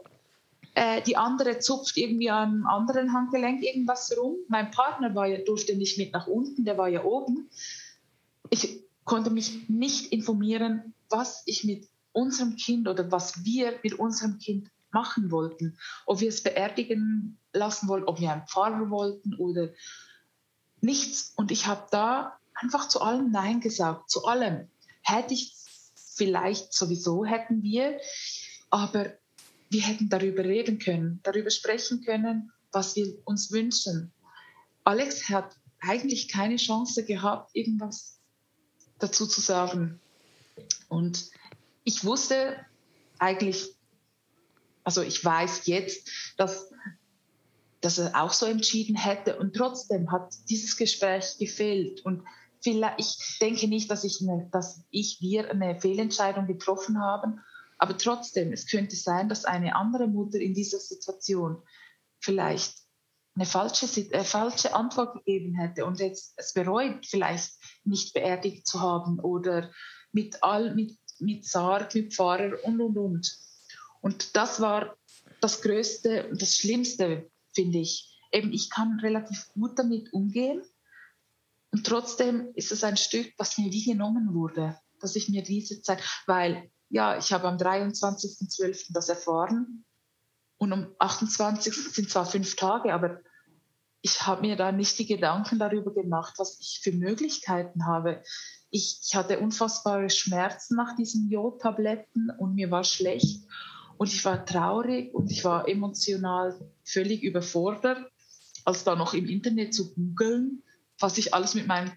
äh, 0.74 1.02
die 1.02 1.18
andere 1.18 1.60
zupft 1.60 1.98
irgendwie 1.98 2.30
am 2.30 2.66
anderen 2.66 3.14
Handgelenk 3.14 3.64
irgendwas 3.64 4.16
rum. 4.18 4.38
Mein 4.48 4.72
Partner 4.72 5.14
war 5.16 5.28
ja, 5.28 5.38
durfte 5.44 5.76
nicht 5.76 5.98
mit 5.98 6.14
nach 6.14 6.28
unten, 6.28 6.64
der 6.64 6.78
war 6.78 6.88
ja 6.88 7.04
oben. 7.04 7.50
Ich 8.50 8.82
konnte 9.04 9.30
mich 9.30 9.68
nicht 9.70 10.12
informieren, 10.12 10.94
was 11.10 11.44
ich 11.46 11.64
mit 11.64 11.90
unserem 12.14 12.56
Kind 12.56 12.88
oder 12.88 13.12
was 13.12 13.44
wir 13.44 13.80
mit 13.84 14.00
unserem 14.00 14.40
Kind 14.40 14.70
machen 14.92 15.32
wollten. 15.32 15.78
Ob 16.06 16.20
wir 16.20 16.30
es 16.30 16.44
beerdigen 16.44 17.38
lassen 17.54 17.88
wollten, 17.88 18.08
ob 18.08 18.20
wir 18.20 18.32
einen 18.32 18.48
Pfarrer 18.48 18.90
wollten 18.90 19.36
oder 19.36 19.70
nichts. 20.82 21.34
Und 21.36 21.52
ich 21.52 21.68
habe 21.68 21.88
da 21.92 22.38
einfach 22.54 22.88
zu 22.88 23.02
allem 23.02 23.32
Nein 23.32 23.60
gesagt, 23.60 24.10
zu 24.10 24.26
allem. 24.26 24.70
Hätte 25.02 25.34
ich 25.34 25.56
vielleicht 25.96 26.74
sowieso, 26.74 27.26
hätten 27.26 27.64
wir, 27.64 28.00
aber 28.70 29.14
wir 29.72 29.82
hätten 29.82 30.10
darüber 30.10 30.44
reden 30.44 30.80
können, 30.80 31.22
darüber 31.24 31.50
sprechen 31.50 32.04
können, 32.04 32.52
was 32.72 32.96
wir 32.96 33.08
uns 33.26 33.52
wünschen. 33.52 34.12
Alex 34.84 35.30
hat 35.30 35.56
eigentlich 35.80 36.28
keine 36.28 36.58
Chance 36.58 37.06
gehabt, 37.06 37.52
irgendwas 37.54 38.20
dazu 39.00 39.26
zu 39.26 39.40
sagen. 39.40 40.00
Und 40.90 41.32
ich 41.86 42.04
wusste 42.04 42.58
eigentlich, 43.18 43.74
also 44.84 45.02
ich 45.02 45.24
weiß 45.24 45.68
jetzt, 45.68 46.10
dass, 46.38 46.70
dass 47.80 47.98
er 47.98 48.22
auch 48.22 48.34
so 48.34 48.46
entschieden 48.46 48.96
hätte 48.98 49.40
und 49.40 49.56
trotzdem 49.56 50.12
hat 50.12 50.34
dieses 50.50 50.76
Gespräch 50.76 51.38
gefehlt. 51.40 52.06
Und 52.06 52.24
vielleicht, 52.60 53.00
ich 53.00 53.38
denke 53.40 53.70
nicht, 53.70 53.90
dass 53.90 54.04
ich, 54.04 54.22
eine, 54.22 54.50
dass 54.52 54.84
ich 54.92 55.22
wir 55.22 55.50
eine 55.50 55.80
Fehlentscheidung 55.80 56.46
getroffen 56.46 57.00
haben, 57.00 57.40
aber 57.82 57.98
trotzdem, 57.98 58.54
es 58.54 58.68
könnte 58.68 58.96
sein, 58.96 59.28
dass 59.28 59.44
eine 59.44 59.76
andere 59.76 60.08
Mutter 60.08 60.40
in 60.40 60.54
dieser 60.54 60.78
Situation 60.78 61.64
vielleicht 62.20 62.76
eine 63.34 63.48
falsche, 63.48 63.88
äh, 64.12 64.24
falsche 64.24 64.76
Antwort 64.76 65.16
gegeben 65.16 65.56
hätte 65.56 65.86
und 65.86 66.00
jetzt 66.00 66.36
es 66.38 66.54
bereut, 66.54 67.08
vielleicht 67.08 67.54
nicht 67.84 68.14
beerdigt 68.14 68.68
zu 68.68 68.82
haben 68.82 69.20
oder 69.20 69.72
mit 70.12 70.44
all 70.44 70.76
mit, 70.76 70.96
mit 71.18 71.44
Sarg, 71.44 71.96
mit 71.96 72.14
Pfarrer 72.14 72.64
und 72.64 72.82
und 72.82 72.98
und. 73.00 73.38
Und 74.02 74.36
das 74.36 74.62
war 74.62 74.96
das 75.40 75.64
Größte 75.64 76.30
und 76.30 76.40
das 76.40 76.58
Schlimmste, 76.58 77.32
finde 77.56 77.80
ich. 77.80 78.16
Eben, 78.32 78.54
ich 78.54 78.70
kann 78.70 79.00
relativ 79.00 79.48
gut 79.54 79.80
damit 79.80 80.14
umgehen 80.14 80.62
und 81.72 81.88
trotzdem 81.88 82.52
ist 82.54 82.72
es 82.72 82.84
ein 82.84 82.98
Stück, 82.98 83.34
was 83.38 83.58
mir 83.58 83.72
wie 83.72 83.86
genommen 83.86 84.36
wurde, 84.36 84.80
dass 85.00 85.16
ich 85.16 85.30
mir 85.30 85.42
diese 85.42 85.82
Zeit, 85.82 86.00
weil 86.28 86.70
ja, 86.92 87.18
ich 87.18 87.32
habe 87.32 87.48
am 87.48 87.58
23.12. 87.58 88.88
das 88.94 89.08
erfahren 89.08 89.86
und 90.58 90.74
am 90.74 90.94
28. 91.00 91.74
sind 91.74 92.10
zwar 92.10 92.26
fünf 92.26 92.56
Tage, 92.56 92.94
aber 92.94 93.22
ich 94.02 94.28
habe 94.28 94.42
mir 94.42 94.58
da 94.58 94.72
nicht 94.72 95.00
die 95.00 95.06
Gedanken 95.06 95.58
darüber 95.58 95.94
gemacht, 95.94 96.36
was 96.38 96.60
ich 96.60 96.82
für 96.84 96.92
Möglichkeiten 96.92 97.86
habe. 97.86 98.22
Ich, 98.70 99.00
ich 99.04 99.16
hatte 99.16 99.40
unfassbare 99.40 100.10
Schmerzen 100.10 100.76
nach 100.76 100.96
diesen 100.96 101.30
Jodtabletten 101.30 102.30
und 102.38 102.56
mir 102.56 102.72
war 102.72 102.84
schlecht 102.84 103.46
und 103.98 104.12
ich 104.12 104.26
war 104.26 104.46
traurig 104.46 105.14
und 105.14 105.32
ich 105.32 105.46
war 105.46 105.68
emotional 105.70 106.60
völlig 106.84 107.24
überfordert, 107.24 108.12
als 108.66 108.84
da 108.84 108.96
noch 108.96 109.14
im 109.14 109.28
Internet 109.28 109.74
zu 109.74 109.94
googeln, 109.94 110.64
was 111.00 111.18
ich 111.18 111.34
alles 111.34 111.56
mit 111.56 111.68
meinem 111.68 111.92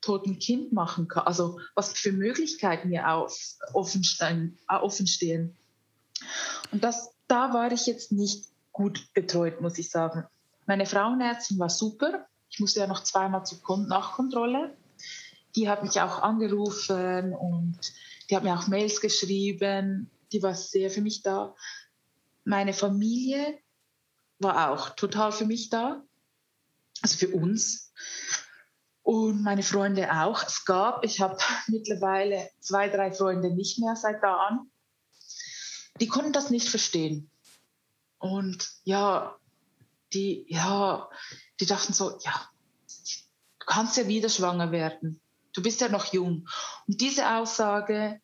toten 0.00 0.38
Kind 0.38 0.72
machen 0.72 1.08
kann. 1.08 1.26
Also 1.26 1.60
was 1.74 1.92
für 1.92 2.12
Möglichkeiten 2.12 2.88
mir 2.88 3.08
auf, 3.08 3.38
offen, 3.72 4.04
stehen, 4.04 4.58
äh, 4.68 4.76
offen 4.76 5.06
stehen. 5.06 5.56
Und 6.72 6.84
das, 6.84 7.12
da 7.28 7.52
war 7.52 7.70
ich 7.72 7.86
jetzt 7.86 8.12
nicht 8.12 8.46
gut 8.72 9.12
betreut, 9.14 9.60
muss 9.60 9.78
ich 9.78 9.90
sagen. 9.90 10.24
Meine 10.66 10.86
Frauenärztin 10.86 11.58
war 11.58 11.70
super. 11.70 12.26
Ich 12.48 12.60
musste 12.60 12.80
ja 12.80 12.86
noch 12.86 13.02
zweimal 13.02 13.44
zur 13.44 13.60
Nachkontrolle. 13.86 14.76
Die 15.56 15.68
hat 15.68 15.82
mich 15.82 16.00
auch 16.00 16.22
angerufen 16.22 17.34
und 17.34 17.78
die 18.28 18.36
hat 18.36 18.44
mir 18.44 18.56
auch 18.56 18.68
Mails 18.68 19.00
geschrieben. 19.00 20.10
Die 20.32 20.42
war 20.42 20.54
sehr 20.54 20.90
für 20.90 21.00
mich 21.00 21.22
da. 21.22 21.54
Meine 22.44 22.72
Familie 22.72 23.58
war 24.38 24.70
auch 24.70 24.90
total 24.90 25.32
für 25.32 25.44
mich 25.44 25.70
da. 25.70 26.02
Also 27.02 27.16
für 27.16 27.34
uns 27.34 27.92
und 29.10 29.42
meine 29.42 29.64
Freunde 29.64 30.08
auch. 30.12 30.40
Es 30.46 30.64
gab, 30.64 31.04
ich 31.04 31.20
habe 31.20 31.36
mittlerweile 31.66 32.48
zwei, 32.60 32.88
drei 32.88 33.10
Freunde 33.10 33.52
nicht 33.52 33.80
mehr 33.80 33.96
seit 33.96 34.22
da 34.22 34.36
an. 34.36 34.70
Die 36.00 36.06
konnten 36.06 36.32
das 36.32 36.50
nicht 36.50 36.68
verstehen. 36.68 37.28
Und 38.18 38.70
ja, 38.84 39.36
die, 40.12 40.46
ja, 40.46 41.10
die 41.58 41.66
dachten 41.66 41.92
so, 41.92 42.20
ja, 42.24 42.50
du 43.58 43.66
kannst 43.66 43.96
ja 43.96 44.06
wieder 44.06 44.28
schwanger 44.28 44.70
werden. 44.70 45.20
Du 45.54 45.60
bist 45.60 45.80
ja 45.80 45.88
noch 45.88 46.12
jung. 46.12 46.48
Und 46.86 47.00
diese 47.00 47.34
Aussage 47.34 48.20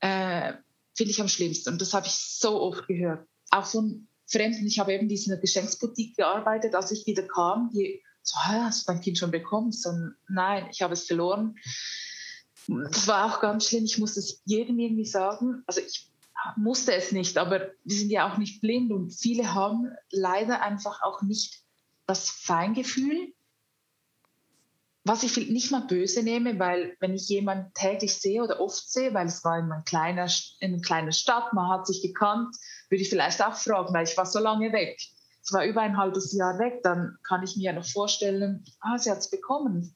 äh, 0.00 0.54
finde 0.94 1.10
ich 1.10 1.20
am 1.20 1.28
schlimmsten. 1.28 1.74
Und 1.74 1.82
das 1.82 1.92
habe 1.92 2.06
ich 2.06 2.14
so 2.14 2.58
oft 2.62 2.86
gehört. 2.86 3.28
Auch 3.50 3.66
von 3.66 4.08
Fremden. 4.26 4.66
Ich 4.66 4.78
habe 4.78 4.94
eben 4.94 5.02
in 5.02 5.08
dieser 5.10 5.36
Geschenksboutique 5.36 6.16
gearbeitet, 6.16 6.74
als 6.74 6.90
ich 6.90 7.06
wieder 7.06 7.24
kam. 7.24 7.70
Die 7.74 8.02
so, 8.26 8.36
hast 8.38 8.88
du 8.88 8.92
dein 8.92 9.00
Kind 9.00 9.18
schon 9.18 9.30
bekommen? 9.30 9.70
So, 9.70 9.90
nein, 10.28 10.66
ich 10.70 10.82
habe 10.82 10.94
es 10.94 11.06
verloren. 11.06 11.56
Das 12.66 13.06
war 13.06 13.24
auch 13.26 13.40
ganz 13.40 13.68
schlimm. 13.68 13.84
Ich 13.84 13.98
musste 13.98 14.18
es 14.18 14.42
jedem 14.44 14.80
irgendwie 14.80 15.04
sagen. 15.04 15.62
Also 15.66 15.80
ich 15.80 16.10
musste 16.56 16.92
es 16.92 17.12
nicht, 17.12 17.38
aber 17.38 17.70
wir 17.84 17.96
sind 17.96 18.10
ja 18.10 18.28
auch 18.28 18.36
nicht 18.36 18.60
blind 18.60 18.90
und 18.90 19.12
viele 19.12 19.54
haben 19.54 19.92
leider 20.10 20.60
einfach 20.60 21.02
auch 21.02 21.22
nicht 21.22 21.62
das 22.06 22.28
Feingefühl, 22.28 23.32
was 25.04 25.22
ich 25.22 25.36
nicht 25.36 25.70
mal 25.70 25.86
böse 25.86 26.24
nehme, 26.24 26.58
weil 26.58 26.96
wenn 26.98 27.14
ich 27.14 27.28
jemanden 27.28 27.72
täglich 27.74 28.16
sehe 28.16 28.42
oder 28.42 28.58
oft 28.58 28.90
sehe, 28.90 29.14
weil 29.14 29.28
es 29.28 29.44
war 29.44 29.56
in 29.60 29.66
einer 29.66 29.82
kleinen, 29.82 30.28
in 30.58 30.74
einer 30.74 30.82
kleinen 30.82 31.12
Stadt, 31.12 31.52
man 31.52 31.68
hat 31.68 31.86
sich 31.86 32.02
gekannt, 32.02 32.56
würde 32.88 33.02
ich 33.02 33.08
vielleicht 33.08 33.40
auch 33.40 33.54
fragen, 33.54 33.94
weil 33.94 34.04
ich 34.04 34.16
war 34.16 34.26
so 34.26 34.40
lange 34.40 34.72
weg 34.72 34.98
es 35.46 35.52
war 35.52 35.64
über 35.64 35.80
ein 35.80 35.96
halbes 35.96 36.32
Jahr 36.32 36.58
weg, 36.58 36.82
dann 36.82 37.18
kann 37.22 37.44
ich 37.44 37.56
mir 37.56 37.62
ja 37.62 37.72
noch 37.72 37.86
vorstellen, 37.86 38.64
ah, 38.80 38.98
sie 38.98 39.12
hat 39.12 39.18
es 39.18 39.30
bekommen. 39.30 39.94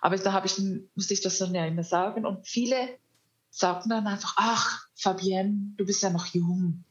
Aber 0.00 0.16
da 0.16 0.44
ich, 0.44 0.60
musste 0.96 1.14
ich 1.14 1.20
das 1.20 1.38
dann 1.38 1.54
ja 1.54 1.64
immer 1.66 1.84
sagen. 1.84 2.26
Und 2.26 2.48
viele 2.48 2.98
sagten 3.50 3.90
dann 3.90 4.08
einfach, 4.08 4.34
ach, 4.36 4.88
Fabienne, 4.96 5.74
du 5.76 5.86
bist 5.86 6.02
ja 6.02 6.10
noch 6.10 6.26
jung. 6.26 6.84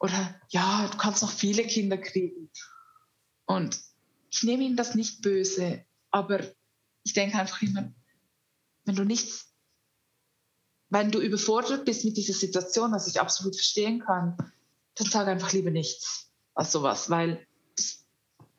Oder 0.00 0.38
ja, 0.50 0.86
du 0.86 0.98
kannst 0.98 1.22
noch 1.22 1.32
viele 1.32 1.64
Kinder 1.64 1.96
kriegen. 1.96 2.50
Und 3.46 3.80
ich 4.30 4.42
nehme 4.42 4.64
ihnen 4.64 4.76
das 4.76 4.94
nicht 4.94 5.22
böse, 5.22 5.82
aber 6.10 6.40
ich 7.04 7.14
denke 7.14 7.38
einfach 7.38 7.62
immer, 7.62 7.90
wenn 8.84 8.96
du 8.96 9.04
nichts, 9.04 9.50
wenn 10.90 11.10
du 11.10 11.20
überfordert 11.20 11.86
bist 11.86 12.04
mit 12.04 12.18
dieser 12.18 12.34
Situation, 12.34 12.92
was 12.92 13.06
ich 13.06 13.18
absolut 13.18 13.56
verstehen 13.56 14.00
kann, 14.00 14.36
dann 14.96 15.08
sag 15.08 15.26
einfach 15.26 15.52
lieber 15.54 15.70
nichts 15.70 16.29
als 16.60 16.72
sowas, 16.72 17.08
weil 17.08 17.46
das, 17.74 18.04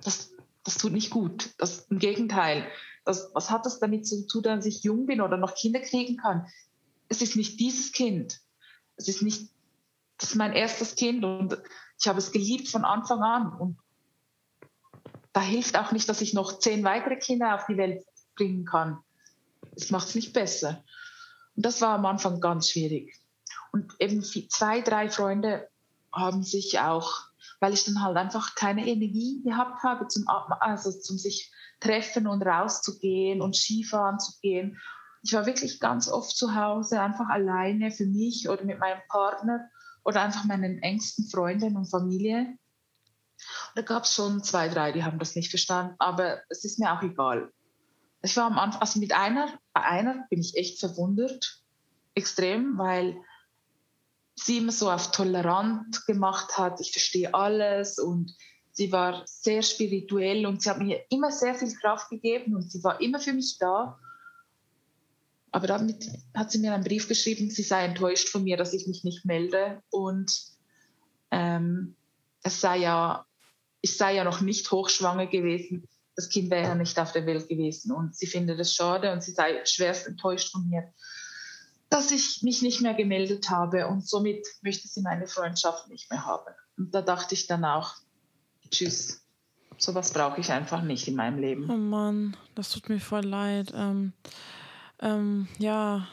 das, 0.04 0.32
das 0.64 0.78
tut 0.80 0.92
nicht 0.92 1.12
gut. 1.12 1.52
Das, 1.60 1.86
Im 1.92 2.00
Gegenteil, 2.00 2.68
das, 3.06 3.30
was 3.36 3.52
hat 3.52 3.68
das 3.68 3.80
damit 3.80 4.08
zu 4.08 4.26
tun, 4.26 4.42
dass 4.42 4.66
ich 4.66 4.84
jung 4.84 5.06
bin 5.06 5.22
oder 5.22 5.38
noch 5.38 5.54
Kinder 5.54 5.80
kriegen 5.82 6.18
kann? 6.18 6.48
Es 7.10 7.22
ist 7.22 7.36
nicht 7.36 7.60
dieses 7.60 7.92
Kind. 7.92 8.42
Es 8.96 9.08
ist 9.08 9.22
nicht, 9.22 9.52
das 10.18 10.30
ist 10.30 10.36
mein 10.36 10.54
erstes 10.54 10.96
Kind 10.96 11.24
und 11.24 11.62
ich 12.00 12.08
habe 12.08 12.18
es 12.18 12.32
geliebt 12.32 12.70
von 12.70 12.86
Anfang 12.86 13.22
an. 13.22 13.54
Und 13.54 13.78
da 15.32 15.42
hilft 15.42 15.78
auch 15.78 15.92
nicht, 15.92 16.10
dass 16.10 16.22
ich 16.22 16.34
noch 16.34 16.58
zehn 16.58 16.84
weitere 16.84 17.18
Kinder 17.18 17.54
auf 17.54 17.68
die 17.68 17.78
Welt 17.78 18.04
bringen 18.36 18.66
kann. 18.66 18.98
Es 19.76 19.92
macht 19.92 20.08
es 20.08 20.16
nicht 20.16 20.34
besser. 20.34 20.84
Und 21.56 21.68
das 21.68 21.82
war 21.82 21.90
am 22.00 22.06
Anfang 22.08 22.42
ganz 22.42 22.72
schwierig. 22.72 23.20
Und 23.72 23.94
eben 24.00 24.24
zwei, 24.24 24.82
drei 24.82 25.08
Freunde 25.08 25.70
haben 26.12 26.42
sich 26.42 26.80
auch 26.80 27.31
weil 27.62 27.74
ich 27.74 27.86
dann 27.86 28.04
halt 28.04 28.18
einfach 28.18 28.56
keine 28.56 28.86
Energie 28.88 29.42
gehabt 29.44 29.84
habe, 29.84 30.08
zum, 30.08 30.28
also 30.28 30.92
zum 30.92 31.18
sich 31.18 31.52
treffen 31.80 32.28
und 32.28 32.42
rauszugehen 32.42 33.42
und 33.42 33.56
Skifahren 33.56 34.20
zu 34.20 34.34
gehen. 34.42 34.80
Ich 35.24 35.34
war 35.34 35.46
wirklich 35.46 35.80
ganz 35.80 36.10
oft 36.10 36.36
zu 36.36 36.56
Hause, 36.56 37.00
einfach 37.00 37.30
alleine 37.30 37.92
für 37.92 38.08
mich 38.08 38.50
oder 38.50 38.64
mit 38.64 38.80
meinem 38.80 39.00
Partner 39.08 39.70
oder 40.04 40.22
einfach 40.24 40.44
meinen 40.44 40.80
engsten 40.80 41.30
Freunden 41.30 41.78
und 41.78 41.86
Familie. 41.86 42.40
Und 42.40 43.76
da 43.76 43.84
gab 43.84 44.04
es 44.04 44.16
schon 44.16 44.44
zwei, 44.44 44.68
drei, 44.68 44.92
die 44.92 45.04
haben 45.04 45.20
das 45.20 45.36
nicht 45.36 45.52
verstanden, 45.52 45.96
aber 46.00 46.42
es 46.50 46.66
ist 46.66 46.80
mir 46.80 46.92
auch 46.92 47.04
egal. 47.04 47.52
Ich 48.24 48.36
war 48.38 48.46
am 48.46 48.58
Anfang, 48.58 48.82
also 48.82 49.00
mit 49.00 49.14
einer, 49.14 49.48
bei 49.74 49.84
einer 49.84 50.26
bin 50.32 50.40
ich 50.40 50.58
echt 50.58 50.80
verwundert, 50.80 51.62
extrem, 52.16 52.80
weil 52.80 53.18
sie 54.36 54.58
immer 54.58 54.72
so 54.72 54.90
auf 54.90 55.12
tolerant 55.12 56.06
gemacht 56.06 56.58
hat, 56.58 56.80
ich 56.80 56.92
verstehe 56.92 57.34
alles 57.34 58.00
und 58.00 58.34
sie 58.72 58.92
war 58.92 59.24
sehr 59.26 59.62
spirituell 59.62 60.46
und 60.46 60.62
sie 60.62 60.70
hat 60.70 60.80
mir 60.80 61.04
immer 61.10 61.32
sehr 61.32 61.56
viel 61.56 61.74
Kraft 61.76 62.10
gegeben 62.10 62.56
und 62.56 62.72
sie 62.72 62.84
war 62.84 63.02
immer 63.02 63.20
für 63.20 63.34
mich 63.34 63.58
da. 63.60 64.00
Aber 65.52 65.68
damit 65.68 66.10
hat 66.34 66.52
sie 66.52 66.60
mir 66.60 66.74
einen 66.74 66.84
Brief 66.84 67.08
geschrieben, 67.08 67.50
sie 67.50 67.64
sei 67.64 67.86
enttäuscht 67.86 68.30
von 68.30 68.44
mir, 68.44 68.56
dass 68.56 68.74
ich 68.74 68.88
mich 68.88 69.04
nicht 69.04 69.26
melde 69.26 69.84
und 69.90 70.32
ähm, 71.30 71.96
es 72.44 72.62
sei 72.62 72.78
ja, 72.78 73.26
ich 73.82 73.98
sei 73.98 74.16
ja 74.16 74.24
noch 74.24 74.42
nicht 74.42 74.72
hochschwanger 74.72 75.28
gewesen. 75.28 75.88
Das 76.16 76.30
Kind 76.30 76.50
wäre 76.50 76.64
ja 76.64 76.76
nicht 76.76 76.98
auf 77.00 77.12
der 77.12 77.26
Welt 77.26 77.50
gewesen 77.50 77.92
und 77.92 78.16
sie 78.16 78.28
findet 78.28 78.60
es 78.60 78.74
schade 78.74 79.12
und 79.12 79.24
sie 79.24 79.32
sei 79.32 79.64
schwerst 79.66 80.08
enttäuscht 80.08 80.52
von 80.52 80.68
mir. 80.70 80.94
Dass 81.92 82.10
ich 82.10 82.42
mich 82.42 82.62
nicht 82.62 82.82
mehr 82.82 82.94
gemeldet 82.94 83.50
habe 83.50 83.88
und 83.88 84.08
somit 84.08 84.48
möchte 84.62 84.88
sie 84.88 85.02
meine 85.02 85.28
Freundschaft 85.28 85.90
nicht 85.90 86.10
mehr 86.10 86.26
haben. 86.26 86.54
Und 86.78 86.96
da 86.96 87.02
dachte 87.02 87.36
ich 87.36 87.48
dann 87.48 87.66
auch, 87.66 87.96
tschüss, 88.72 89.22
sowas 89.78 90.14
brauche 90.14 90.40
ich 90.40 90.52
einfach 90.52 90.82
nicht 90.82 91.10
in 91.10 91.16
meinem 91.16 91.38
Leben. 91.38 91.70
Oh 91.70 91.76
Mann, 91.76 92.38
das 92.56 92.72
tut 92.72 92.88
mir 92.88 93.02
voll 93.02 93.26
leid. 93.26 93.74
Ähm, 93.76 94.14
ähm, 95.02 95.50
ja, 95.60 96.08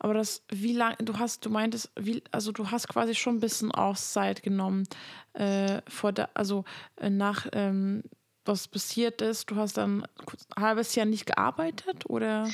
aber 0.00 0.14
das, 0.14 0.42
wie 0.50 0.72
lange, 0.72 0.96
du 0.96 1.16
hast, 1.16 1.44
du 1.44 1.50
meintest, 1.50 1.92
wie, 1.94 2.24
also 2.32 2.50
du 2.50 2.68
hast 2.72 2.88
quasi 2.88 3.14
schon 3.14 3.36
ein 3.36 3.40
bisschen 3.40 3.70
Auszeit 3.70 4.42
genommen, 4.42 4.88
äh, 5.34 5.80
vor 5.86 6.12
der, 6.12 6.30
also 6.34 6.64
äh, 6.96 7.08
nach, 7.08 7.46
ähm, 7.52 8.02
was 8.44 8.66
passiert 8.66 9.22
ist. 9.22 9.48
Du 9.48 9.54
hast 9.54 9.76
dann 9.76 10.04
ein 10.56 10.62
halbes 10.62 10.96
Jahr 10.96 11.06
nicht 11.06 11.26
gearbeitet, 11.26 12.10
oder? 12.10 12.50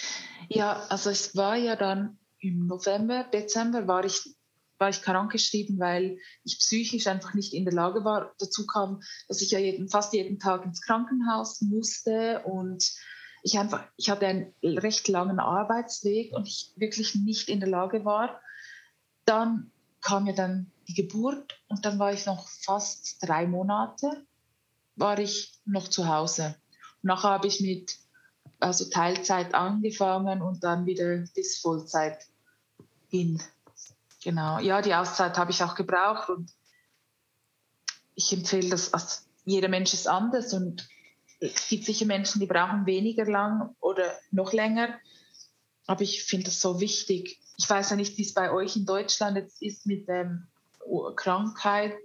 Ja, 0.48 0.84
also 0.90 1.08
es 1.08 1.34
war 1.36 1.56
ja 1.56 1.74
dann 1.74 2.18
im 2.48 2.66
November, 2.66 3.24
Dezember 3.24 3.86
war 3.86 4.04
ich, 4.04 4.36
war 4.78 4.88
ich 4.88 5.02
krankgeschrieben, 5.02 5.78
weil 5.78 6.18
ich 6.44 6.58
psychisch 6.58 7.06
einfach 7.06 7.34
nicht 7.34 7.54
in 7.54 7.64
der 7.64 7.74
Lage 7.74 8.04
war. 8.04 8.34
Dazu 8.38 8.66
kam, 8.66 9.00
dass 9.28 9.42
ich 9.42 9.50
ja 9.50 9.58
jeden, 9.58 9.88
fast 9.88 10.12
jeden 10.12 10.38
Tag 10.38 10.64
ins 10.64 10.82
Krankenhaus 10.82 11.60
musste 11.62 12.42
und 12.44 12.92
ich 13.42 13.58
einfach, 13.58 13.84
ich 13.96 14.10
hatte 14.10 14.26
einen 14.26 14.54
recht 14.62 15.08
langen 15.08 15.38
Arbeitsweg 15.38 16.32
und 16.32 16.48
ich 16.48 16.72
wirklich 16.76 17.14
nicht 17.14 17.48
in 17.48 17.60
der 17.60 17.68
Lage 17.68 18.04
war. 18.04 18.40
Dann 19.24 19.70
kam 20.00 20.26
ja 20.26 20.32
dann 20.32 20.70
die 20.88 20.94
Geburt 20.94 21.60
und 21.68 21.84
dann 21.84 21.98
war 21.98 22.12
ich 22.12 22.26
noch 22.26 22.48
fast 22.48 23.18
drei 23.22 23.46
Monate, 23.46 24.24
war 24.96 25.18
ich 25.18 25.60
noch 25.64 25.88
zu 25.88 26.08
Hause. 26.08 26.56
nachher 27.02 27.30
habe 27.30 27.46
ich 27.46 27.60
mit 27.60 27.98
also 28.60 28.88
Teilzeit 28.88 29.54
angefangen 29.54 30.42
und 30.42 30.64
dann 30.64 30.86
wieder 30.86 31.24
bis 31.34 31.58
Vollzeit 31.58 32.18
hin. 33.08 33.42
Genau. 34.22 34.58
Ja, 34.58 34.82
die 34.82 34.94
Auszeit 34.94 35.38
habe 35.38 35.50
ich 35.50 35.62
auch 35.62 35.74
gebraucht 35.74 36.28
und 36.30 36.50
ich 38.14 38.32
empfehle 38.32 38.70
das, 38.70 38.92
also 38.92 39.22
jeder 39.44 39.68
Mensch 39.68 39.92
ist 39.92 40.08
anders 40.08 40.52
und 40.52 40.88
es 41.38 41.68
gibt 41.68 41.84
sicher 41.84 42.06
Menschen, 42.06 42.40
die 42.40 42.46
brauchen 42.46 42.86
weniger 42.86 43.26
lang 43.26 43.76
oder 43.80 44.10
noch 44.30 44.52
länger. 44.52 44.98
Aber 45.86 46.02
ich 46.02 46.24
finde 46.24 46.46
das 46.46 46.60
so 46.60 46.80
wichtig. 46.80 47.38
Ich 47.58 47.68
weiß 47.68 47.90
ja 47.90 47.96
nicht, 47.96 48.16
wie 48.18 48.22
es 48.22 48.34
bei 48.34 48.50
euch 48.50 48.74
in 48.76 48.86
Deutschland 48.86 49.36
jetzt 49.36 49.62
ist 49.62 49.86
mit 49.86 50.08
dem 50.08 50.48
Krankheit, 51.14 51.96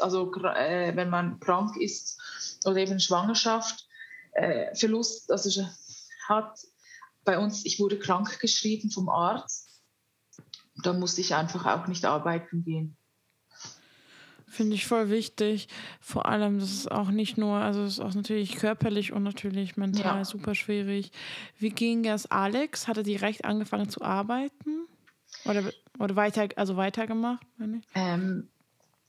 also 0.00 0.32
äh, 0.34 0.96
wenn 0.96 1.10
man 1.10 1.40
krank 1.40 1.76
ist 1.76 2.20
oder 2.64 2.76
eben 2.76 3.00
Schwangerschaft, 3.00 3.86
äh, 4.32 4.74
Verlust, 4.74 5.30
also 5.30 5.66
hat 6.28 6.58
bei 7.24 7.38
uns, 7.38 7.64
ich 7.64 7.78
wurde 7.80 7.98
krank 7.98 8.38
geschrieben 8.40 8.90
vom 8.90 9.08
Arzt. 9.08 9.69
Da 10.82 10.92
musste 10.92 11.20
ich 11.20 11.34
einfach 11.34 11.66
auch 11.66 11.86
nicht 11.86 12.04
arbeiten 12.04 12.64
gehen. 12.64 12.96
Finde 14.50 14.74
ich 14.74 14.86
voll 14.86 15.10
wichtig. 15.10 15.68
Vor 16.00 16.26
allem, 16.26 16.58
das 16.58 16.72
ist 16.72 16.90
auch 16.90 17.10
nicht 17.10 17.38
nur, 17.38 17.58
also 17.58 17.82
es 17.84 17.94
ist 17.94 18.00
auch 18.00 18.14
natürlich 18.14 18.56
körperlich 18.56 19.12
und 19.12 19.22
natürlich 19.22 19.76
mental 19.76 20.18
ja. 20.18 20.24
super 20.24 20.56
schwierig. 20.56 21.12
Wie 21.58 21.70
ging 21.70 22.04
es 22.04 22.26
Alex? 22.26 22.88
Hat 22.88 22.96
er 22.96 23.04
direkt 23.04 23.44
angefangen 23.44 23.88
zu 23.88 24.02
arbeiten? 24.02 24.88
Oder, 25.44 25.70
oder 26.00 26.16
weiter, 26.16 26.48
also 26.56 26.76
weitergemacht? 26.76 27.46
Ähm, 27.94 28.48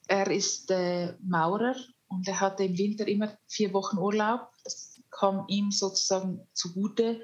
er 0.07 0.29
ist 0.29 0.69
äh, 0.69 1.15
Maurer 1.23 1.75
und 2.07 2.27
er 2.27 2.39
hatte 2.39 2.63
im 2.63 2.77
Winter 2.77 3.07
immer 3.07 3.35
vier 3.47 3.73
Wochen 3.73 3.97
Urlaub. 3.97 4.51
Das 4.63 5.01
kam 5.09 5.45
ihm 5.47 5.71
sozusagen 5.71 6.47
zugute. 6.53 7.19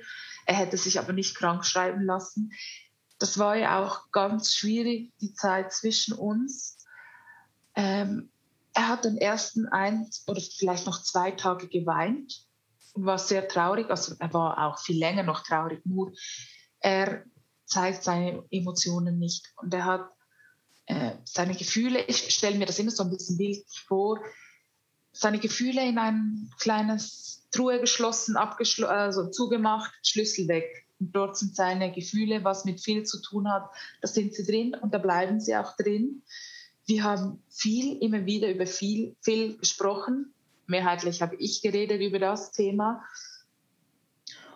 Er 0.48 0.56
hätte 0.56 0.78
sich 0.78 0.98
aber 0.98 1.14
nicht 1.14 1.36
krank 1.36 1.66
schreiben 1.66 2.04
lassen. 2.04 2.52
Das 3.20 3.38
war 3.38 3.56
ja 3.56 3.84
auch 3.84 4.12
ganz 4.12 4.54
schwierig, 4.54 5.12
die 5.20 5.34
Zeit 5.34 5.74
zwischen 5.74 6.14
uns 6.14 6.78
ähm, 7.78 8.32
er 8.74 8.90
hat 8.90 9.06
den 9.06 9.18
ersten 9.18 9.68
ein 9.68 10.10
oder 10.28 10.42
vielleicht 10.42 10.86
noch 10.86 11.02
zwei 11.02 11.32
Tage 11.32 11.68
geweint 11.68 12.44
war 12.94 13.20
sehr 13.20 13.48
traurig. 13.48 13.90
Also 13.90 14.16
er 14.18 14.34
war 14.34 14.58
auch 14.66 14.80
viel 14.80 14.98
länger 14.98 15.24
noch 15.24 15.44
traurig. 15.44 15.86
Nur 15.86 16.12
er 16.80 17.24
zeigt 17.66 18.04
seine 18.04 18.44
Emotionen 18.50 19.20
nicht 19.20 19.46
und 19.58 19.74
er 19.74 19.86
hat 19.86 20.10
äh, 20.88 21.12
seine 21.24 21.56
Gefühle. 21.56 22.04
Ich 22.06 22.34
stelle 22.34 22.58
mir 22.58 22.66
das 22.66 22.80
immer 22.80 22.92
so 22.92 23.04
ein 23.04 23.12
bisschen 23.12 23.38
bildlich 23.38 23.80
vor. 23.88 24.20
Seine 25.12 25.40
Gefühle 25.40 25.88
in 25.88 26.00
ein 26.00 26.50
kleines 26.60 27.48
Truhe 27.52 27.80
geschlossen, 27.80 28.38
abgeschl 28.38 28.86
also 28.86 29.30
zugemacht, 29.30 29.92
Schlüssel 30.04 30.48
weg. 30.48 30.87
Dort 31.00 31.38
sind 31.38 31.56
seine 31.56 31.92
Gefühle, 31.92 32.44
was 32.44 32.66
mit 32.66 32.82
viel 32.82 33.04
zu 33.04 33.22
tun 33.22 33.50
hat, 33.52 33.70
da 34.02 34.08
sind 34.08 34.34
sie 34.34 34.46
drin 34.46 34.76
und 34.76 34.94
da 34.94 34.98
bleiben 34.98 35.40
sie 35.40 35.56
auch 35.56 35.76
drin. 35.76 36.24
Wir 36.86 37.04
haben 37.04 37.44
viel, 37.50 38.02
immer 38.02 38.26
wieder 38.26 38.50
über 38.50 38.66
viel, 38.66 39.16
viel 39.22 39.58
gesprochen. 39.58 40.34
Mehrheitlich 40.66 41.22
habe 41.22 41.36
ich 41.36 41.62
geredet 41.62 42.02
über 42.02 42.18
das 42.18 42.52
Thema. 42.52 43.04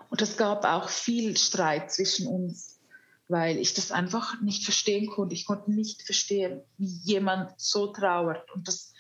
Und 0.09 0.21
es 0.21 0.37
gab 0.37 0.65
auch 0.65 0.89
viel 0.89 1.37
Streit 1.37 1.91
zwischen 1.91 2.27
uns, 2.27 2.79
weil 3.27 3.57
ich 3.57 3.73
das 3.73 3.91
einfach 3.91 4.41
nicht 4.41 4.63
verstehen 4.63 5.09
konnte. 5.09 5.35
Ich 5.35 5.45
konnte 5.45 5.71
nicht 5.71 6.01
verstehen, 6.01 6.61
wie 6.77 6.99
jemand 7.03 7.51
so 7.57 7.87
trauert. 7.87 8.49
Und 8.51 8.67
das, 8.67 8.93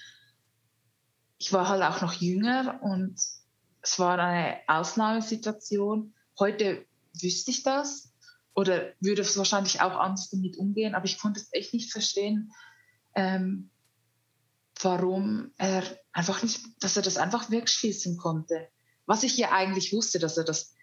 ich 1.37 1.51
war 1.51 1.67
halt 1.67 1.83
auch 1.83 2.01
noch 2.01 2.13
jünger 2.13 2.79
und 2.83 3.19
es 3.81 3.99
war 3.99 4.19
eine 4.19 4.57
Ausnahmesituation. 4.67 6.13
Heute 6.39 6.85
wüsste 7.23 7.51
ich 7.51 7.63
das 7.63 8.13
oder 8.53 8.93
würde 8.99 9.21
es 9.21 9.37
wahrscheinlich 9.37 9.81
auch 9.81 9.97
anders 9.97 10.29
damit 10.29 10.57
umgehen, 10.57 10.95
aber 10.95 11.05
ich 11.05 11.17
konnte 11.17 11.39
es 11.39 11.49
echt 11.51 11.73
nicht 11.73 11.91
verstehen, 11.91 12.51
ähm, 13.15 13.69
warum 14.81 15.51
er 15.57 15.83
einfach 16.11 16.41
nicht, 16.43 16.61
dass 16.79 16.97
er 16.97 17.03
das 17.03 17.17
einfach 17.17 17.49
wegschließen 17.49 18.17
konnte. 18.17 18.67
Was 19.05 19.23
ich 19.23 19.37
ja 19.37 19.51
eigentlich 19.51 19.93
wusste, 19.93 20.19
dass 20.19 20.37
er 20.37 20.43
das, 20.43 20.73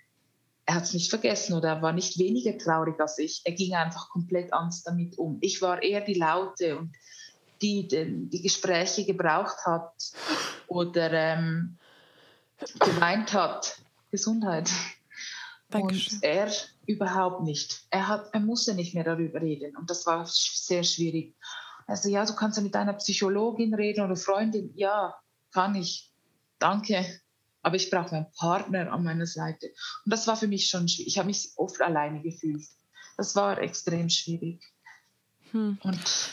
er 0.66 0.74
hat 0.74 0.84
es 0.84 0.94
nicht 0.94 1.10
vergessen 1.10 1.54
oder 1.54 1.68
er 1.68 1.82
war 1.82 1.92
nicht 1.92 2.18
weniger 2.18 2.56
traurig 2.58 2.98
als 3.00 3.18
ich. 3.18 3.42
Er 3.44 3.52
ging 3.52 3.74
einfach 3.74 4.08
komplett 4.10 4.52
anders 4.52 4.82
damit 4.82 5.18
um. 5.18 5.38
Ich 5.40 5.60
war 5.62 5.82
eher 5.82 6.00
die 6.00 6.14
Laute 6.14 6.78
und 6.78 6.94
die 7.60 7.88
die, 7.88 8.28
die 8.28 8.42
Gespräche 8.42 9.04
gebraucht 9.04 9.66
hat 9.66 9.92
oder 10.68 11.12
ähm, 11.12 11.78
gemeint 12.78 13.32
hat. 13.32 13.78
Gesundheit. 14.10 14.70
Dankeschön. 15.70 16.14
Und 16.14 16.24
er 16.24 16.50
überhaupt 16.86 17.42
nicht. 17.44 17.86
Er, 17.90 18.08
hat, 18.08 18.30
er 18.32 18.40
musste 18.40 18.74
nicht 18.74 18.94
mehr 18.94 19.04
darüber 19.04 19.40
reden 19.40 19.76
und 19.76 19.90
das 19.90 20.06
war 20.06 20.24
sehr 20.26 20.82
schwierig. 20.82 21.36
Also 21.86 22.08
ja, 22.10 22.24
du 22.24 22.34
kannst 22.34 22.58
ja 22.58 22.62
mit 22.62 22.74
deiner 22.74 22.92
Psychologin 22.94 23.74
reden 23.74 24.04
oder 24.04 24.16
Freundin. 24.16 24.72
Ja, 24.76 25.14
kann 25.52 25.74
ich. 25.74 26.12
Danke. 26.58 27.04
Aber 27.62 27.76
ich 27.76 27.90
brauche 27.90 28.14
einen 28.14 28.30
Partner 28.36 28.92
an 28.92 29.02
meiner 29.02 29.26
Seite. 29.26 29.68
Und 30.04 30.12
das 30.12 30.26
war 30.26 30.36
für 30.36 30.46
mich 30.46 30.68
schon 30.68 30.86
schwierig. 30.86 31.08
Ich 31.08 31.18
habe 31.18 31.26
mich 31.26 31.50
oft 31.56 31.80
alleine 31.80 32.22
gefühlt. 32.22 32.62
Das 33.16 33.34
war 33.34 33.58
extrem 33.58 34.08
schwierig. 34.08 34.62
Hm. 35.52 35.78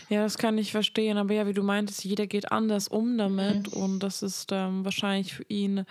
ja, 0.10 0.24
das 0.24 0.38
kann 0.38 0.58
ich 0.58 0.72
verstehen. 0.72 1.18
Aber 1.18 1.34
ja, 1.34 1.48
wie 1.48 1.54
du 1.54 1.64
meintest, 1.64 2.04
jeder 2.04 2.28
geht 2.28 2.52
anders 2.52 2.90
um 2.90 3.18
damit. 3.18 3.74
Mhm. 3.74 3.82
Und 3.82 4.00
das 4.00 4.22
ist 4.22 4.52
ähm, 4.52 4.84
wahrscheinlich 4.84 5.34
für 5.34 5.46
ihn 5.48 5.86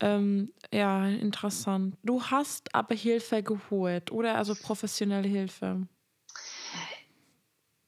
ähm, 0.00 0.52
ja 0.72 1.06
interessant. 1.06 1.96
Du 2.02 2.22
hast 2.22 2.74
aber 2.74 2.94
Hilfe 2.94 3.42
geholt, 3.42 4.10
oder? 4.10 4.36
Also 4.36 4.54
professionelle 4.54 5.28
Hilfe. 5.28 5.86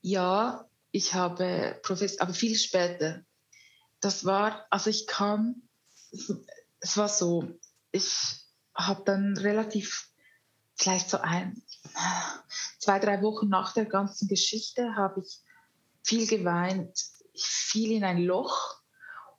Ja, 0.00 0.68
ich 0.90 1.14
habe 1.14 1.78
Professor, 1.82 2.22
aber 2.22 2.34
viel 2.34 2.56
später. 2.56 3.24
Das 4.00 4.24
war, 4.24 4.66
also 4.70 4.90
ich 4.90 5.06
kam, 5.06 5.62
es 6.80 6.96
war 6.96 7.08
so, 7.08 7.48
ich 7.92 8.10
habe 8.74 9.02
dann 9.04 9.36
relativ, 9.36 10.08
vielleicht 10.74 11.08
so 11.08 11.18
ein, 11.18 11.62
zwei, 12.78 12.98
drei 12.98 13.22
Wochen 13.22 13.48
nach 13.48 13.72
der 13.74 13.86
ganzen 13.86 14.28
Geschichte, 14.28 14.96
habe 14.96 15.20
ich 15.20 15.40
viel 16.02 16.26
geweint. 16.26 16.98
Ich 17.32 17.46
fiel 17.46 17.92
in 17.92 18.04
ein 18.04 18.22
Loch 18.22 18.82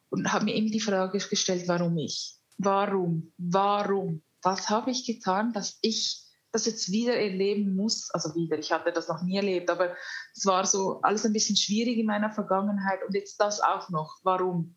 und 0.10 0.32
habe 0.32 0.46
mir 0.46 0.56
immer 0.56 0.72
die 0.72 0.80
Frage 0.80 1.18
gestellt, 1.18 1.68
warum 1.68 1.98
ich? 1.98 2.36
Warum? 2.58 3.34
Warum? 3.38 4.24
Was 4.42 4.70
habe 4.70 4.92
ich 4.92 5.06
getan, 5.06 5.54
dass 5.54 5.78
ich 5.82 6.24
das 6.52 6.66
jetzt 6.68 6.92
wieder 6.92 7.16
erleben 7.16 7.76
muss, 7.76 8.12
also 8.12 8.36
wieder, 8.36 8.60
ich 8.60 8.72
hatte 8.72 8.92
das 8.92 9.08
noch 9.08 9.24
nie 9.24 9.38
erlebt, 9.38 9.72
aber 9.72 9.96
es 10.36 10.46
war 10.46 10.68
so 10.68 11.02
alles 11.02 11.26
ein 11.26 11.34
bisschen 11.34 11.56
schwierig 11.56 11.98
in 11.98 12.06
meiner 12.06 12.30
Vergangenheit 12.30 13.00
und 13.06 13.16
jetzt 13.16 13.38
das 13.38 13.60
auch 13.60 13.90
noch. 13.90 14.20
Warum? 14.22 14.76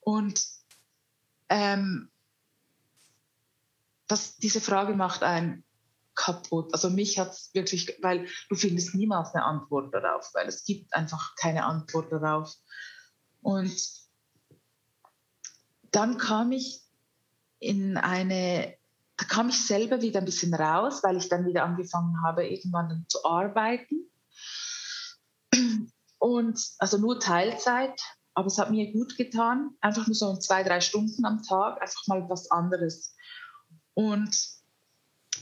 Und 0.00 0.44
ähm, 1.48 2.10
das, 4.08 4.36
diese 4.38 4.60
Frage 4.60 4.94
macht 4.94 5.22
einen 5.22 5.64
kaputt. 6.16 6.72
Also 6.72 6.90
mich 6.90 7.20
hat 7.20 7.30
es 7.30 7.50
wirklich, 7.54 7.96
weil 8.02 8.26
du 8.48 8.56
findest 8.56 8.94
niemals 8.96 9.32
eine 9.32 9.44
Antwort 9.44 9.94
darauf, 9.94 10.28
weil 10.34 10.48
es 10.48 10.64
gibt 10.64 10.92
einfach 10.92 11.36
keine 11.36 11.64
Antwort 11.64 12.10
darauf. 12.10 12.52
Und 13.42 13.72
dann 15.90 16.18
kam 16.18 16.52
ich 16.52 16.80
in 17.58 17.96
eine 17.96 18.74
da 19.20 19.26
kam 19.26 19.50
ich 19.50 19.66
selber 19.66 20.00
wieder 20.00 20.20
ein 20.20 20.24
bisschen 20.24 20.54
raus, 20.54 21.02
weil 21.02 21.18
ich 21.18 21.28
dann 21.28 21.44
wieder 21.44 21.64
angefangen 21.64 22.22
habe, 22.24 22.46
irgendwann 22.46 23.04
zu 23.06 23.22
arbeiten. 23.22 24.08
Und 26.18 26.58
also 26.78 26.96
nur 26.96 27.20
Teilzeit, 27.20 28.00
aber 28.32 28.46
es 28.46 28.56
hat 28.56 28.70
mir 28.70 28.90
gut 28.92 29.18
getan. 29.18 29.76
Einfach 29.82 30.06
nur 30.06 30.14
so 30.14 30.36
zwei, 30.36 30.62
drei 30.62 30.80
Stunden 30.80 31.26
am 31.26 31.42
Tag, 31.42 31.82
einfach 31.82 32.06
mal 32.06 32.30
was 32.30 32.50
anderes. 32.50 33.14
Und 33.92 34.34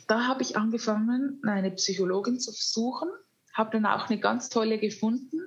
da 0.09 0.26
habe 0.26 0.42
ich 0.42 0.57
angefangen, 0.57 1.40
eine 1.46 1.70
Psychologin 1.70 2.40
zu 2.40 2.51
suchen, 2.53 3.09
habe 3.55 3.70
dann 3.70 3.86
auch 3.86 4.09
eine 4.09 4.18
ganz 4.18 4.49
tolle 4.49 4.78
gefunden, 4.78 5.38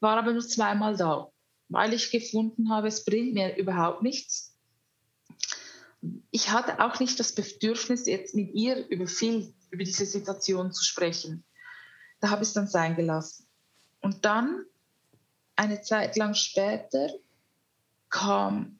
war 0.00 0.18
aber 0.18 0.32
nur 0.32 0.46
zweimal 0.46 0.96
da, 0.96 1.30
weil 1.68 1.92
ich 1.92 2.10
gefunden 2.10 2.70
habe, 2.70 2.88
es 2.88 3.04
bringt 3.04 3.34
mir 3.34 3.56
überhaupt 3.56 4.02
nichts. 4.02 4.54
Ich 6.30 6.50
hatte 6.50 6.84
auch 6.84 7.00
nicht 7.00 7.18
das 7.18 7.34
Bedürfnis, 7.34 8.06
jetzt 8.06 8.34
mit 8.34 8.54
ihr 8.54 8.86
über 8.88 9.06
viel, 9.06 9.52
über 9.70 9.84
diese 9.84 10.06
Situation 10.06 10.72
zu 10.72 10.84
sprechen. 10.84 11.44
Da 12.20 12.30
habe 12.30 12.42
ich 12.42 12.48
es 12.48 12.54
dann 12.54 12.68
sein 12.68 12.96
gelassen. 12.96 13.46
Und 14.00 14.24
dann, 14.24 14.64
eine 15.56 15.82
Zeit 15.82 16.16
lang 16.16 16.34
später, 16.34 17.10
kam, 18.10 18.78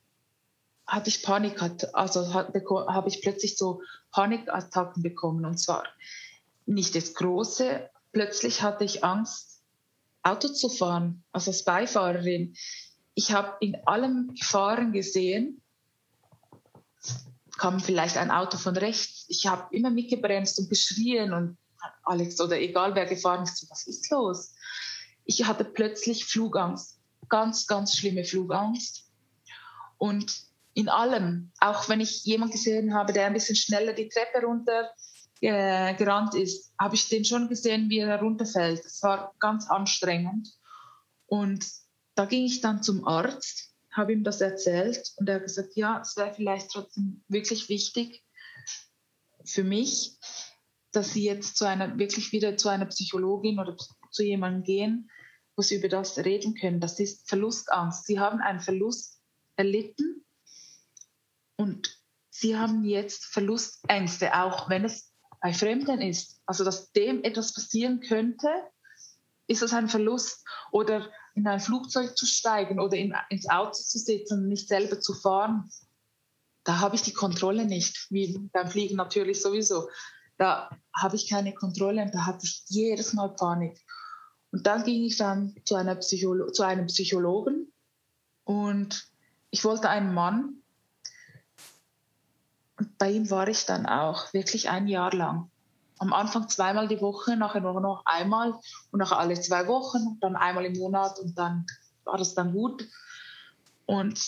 hatte 0.86 1.08
ich 1.08 1.22
Panik, 1.22 1.60
also 1.92 2.32
habe 2.32 3.08
ich 3.08 3.20
plötzlich 3.20 3.56
so 3.56 3.82
Panikattacken 4.12 5.02
bekommen. 5.02 5.44
Und 5.44 5.58
zwar 5.58 5.84
nicht 6.66 6.94
das 6.94 7.14
große, 7.14 7.90
plötzlich 8.12 8.62
hatte 8.62 8.84
ich 8.84 9.04
Angst, 9.04 9.57
Auto 10.22 10.48
zu 10.48 10.68
fahren, 10.68 11.24
also 11.32 11.50
als 11.50 11.64
Beifahrerin. 11.64 12.54
Ich 13.14 13.32
habe 13.32 13.56
in 13.60 13.76
allem 13.86 14.34
Gefahren 14.34 14.92
gesehen, 14.92 15.62
kam 17.58 17.80
vielleicht 17.80 18.16
ein 18.16 18.30
Auto 18.30 18.56
von 18.56 18.76
rechts. 18.76 19.26
Ich 19.28 19.46
habe 19.46 19.74
immer 19.74 19.90
mitgebremst 19.90 20.58
und 20.60 20.68
geschrien 20.68 21.32
und 21.32 21.58
Alex 22.04 22.40
oder 22.40 22.58
egal 22.58 22.94
wer 22.94 23.06
gefahren 23.06 23.42
ist, 23.44 23.68
was 23.70 23.86
ist 23.86 24.10
los? 24.10 24.54
Ich 25.24 25.44
hatte 25.44 25.64
plötzlich 25.64 26.24
Flugangst, 26.24 27.00
ganz, 27.28 27.66
ganz 27.66 27.96
schlimme 27.96 28.24
Flugangst. 28.24 29.10
Und 29.98 30.32
in 30.74 30.88
allem, 30.88 31.50
auch 31.58 31.88
wenn 31.88 32.00
ich 32.00 32.24
jemanden 32.24 32.52
gesehen 32.52 32.94
habe, 32.94 33.12
der 33.12 33.26
ein 33.26 33.34
bisschen 33.34 33.56
schneller 33.56 33.92
die 33.92 34.08
Treppe 34.08 34.46
runter 34.46 34.90
äh, 35.40 35.94
gerannt 35.94 36.34
ist, 36.34 36.72
habe 36.78 36.94
ich 36.94 37.08
den 37.08 37.24
schon 37.24 37.48
gesehen, 37.48 37.90
wie 37.90 37.98
er 37.98 38.20
runterfällt. 38.20 38.84
Es 38.84 39.02
war 39.02 39.34
ganz 39.38 39.68
anstrengend. 39.68 40.48
Und 41.26 41.66
da 42.14 42.24
ging 42.24 42.44
ich 42.44 42.60
dann 42.60 42.82
zum 42.82 43.06
Arzt, 43.06 43.74
habe 43.92 44.12
ihm 44.12 44.24
das 44.24 44.40
erzählt 44.40 45.12
und 45.16 45.28
er 45.28 45.36
hat 45.36 45.42
gesagt, 45.44 45.76
ja, 45.76 46.00
es 46.00 46.16
wäre 46.16 46.34
vielleicht 46.34 46.70
trotzdem 46.70 47.22
wirklich 47.28 47.68
wichtig 47.68 48.24
für 49.44 49.64
mich, 49.64 50.18
dass 50.92 51.12
Sie 51.12 51.24
jetzt 51.24 51.56
zu 51.56 51.66
einer, 51.66 51.98
wirklich 51.98 52.32
wieder 52.32 52.56
zu 52.56 52.68
einer 52.68 52.86
Psychologin 52.86 53.58
oder 53.58 53.76
zu 54.10 54.22
jemandem 54.22 54.62
gehen, 54.62 55.10
wo 55.56 55.62
Sie 55.62 55.76
über 55.76 55.88
das 55.88 56.18
reden 56.18 56.54
können. 56.54 56.80
Das 56.80 56.98
ist 56.98 57.28
Verlustangst. 57.28 58.06
Sie 58.06 58.18
haben 58.18 58.40
einen 58.40 58.60
Verlust 58.60 59.20
erlitten 59.56 60.24
und 61.56 61.98
Sie 62.30 62.56
haben 62.56 62.84
jetzt 62.84 63.24
Verlustängste, 63.24 64.34
auch 64.34 64.68
wenn 64.68 64.84
es 64.84 65.07
bei 65.40 65.52
Fremden 65.52 66.00
ist. 66.00 66.40
Also, 66.46 66.64
dass 66.64 66.92
dem 66.92 67.22
etwas 67.24 67.52
passieren 67.52 68.00
könnte, 68.00 68.48
ist 69.46 69.62
das 69.62 69.72
ein 69.72 69.88
Verlust. 69.88 70.44
Oder 70.72 71.10
in 71.34 71.46
ein 71.46 71.60
Flugzeug 71.60 72.16
zu 72.16 72.26
steigen 72.26 72.80
oder 72.80 72.96
in, 72.96 73.14
ins 73.30 73.48
Auto 73.48 73.72
zu 73.72 73.98
sitzen 73.98 74.42
und 74.42 74.48
nicht 74.48 74.68
selber 74.68 75.00
zu 75.00 75.14
fahren, 75.14 75.70
da 76.64 76.80
habe 76.80 76.96
ich 76.96 77.02
die 77.02 77.14
Kontrolle 77.14 77.64
nicht, 77.64 78.08
wie 78.10 78.38
beim 78.52 78.68
Fliegen 78.68 78.96
natürlich 78.96 79.40
sowieso. 79.40 79.88
Da 80.36 80.70
habe 80.94 81.16
ich 81.16 81.30
keine 81.30 81.54
Kontrolle 81.54 82.02
und 82.02 82.14
da 82.14 82.26
hatte 82.26 82.44
ich 82.44 82.62
jedes 82.66 83.14
Mal 83.14 83.28
Panik. 83.28 83.80
Und 84.52 84.66
dann 84.66 84.84
ging 84.84 85.04
ich 85.04 85.16
dann 85.16 85.54
zu, 85.64 85.76
einer 85.76 85.94
Psycholo 85.94 86.50
zu 86.50 86.62
einem 86.64 86.86
Psychologen 86.86 87.72
und 88.44 89.08
ich 89.50 89.64
wollte 89.64 89.88
einen 89.88 90.12
Mann. 90.12 90.62
Bei 92.98 93.10
ihm 93.10 93.30
war 93.30 93.48
ich 93.48 93.64
dann 93.64 93.86
auch 93.86 94.32
wirklich 94.32 94.68
ein 94.68 94.88
Jahr 94.88 95.12
lang. 95.14 95.50
Am 95.98 96.12
Anfang 96.12 96.48
zweimal 96.48 96.88
die 96.88 97.00
Woche, 97.00 97.36
nachher 97.36 97.60
nur 97.60 97.80
noch 97.80 98.02
einmal 98.04 98.58
und 98.90 98.98
nachher 98.98 99.18
alle 99.18 99.40
zwei 99.40 99.66
Wochen, 99.66 100.18
dann 100.20 100.36
einmal 100.36 100.64
im 100.64 100.78
Monat 100.78 101.18
und 101.18 101.38
dann 101.38 101.66
war 102.04 102.18
das 102.18 102.34
dann 102.34 102.52
gut. 102.52 102.88
Und 103.86 104.20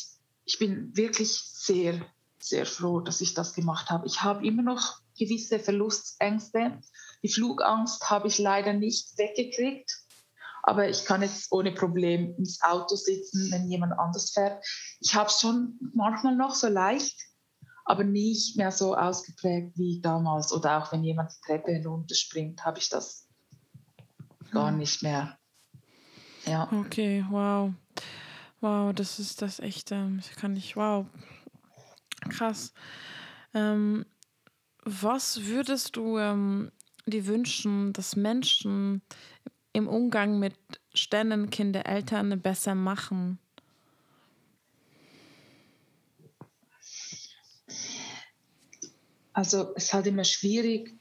ich 0.45 0.59
bin 0.59 0.97
wirklich 0.97 1.33
sehr, 1.33 2.01
sehr 2.39 2.66
froh, 2.66 3.01
dass 3.01 3.21
ich 3.21 3.35
das 3.35 3.55
gemacht 3.55 3.91
habe. 3.91 4.07
Ich 4.07 4.23
habe 4.23 4.47
immer 4.47 4.62
noch 4.62 5.01
gewisse 5.18 5.59
Verlustängste. 5.59 6.81
Die 7.23 7.29
Flugangst 7.29 8.09
habe 8.11 8.29
ich 8.29 8.39
leider 8.39 8.73
nicht 8.73 9.16
weggekriegt. 9.18 9.91
Aber 10.62 10.89
ich 10.89 11.05
kann 11.05 11.23
jetzt 11.23 11.53
ohne 11.53 11.73
Problem 11.73 12.35
ins 12.37 12.62
Auto 12.62 12.97
sitzen, 12.97 13.51
wenn 13.51 13.68
jemand 13.68 13.99
anders 13.99 14.33
fährt. 14.33 14.64
Ich 15.01 15.14
habe 15.14 15.29
es 15.29 15.41
schon 15.41 15.79
manchmal 15.95 16.37
noch 16.37 16.55
so 16.55 16.68
leicht, 16.68 17.18
aber 17.85 18.05
nicht 18.05 18.57
mehr 18.57 18.72
so 18.72 18.95
ausgeprägt 18.97 19.76
wie 19.76 20.01
damals. 20.01 20.53
Oder 20.53 20.78
auch 20.78 20.93
wenn 20.93 21.05
jemand 21.05 21.33
die 21.33 21.41
Treppe 21.47 21.72
hinunterspringt, 21.72 22.64
habe 22.64 22.78
ich 22.78 22.89
das 22.89 23.26
gar 24.51 24.70
hm. 24.70 24.78
nicht 24.78 25.03
mehr. 25.03 25.39
Ja. 26.47 26.68
Okay, 26.72 27.24
wow. 27.31 27.72
Wow, 28.61 28.93
das 28.93 29.18
ist 29.18 29.41
das 29.43 29.59
echt, 29.61 29.91
ähm, 29.91 30.20
kann 30.37 30.57
ich, 30.57 30.76
wow. 30.76 31.07
Krass. 32.28 32.74
Ähm, 33.55 34.05
was 34.85 35.47
würdest 35.47 35.97
du 35.97 36.18
ähm, 36.18 36.70
dir 37.07 37.26
wünschen, 37.26 37.93
dass 37.93 38.16
Menschen 38.16 39.03
im 39.72 39.89
Umgang 39.89 40.39
mit 40.39 40.55
Sternenkinder 40.95 41.87
Eltern 41.87 42.41
besser 42.41 42.74
machen? 42.74 43.39
Also 49.33 49.72
es 49.76 49.85
ist 49.85 49.93
halt 49.93 50.07
immer 50.07 50.24
schwierig, 50.24 50.99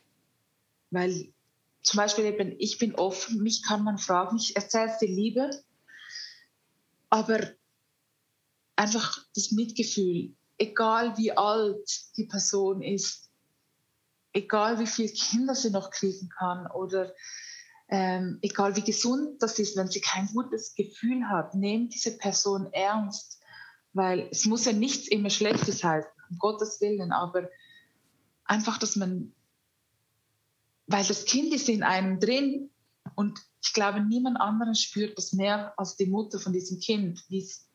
weil 0.92 1.34
zum 1.82 1.98
Beispiel 1.98 2.26
eben 2.26 2.56
ich 2.60 2.78
bin 2.78 2.96
offen, 2.96 3.42
mich 3.42 3.64
kann 3.64 3.84
man 3.84 3.98
fragen, 3.98 4.38
ich 4.38 4.56
erzähle 4.56 4.92
es 4.92 5.00
dir 5.00 5.08
Liebe, 5.08 5.50
aber 7.10 7.40
einfach 8.76 9.26
das 9.36 9.52
Mitgefühl, 9.52 10.36
egal 10.58 11.18
wie 11.18 11.32
alt 11.32 12.18
die 12.18 12.26
Person 12.26 12.82
ist, 12.82 13.30
egal 14.34 14.80
wie 14.80 14.88
viele 14.88 15.10
Kinder 15.10 15.56
sie 15.56 15.72
noch 15.72 15.90
kriegen 15.90 16.30
kann 16.30 16.70
oder 16.72 17.14
ähm, 17.90 18.38
egal 18.42 18.76
wie 18.76 18.84
gesund 18.84 19.42
das 19.42 19.58
ist, 19.58 19.76
wenn 19.76 19.88
sie 19.88 20.02
kein 20.02 20.28
gutes 20.28 20.76
Gefühl 20.76 21.28
hat, 21.28 21.56
nehmt 21.56 21.94
diese 21.96 22.18
Person 22.18 22.72
ernst, 22.72 23.40
weil 23.94 24.28
es 24.32 24.46
muss 24.46 24.66
ja 24.66 24.74
nichts 24.74 25.08
immer 25.08 25.32
Schlechtes 25.32 25.84
heißen, 25.84 26.12
um 26.30 26.38
Gottes 26.38 26.80
Willen, 26.82 27.12
aber 27.12 27.50
einfach, 28.50 28.78
dass 28.78 28.96
man, 28.96 29.34
weil 30.88 31.06
das 31.06 31.26
Kind 31.26 31.54
ist 31.54 31.70
in 31.70 31.84
einem 31.84 32.20
drin 32.20 32.70
und 33.16 33.40
ich 33.62 33.74
glaube, 33.74 34.02
niemand 34.02 34.40
anderen 34.40 34.76
spürt 34.76 35.18
das 35.18 35.34
mehr 35.34 35.74
als 35.78 35.96
die 35.98 36.08
Mutter 36.08 36.40
von 36.40 36.54
diesem 36.54 36.80
Kind, 36.80 37.24
wie 37.28 37.40
es 37.40 37.68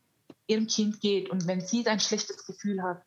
ihrem 0.47 0.67
Kind 0.67 1.01
geht. 1.01 1.31
Und 1.31 1.47
wenn 1.47 1.61
sie 1.61 1.87
ein 1.87 2.01
schlechtes 2.01 2.45
Gefühl 2.47 2.83
hat, 2.83 3.03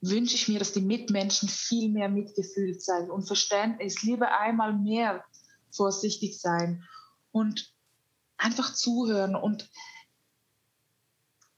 wünsche 0.00 0.34
ich 0.34 0.48
mir, 0.48 0.58
dass 0.58 0.72
die 0.72 0.82
Mitmenschen 0.82 1.48
viel 1.48 1.90
mehr 1.90 2.08
Mitgefühl 2.08 2.78
zeigen 2.78 3.10
und 3.10 3.26
Verständnis, 3.26 4.02
lieber 4.02 4.38
einmal 4.38 4.74
mehr 4.74 5.24
vorsichtig 5.70 6.38
sein 6.38 6.84
und 7.32 7.74
einfach 8.36 8.74
zuhören. 8.74 9.34
Und 9.34 9.68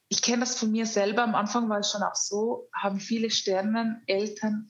ich 0.09 0.23
kenne 0.23 0.41
das 0.41 0.59
von 0.59 0.71
mir 0.71 0.87
selber. 0.87 1.23
Am 1.23 1.35
Anfang 1.35 1.69
war 1.69 1.81
es 1.81 1.91
schon 1.91 2.03
auch 2.03 2.15
so, 2.15 2.69
haben 2.73 3.01
viele 3.01 3.31
Sternen, 3.31 4.03
Eltern. 4.07 4.69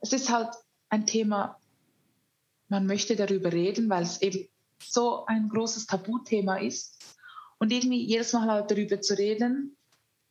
Es 0.00 0.12
ist 0.12 0.30
halt 0.30 0.52
ein 0.88 1.06
Thema, 1.06 1.60
man 2.68 2.86
möchte 2.86 3.14
darüber 3.16 3.52
reden, 3.52 3.88
weil 3.88 4.02
es 4.02 4.20
eben 4.22 4.48
so 4.82 5.24
ein 5.26 5.48
großes 5.48 5.86
Tabuthema 5.86 6.56
ist. 6.56 6.98
Und 7.58 7.70
irgendwie 7.72 8.04
jedes 8.04 8.32
Mal 8.32 8.50
halt 8.50 8.70
darüber 8.70 9.00
zu 9.00 9.16
reden, 9.16 9.76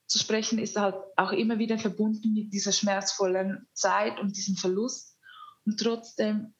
zu 0.06 0.20
sprechen, 0.20 0.60
ist 0.60 0.76
halt 0.76 0.96
auch 1.16 1.32
immer 1.32 1.58
wieder 1.58 1.78
verbunden 1.78 2.34
mit 2.34 2.52
dieser 2.52 2.74
schmerzvollen 2.74 3.68
Zeit 3.74 4.20
und 4.20 4.36
diesem 4.36 4.58
Verlust. 4.58 5.18
Und 5.66 5.80
trotzdem 5.80 6.54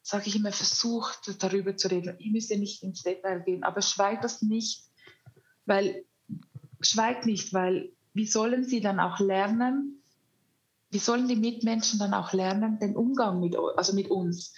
sage 0.00 0.28
ich 0.28 0.36
immer, 0.36 0.52
versucht 0.52 1.42
darüber 1.42 1.76
zu 1.76 1.90
reden. 1.90 2.16
Ich 2.18 2.32
müsste 2.32 2.56
nicht 2.56 2.82
ins 2.82 3.02
Detail 3.02 3.40
gehen, 3.40 3.64
aber 3.64 3.82
schweigt 3.82 4.24
das 4.24 4.40
nicht, 4.40 4.84
weil 5.66 6.06
schweigt 6.84 7.26
nicht, 7.26 7.52
weil 7.52 7.92
wie 8.12 8.26
sollen 8.26 8.64
sie 8.64 8.80
dann 8.80 9.00
auch 9.00 9.18
lernen? 9.18 10.02
Wie 10.90 10.98
sollen 10.98 11.28
die 11.28 11.36
Mitmenschen 11.36 11.98
dann 11.98 12.14
auch 12.14 12.32
lernen 12.32 12.78
den 12.78 12.96
Umgang 12.96 13.40
mit 13.40 13.56
also 13.56 13.94
mit 13.94 14.10
uns 14.10 14.54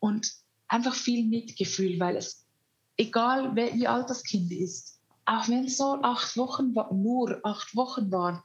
und 0.00 0.32
einfach 0.66 0.94
viel 0.94 1.26
Mitgefühl, 1.26 2.00
weil 2.00 2.16
es 2.16 2.44
egal 2.96 3.54
wie 3.56 3.86
alt 3.86 4.10
das 4.10 4.24
Kind 4.24 4.50
ist, 4.52 4.98
auch 5.24 5.48
wenn 5.48 5.64
es 5.66 5.76
so 5.76 6.00
acht 6.02 6.36
Wochen 6.36 6.74
war, 6.74 6.92
nur 6.92 7.40
acht 7.44 7.74
Wochen 7.76 8.10
waren, 8.10 8.42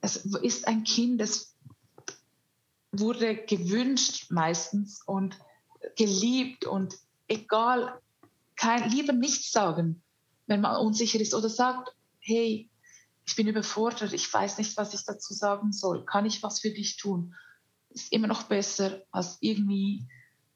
es 0.00 0.16
ist 0.16 0.66
ein 0.66 0.84
Kind, 0.84 1.20
das 1.20 1.54
wurde 2.92 3.36
gewünscht 3.36 4.30
meistens 4.30 5.02
und 5.06 5.36
geliebt 5.96 6.64
und 6.64 6.96
egal, 7.28 8.00
kein, 8.56 8.90
lieber 8.90 9.12
nichts 9.12 9.52
sagen, 9.52 10.02
wenn 10.46 10.60
man 10.60 10.76
unsicher 10.76 11.20
ist 11.20 11.34
oder 11.34 11.48
sagt, 11.48 11.94
hey, 12.20 12.70
ich 13.26 13.36
bin 13.36 13.46
überfordert, 13.46 14.12
ich 14.12 14.32
weiß 14.32 14.58
nicht, 14.58 14.76
was 14.76 14.94
ich 14.94 15.04
dazu 15.04 15.34
sagen 15.34 15.72
soll, 15.72 16.04
kann 16.04 16.26
ich 16.26 16.42
was 16.42 16.60
für 16.60 16.70
dich 16.70 16.96
tun? 16.96 17.34
Ist 17.90 18.12
immer 18.12 18.26
noch 18.26 18.44
besser 18.44 19.02
als 19.10 19.38
irgendwie 19.40 20.06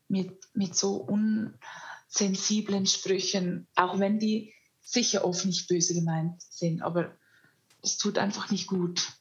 mit, 0.09 0.39
mit 0.55 0.77
so 0.77 0.97
unsensiblen 0.97 2.87
Sprüchen, 2.87 3.67
auch 3.75 3.99
wenn 3.99 4.19
die 4.19 4.53
sicher 4.81 5.25
oft 5.25 5.45
nicht 5.45 5.69
böse 5.69 5.95
gemeint 5.95 6.43
sind, 6.43 6.83
aber 6.83 7.17
es 7.83 7.97
tut 7.99 8.19
einfach 8.19 8.51
nicht 8.51 8.67
gut. 8.67 9.13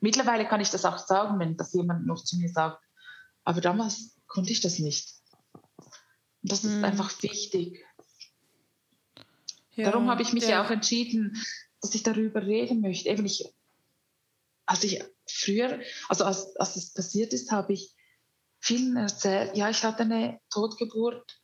Mittlerweile 0.00 0.46
kann 0.46 0.60
ich 0.60 0.70
das 0.70 0.84
auch 0.84 0.98
sagen, 0.98 1.38
wenn 1.38 1.56
das 1.56 1.72
jemand 1.72 2.06
noch 2.06 2.22
zu 2.22 2.36
mir 2.36 2.48
sagt, 2.48 2.82
aber 3.44 3.60
damals 3.60 4.16
konnte 4.26 4.52
ich 4.52 4.60
das 4.60 4.78
nicht. 4.78 5.14
Und 6.42 6.52
das 6.52 6.62
hm. 6.62 6.70
ist 6.70 6.84
einfach 6.84 7.22
wichtig. 7.22 7.84
Ja, 9.74 9.90
Darum 9.90 10.10
habe 10.10 10.22
ich 10.22 10.32
mich 10.32 10.44
ja. 10.44 10.50
ja 10.50 10.64
auch 10.64 10.70
entschieden, 10.70 11.36
dass 11.80 11.94
ich 11.94 12.02
darüber 12.02 12.42
reden 12.42 12.80
möchte. 12.80 13.08
Eben 13.08 13.26
ich, 13.26 13.52
als 14.66 14.84
ich 14.84 15.02
früher, 15.28 15.80
also 16.08 16.24
als, 16.24 16.56
als 16.56 16.76
es 16.76 16.92
passiert 16.92 17.32
ist, 17.32 17.50
habe 17.50 17.72
ich 17.72 17.94
vielen 18.60 18.96
erzählt, 18.96 19.56
ja, 19.56 19.70
ich 19.70 19.82
hatte 19.82 20.02
eine 20.02 20.40
Totgeburt 20.50 21.40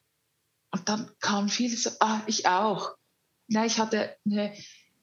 und 0.71 0.89
dann 0.89 1.11
kam 1.21 1.49
viel 1.49 1.75
so, 1.75 1.91
ah, 2.01 2.21
ich 2.27 2.47
auch. 2.47 2.97
Nein, 3.49 3.67
ich 3.67 3.79
hatte 3.79 4.17
eine, 4.27 4.55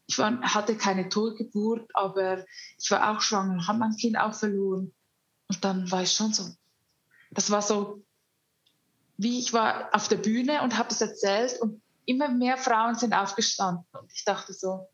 ich 0.05 0.17
war, 0.17 0.39
hatte 0.41 0.75
keine 0.75 1.09
Totgeburt, 1.09 1.89
aber 1.95 2.45
ich 2.77 2.91
war 2.91 3.11
auch 3.11 3.21
schwanger, 3.21 3.67
habe 3.67 3.79
mein 3.79 3.95
Kind 3.97 4.17
auch 4.17 4.33
verloren. 4.33 4.93
Und 5.47 5.63
dann 5.63 5.89
war 5.89 6.03
ich 6.03 6.11
schon 6.11 6.33
so, 6.33 6.49
das 7.31 7.49
war 7.49 7.61
so, 7.61 8.03
wie 9.17 9.39
ich 9.39 9.53
war 9.53 9.89
auf 9.93 10.07
der 10.07 10.17
Bühne 10.17 10.61
und 10.61 10.77
habe 10.77 10.89
es 10.89 11.01
erzählt 11.01 11.59
und 11.61 11.81
immer 12.05 12.29
mehr 12.29 12.57
Frauen 12.57 12.95
sind 12.95 13.13
aufgestanden. 13.13 13.85
Und 13.93 14.11
ich 14.13 14.25
dachte 14.25 14.53
so, 14.53 14.89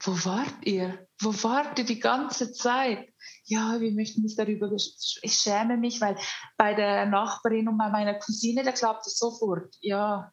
wo 0.00 0.12
wart 0.24 0.54
ihr? 0.64 1.06
Wo 1.20 1.32
wart 1.42 1.78
ihr 1.78 1.84
die 1.84 2.00
ganze 2.00 2.52
Zeit? 2.52 3.08
Ja, 3.44 3.80
wir 3.80 3.92
möchten 3.92 4.22
nicht 4.22 4.38
darüber, 4.38 4.70
ich 4.72 5.34
schäme 5.34 5.76
mich, 5.76 6.00
weil 6.00 6.16
bei 6.56 6.74
der 6.74 7.06
Nachbarin 7.06 7.68
und 7.68 7.78
bei 7.78 7.88
meiner 7.88 8.14
Cousine, 8.14 8.64
da 8.64 8.72
klappt 8.72 9.06
es 9.06 9.18
sofort. 9.18 9.74
Ja, 9.80 10.32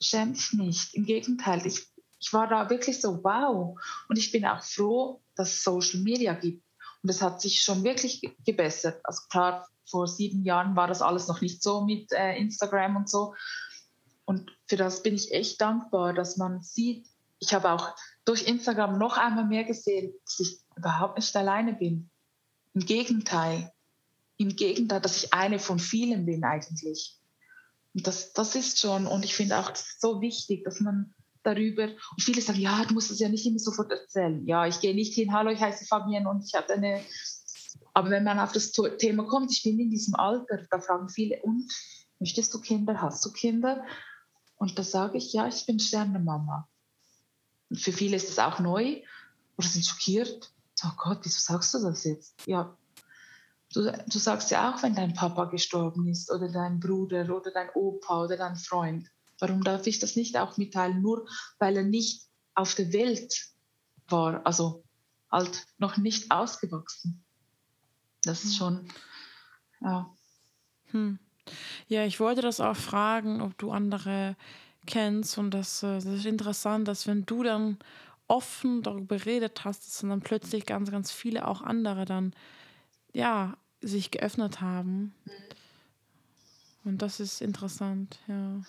schäme 0.00 0.32
dich 0.32 0.52
nicht. 0.52 0.94
Im 0.94 1.04
Gegenteil, 1.04 1.66
ich, 1.66 1.86
ich 2.18 2.32
war 2.32 2.48
da 2.48 2.68
wirklich 2.70 3.00
so, 3.00 3.22
wow. 3.22 3.78
Und 4.08 4.18
ich 4.18 4.32
bin 4.32 4.44
auch 4.44 4.62
froh, 4.62 5.22
dass 5.34 5.52
es 5.52 5.64
Social 5.64 6.00
Media 6.00 6.34
gibt. 6.34 6.64
Und 7.02 7.10
es 7.10 7.22
hat 7.22 7.40
sich 7.40 7.62
schon 7.62 7.84
wirklich 7.84 8.20
gebessert. 8.44 9.00
Also 9.04 9.22
klar, 9.30 9.68
vor 9.88 10.08
sieben 10.08 10.42
Jahren 10.42 10.74
war 10.74 10.88
das 10.88 11.02
alles 11.02 11.28
noch 11.28 11.40
nicht 11.40 11.62
so 11.62 11.82
mit 11.84 12.12
äh, 12.12 12.36
Instagram 12.36 12.96
und 12.96 13.08
so. 13.08 13.34
Und 14.24 14.50
für 14.66 14.76
das 14.76 15.02
bin 15.02 15.14
ich 15.14 15.32
echt 15.32 15.60
dankbar, 15.60 16.12
dass 16.12 16.36
man 16.36 16.60
sieht, 16.62 17.06
ich 17.38 17.54
habe 17.54 17.70
auch 17.70 17.94
durch 18.26 18.46
Instagram 18.46 18.98
noch 18.98 19.16
einmal 19.16 19.46
mehr 19.46 19.64
gesehen, 19.64 20.12
dass 20.24 20.40
ich 20.40 20.58
überhaupt 20.76 21.16
nicht 21.16 21.34
alleine 21.34 21.72
bin. 21.72 22.10
Im 22.74 22.84
Gegenteil. 22.84 23.72
Im 24.36 24.54
Gegenteil, 24.54 25.00
dass 25.00 25.24
ich 25.24 25.32
eine 25.32 25.58
von 25.58 25.78
vielen 25.78 26.26
bin 26.26 26.44
eigentlich. 26.44 27.18
Und 27.94 28.06
das, 28.06 28.34
das 28.34 28.54
ist 28.54 28.78
schon, 28.78 29.06
und 29.06 29.24
ich 29.24 29.34
finde 29.34 29.58
auch 29.58 29.70
so 29.74 30.20
wichtig, 30.20 30.64
dass 30.64 30.80
man 30.80 31.14
darüber, 31.42 31.84
und 31.84 32.22
viele 32.22 32.42
sagen, 32.42 32.60
ja, 32.60 32.84
du 32.84 32.92
musst 32.92 33.10
es 33.10 33.20
ja 33.20 33.28
nicht 33.28 33.46
immer 33.46 33.60
sofort 33.60 33.90
erzählen. 33.90 34.46
Ja, 34.46 34.66
ich 34.66 34.80
gehe 34.80 34.94
nicht 34.94 35.14
hin, 35.14 35.32
hallo, 35.32 35.50
ich 35.50 35.60
heiße 35.60 35.86
Fabian 35.86 36.26
und 36.26 36.44
ich 36.44 36.54
habe 36.54 36.74
eine, 36.74 37.00
aber 37.94 38.10
wenn 38.10 38.24
man 38.24 38.38
auf 38.38 38.52
das 38.52 38.72
Thema 38.72 39.24
kommt, 39.24 39.52
ich 39.52 39.62
bin 39.62 39.78
in 39.78 39.90
diesem 39.90 40.16
Alter, 40.16 40.66
da 40.70 40.80
fragen 40.80 41.08
viele, 41.08 41.40
und 41.42 41.72
möchtest 42.18 42.52
du 42.52 42.60
Kinder, 42.60 43.00
hast 43.00 43.24
du 43.24 43.32
Kinder? 43.32 43.84
Und 44.56 44.78
da 44.78 44.82
sage 44.82 45.16
ich, 45.16 45.32
ja, 45.32 45.46
ich 45.46 45.64
bin 45.64 45.78
Sternenmama. 45.78 46.68
Für 47.72 47.92
viele 47.92 48.16
ist 48.16 48.28
das 48.28 48.38
auch 48.38 48.60
neu 48.60 49.02
oder 49.56 49.66
sind 49.66 49.84
schockiert. 49.84 50.52
Oh 50.84 50.92
Gott, 50.96 51.20
wieso 51.22 51.38
sagst 51.40 51.74
du 51.74 51.78
das 51.78 52.04
jetzt? 52.04 52.34
Ja, 52.46 52.76
du, 53.72 53.92
du 54.06 54.18
sagst 54.18 54.50
ja 54.50 54.72
auch, 54.72 54.82
wenn 54.82 54.94
dein 54.94 55.14
Papa 55.14 55.46
gestorben 55.46 56.06
ist 56.06 56.30
oder 56.30 56.50
dein 56.50 56.80
Bruder 56.80 57.34
oder 57.34 57.50
dein 57.50 57.70
Opa 57.74 58.24
oder 58.24 58.36
dein 58.36 58.56
Freund. 58.56 59.08
Warum 59.38 59.62
darf 59.62 59.86
ich 59.86 59.98
das 59.98 60.16
nicht 60.16 60.36
auch 60.36 60.56
mitteilen? 60.56 61.02
Nur 61.02 61.28
weil 61.58 61.76
er 61.76 61.82
nicht 61.82 62.22
auf 62.54 62.74
der 62.74 62.92
Welt 62.92 63.52
war, 64.08 64.44
also 64.46 64.84
halt 65.30 65.66
noch 65.78 65.96
nicht 65.96 66.30
ausgewachsen. 66.30 67.24
Das 68.22 68.44
ist 68.44 68.52
hm. 68.52 68.56
schon, 68.58 68.88
ja. 69.80 70.14
Hm. 70.90 71.18
Ja, 71.88 72.04
ich 72.04 72.18
wollte 72.18 72.42
das 72.42 72.60
auch 72.60 72.76
fragen, 72.76 73.40
ob 73.40 73.56
du 73.58 73.70
andere 73.70 74.36
kennst 74.86 75.38
und 75.38 75.50
das, 75.52 75.82
äh, 75.82 75.94
das 75.94 76.06
ist 76.06 76.26
interessant, 76.26 76.88
dass 76.88 77.06
wenn 77.06 77.26
du 77.26 77.42
dann 77.42 77.78
offen 78.28 78.82
darüber 78.82 79.16
geredet 79.16 79.64
hast, 79.64 79.86
dass 79.86 80.08
dann 80.08 80.20
plötzlich 80.20 80.66
ganz, 80.66 80.90
ganz 80.90 81.12
viele 81.12 81.46
auch 81.46 81.62
andere 81.62 82.04
dann 82.04 82.32
ja 83.12 83.56
sich 83.80 84.10
geöffnet 84.10 84.60
haben. 84.60 85.14
Mhm. 85.24 85.30
Und 86.84 87.02
das 87.02 87.20
ist 87.20 87.40
interessant, 87.40 88.18
ja. 88.28 88.62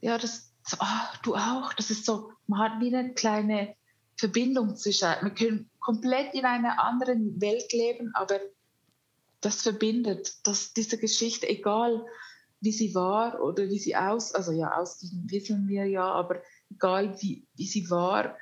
Ja, 0.00 0.18
das 0.18 0.48
oh, 0.80 1.18
du 1.22 1.34
auch. 1.34 1.72
Das 1.74 1.90
ist 1.90 2.04
so, 2.04 2.32
man 2.46 2.60
hat 2.60 2.80
wie 2.80 2.94
eine 2.94 3.14
kleine 3.14 3.74
Verbindung 4.16 4.76
zwischen. 4.76 5.08
Wir 5.22 5.30
können 5.30 5.70
komplett 5.80 6.34
in 6.34 6.44
einer 6.44 6.82
anderen 6.82 7.40
Welt 7.40 7.72
leben, 7.72 8.10
aber 8.14 8.38
das 9.40 9.62
verbindet, 9.62 10.46
dass 10.46 10.72
diese 10.72 10.98
Geschichte, 10.98 11.48
egal 11.48 12.04
wie 12.60 12.72
sie 12.72 12.94
war 12.94 13.40
oder 13.40 13.68
wie 13.68 13.78
sie 13.78 13.96
aus, 13.96 14.34
also 14.34 14.52
ja, 14.52 14.76
aus 14.76 15.04
wissen 15.26 15.68
wir 15.68 15.86
ja, 15.86 16.04
aber 16.04 16.42
egal 16.70 17.20
wie, 17.20 17.46
wie 17.54 17.66
sie 17.66 17.88
war, 17.90 18.36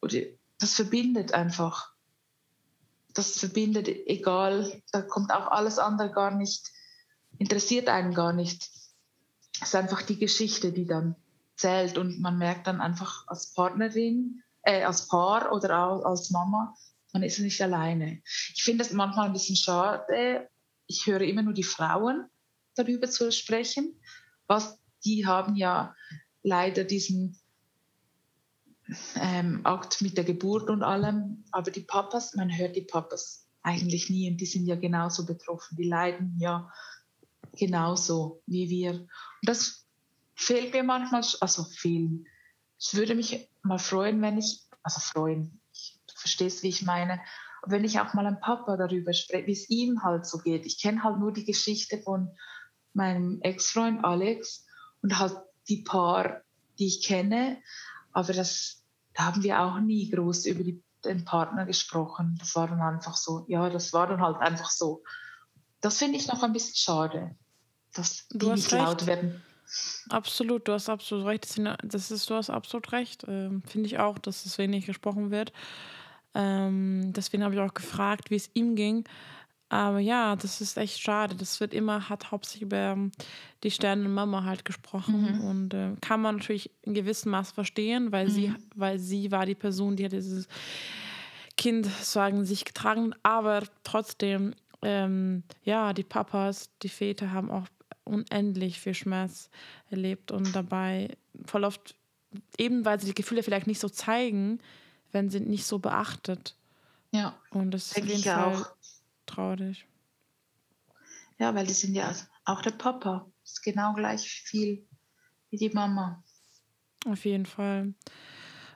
oder 0.00 0.18
das 0.58 0.74
verbindet 0.74 1.32
einfach. 1.32 1.92
Das 3.12 3.38
verbindet, 3.38 3.88
egal, 3.88 4.80
da 4.92 5.02
kommt 5.02 5.32
auch 5.32 5.48
alles 5.48 5.78
andere 5.78 6.10
gar 6.10 6.30
nicht, 6.30 6.70
interessiert 7.38 7.88
einen 7.88 8.14
gar 8.14 8.32
nicht. 8.32 8.70
Es 9.60 9.68
ist 9.68 9.74
einfach 9.74 10.02
die 10.02 10.18
Geschichte, 10.18 10.72
die 10.72 10.86
dann 10.86 11.16
zählt 11.56 11.98
und 11.98 12.20
man 12.20 12.38
merkt 12.38 12.66
dann 12.66 12.80
einfach 12.80 13.26
als 13.26 13.52
Partnerin, 13.52 14.42
äh, 14.62 14.84
als 14.84 15.08
Paar 15.08 15.52
oder 15.52 15.86
auch 15.86 16.04
als 16.04 16.30
Mama, 16.30 16.74
man 17.12 17.22
ist 17.22 17.38
nicht 17.40 17.60
alleine. 17.60 18.22
Ich 18.54 18.62
finde 18.62 18.84
es 18.84 18.92
manchmal 18.92 19.26
ein 19.26 19.32
bisschen 19.32 19.56
schade. 19.56 20.48
Ich 20.86 21.06
höre 21.06 21.22
immer 21.22 21.42
nur 21.42 21.52
die 21.52 21.64
Frauen, 21.64 22.29
darüber 22.74 23.08
zu 23.08 23.30
sprechen. 23.32 24.00
Was, 24.46 24.78
die 25.04 25.26
haben 25.26 25.56
ja 25.56 25.94
leider 26.42 26.84
diesen 26.84 27.38
ähm, 29.16 29.60
Akt 29.64 30.02
mit 30.02 30.16
der 30.16 30.24
Geburt 30.24 30.68
und 30.70 30.82
allem, 30.82 31.44
aber 31.52 31.70
die 31.70 31.82
Papas, 31.82 32.34
man 32.34 32.56
hört 32.56 32.76
die 32.76 32.82
Papas 32.82 33.46
eigentlich 33.62 34.10
nie 34.10 34.30
und 34.30 34.38
die 34.38 34.46
sind 34.46 34.66
ja 34.66 34.76
genauso 34.76 35.26
betroffen. 35.26 35.76
Die 35.76 35.88
leiden 35.88 36.36
ja 36.38 36.72
genauso 37.52 38.42
wie 38.46 38.68
wir. 38.70 38.92
Und 38.92 39.08
das 39.42 39.86
fehlt 40.34 40.72
mir 40.72 40.82
manchmal, 40.82 41.24
also 41.40 41.64
viel. 41.64 42.24
Es 42.78 42.94
würde 42.94 43.14
mich 43.14 43.48
mal 43.62 43.78
freuen, 43.78 44.22
wenn 44.22 44.38
ich, 44.38 44.62
also 44.82 45.00
freuen, 45.00 45.60
du 46.06 46.14
verstehst, 46.16 46.62
wie 46.62 46.68
ich 46.68 46.82
meine, 46.82 47.20
wenn 47.66 47.84
ich 47.84 48.00
auch 48.00 48.14
mal 48.14 48.26
einem 48.26 48.40
Papa 48.40 48.76
darüber 48.76 49.12
spreche, 49.12 49.46
wie 49.46 49.52
es 49.52 49.68
ihm 49.68 50.02
halt 50.02 50.24
so 50.26 50.38
geht. 50.38 50.64
Ich 50.64 50.80
kenne 50.80 51.02
halt 51.02 51.18
nur 51.18 51.32
die 51.32 51.44
Geschichte 51.44 51.98
von 51.98 52.30
meinem 52.92 53.40
Ex-Freund 53.42 54.04
Alex 54.04 54.66
und 55.02 55.18
halt 55.18 55.36
die 55.68 55.82
paar, 55.82 56.42
die 56.78 56.86
ich 56.86 57.06
kenne. 57.06 57.58
Aber 58.12 58.32
das, 58.32 58.82
da 59.14 59.24
haben 59.26 59.42
wir 59.42 59.60
auch 59.60 59.78
nie 59.80 60.10
groß 60.10 60.46
über 60.46 60.64
die, 60.64 60.82
den 61.04 61.24
Partner 61.24 61.66
gesprochen. 61.66 62.36
Das 62.38 62.54
war 62.56 62.68
dann 62.68 62.80
einfach 62.80 63.16
so, 63.16 63.44
ja, 63.48 63.70
das 63.70 63.92
war 63.92 64.06
dann 64.06 64.20
halt 64.20 64.38
einfach 64.38 64.70
so. 64.70 65.02
Das 65.80 65.98
finde 65.98 66.18
ich 66.18 66.28
noch 66.28 66.42
ein 66.42 66.52
bisschen 66.52 66.76
schade, 66.76 67.36
dass 67.94 68.28
die 68.28 68.38
du 68.38 68.52
nicht 68.52 68.72
recht. 68.72 68.84
laut 68.84 69.06
werden. 69.06 69.42
Absolut, 70.08 70.66
du 70.66 70.72
hast 70.72 70.88
absolut 70.88 71.26
recht. 71.26 71.46
Das 71.84 72.10
ist, 72.10 72.28
du 72.28 72.34
hast 72.34 72.50
absolut 72.50 72.92
recht. 72.92 73.24
Ähm, 73.28 73.62
finde 73.66 73.86
ich 73.86 73.98
auch, 73.98 74.18
dass 74.18 74.44
es 74.44 74.58
wenig 74.58 74.86
gesprochen 74.86 75.30
wird. 75.30 75.52
Ähm, 76.34 77.12
deswegen 77.12 77.44
habe 77.44 77.54
ich 77.54 77.60
auch 77.60 77.74
gefragt, 77.74 78.30
wie 78.30 78.36
es 78.36 78.50
ihm 78.54 78.74
ging. 78.74 79.04
Aber 79.70 80.00
ja, 80.00 80.34
das 80.34 80.60
ist 80.60 80.76
echt 80.76 81.00
schade. 81.00 81.36
Das 81.36 81.60
wird 81.60 81.72
immer, 81.72 82.08
hat 82.08 82.32
hauptsächlich 82.32 82.62
über 82.62 82.76
ähm, 82.76 83.12
die 83.62 83.70
Sternenmama 83.70 84.42
halt 84.42 84.64
gesprochen. 84.64 85.38
Mhm. 85.38 85.40
Und 85.42 85.74
äh, 85.74 85.92
kann 86.00 86.20
man 86.20 86.36
natürlich 86.36 86.72
in 86.82 86.92
gewissem 86.92 87.30
Maß 87.30 87.52
verstehen, 87.52 88.10
weil 88.10 88.26
mhm. 88.26 88.30
sie, 88.32 88.54
weil 88.74 88.98
sie 88.98 89.30
war 89.30 89.46
die 89.46 89.54
Person, 89.54 89.94
die 89.94 90.04
hat 90.04 90.12
dieses 90.12 90.48
Kind 91.56 91.86
sagen 91.86 92.44
sich 92.44 92.64
getragen. 92.64 93.14
Aber 93.22 93.62
trotzdem, 93.84 94.54
ähm, 94.82 95.44
ja, 95.62 95.92
die 95.92 96.02
Papas, 96.02 96.70
die 96.82 96.88
Väter 96.88 97.30
haben 97.30 97.48
auch 97.48 97.66
unendlich 98.02 98.80
viel 98.80 98.94
Schmerz 98.94 99.50
erlebt 99.88 100.32
und 100.32 100.56
dabei 100.56 101.16
voll 101.44 101.62
oft, 101.62 101.94
eben 102.58 102.84
weil 102.84 102.98
sie 102.98 103.06
die 103.06 103.14
Gefühle 103.14 103.44
vielleicht 103.44 103.68
nicht 103.68 103.80
so 103.80 103.88
zeigen, 103.88 104.58
wenn 105.12 105.30
sie 105.30 105.38
nicht 105.38 105.64
so 105.64 105.78
beachtet. 105.78 106.56
Ja. 107.12 107.36
Und 107.50 107.72
das 107.72 107.92
ist 107.92 107.98
auf 107.98 108.06
jeden 108.06 108.22
Fall 108.22 108.54
auch 108.54 108.70
traurig. 109.30 109.86
Ja, 111.38 111.54
weil 111.54 111.66
die 111.66 111.72
sind 111.72 111.94
ja 111.94 112.14
auch 112.44 112.62
der 112.62 112.72
Papa 112.72 113.30
ist 113.44 113.62
genau 113.62 113.94
gleich 113.94 114.28
viel 114.28 114.86
wie 115.50 115.56
die 115.56 115.70
Mama. 115.70 116.22
Auf 117.06 117.24
jeden 117.24 117.46
Fall. 117.46 117.94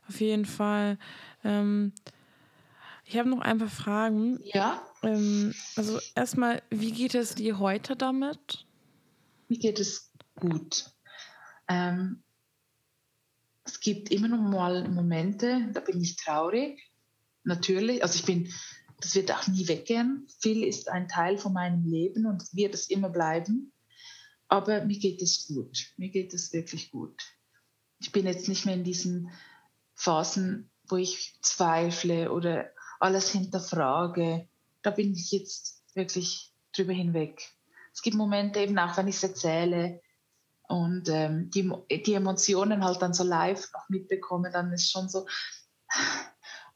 Auf 0.08 0.20
jeden 0.20 0.46
Fall. 0.46 0.98
Ähm, 1.44 1.92
ich 3.04 3.18
habe 3.18 3.28
noch 3.28 3.40
ein 3.40 3.58
paar 3.58 3.68
Fragen. 3.68 4.40
Ja. 4.42 4.82
Ähm, 5.02 5.54
also 5.76 5.98
erstmal, 6.14 6.62
wie 6.70 6.92
geht 6.92 7.14
es 7.14 7.34
dir 7.34 7.58
heute 7.58 7.96
damit? 7.96 8.66
Mir 9.48 9.58
geht 9.58 9.78
es 9.78 10.10
gut. 10.36 10.90
Ähm, 11.68 12.22
es 13.64 13.80
gibt 13.80 14.10
immer 14.10 14.28
noch 14.28 14.40
mal 14.40 14.88
Momente, 14.88 15.68
da 15.72 15.80
bin 15.80 16.00
ich 16.00 16.16
traurig. 16.16 16.90
Natürlich, 17.44 18.02
also 18.02 18.16
ich 18.16 18.24
bin, 18.24 18.52
das 19.00 19.14
wird 19.14 19.32
auch 19.32 19.46
nie 19.46 19.68
weggehen. 19.68 20.26
Phil 20.38 20.64
ist 20.64 20.88
ein 20.88 21.08
Teil 21.08 21.38
von 21.38 21.52
meinem 21.52 21.84
Leben 21.84 22.26
und 22.26 22.54
wird 22.54 22.74
es 22.74 22.88
immer 22.88 23.10
bleiben. 23.10 23.72
Aber 24.48 24.84
mir 24.84 24.98
geht 24.98 25.22
es 25.22 25.46
gut. 25.48 25.92
Mir 25.96 26.10
geht 26.10 26.32
es 26.34 26.52
wirklich 26.52 26.90
gut. 26.90 27.22
Ich 28.00 28.12
bin 28.12 28.26
jetzt 28.26 28.48
nicht 28.48 28.66
mehr 28.66 28.74
in 28.74 28.84
diesen 28.84 29.30
Phasen, 29.94 30.70
wo 30.88 30.96
ich 30.96 31.38
zweifle 31.40 32.30
oder 32.30 32.70
alles 33.00 33.30
hinterfrage. 33.30 34.48
Da 34.82 34.90
bin 34.90 35.12
ich 35.14 35.32
jetzt 35.32 35.82
wirklich 35.94 36.52
drüber 36.76 36.92
hinweg. 36.92 37.50
Es 37.92 38.02
gibt 38.02 38.16
Momente 38.16 38.60
eben 38.60 38.78
auch, 38.78 38.96
wenn 38.96 39.08
ich 39.08 39.16
es 39.16 39.22
erzähle 39.22 40.00
und 40.66 41.08
ähm, 41.08 41.50
die, 41.50 41.70
die 42.04 42.14
Emotionen 42.14 42.84
halt 42.84 43.00
dann 43.02 43.14
so 43.14 43.22
live 43.22 43.70
noch 43.72 43.88
mitbekomme, 43.88 44.50
dann 44.50 44.72
ist 44.72 44.90
schon 44.90 45.08
so. 45.08 45.26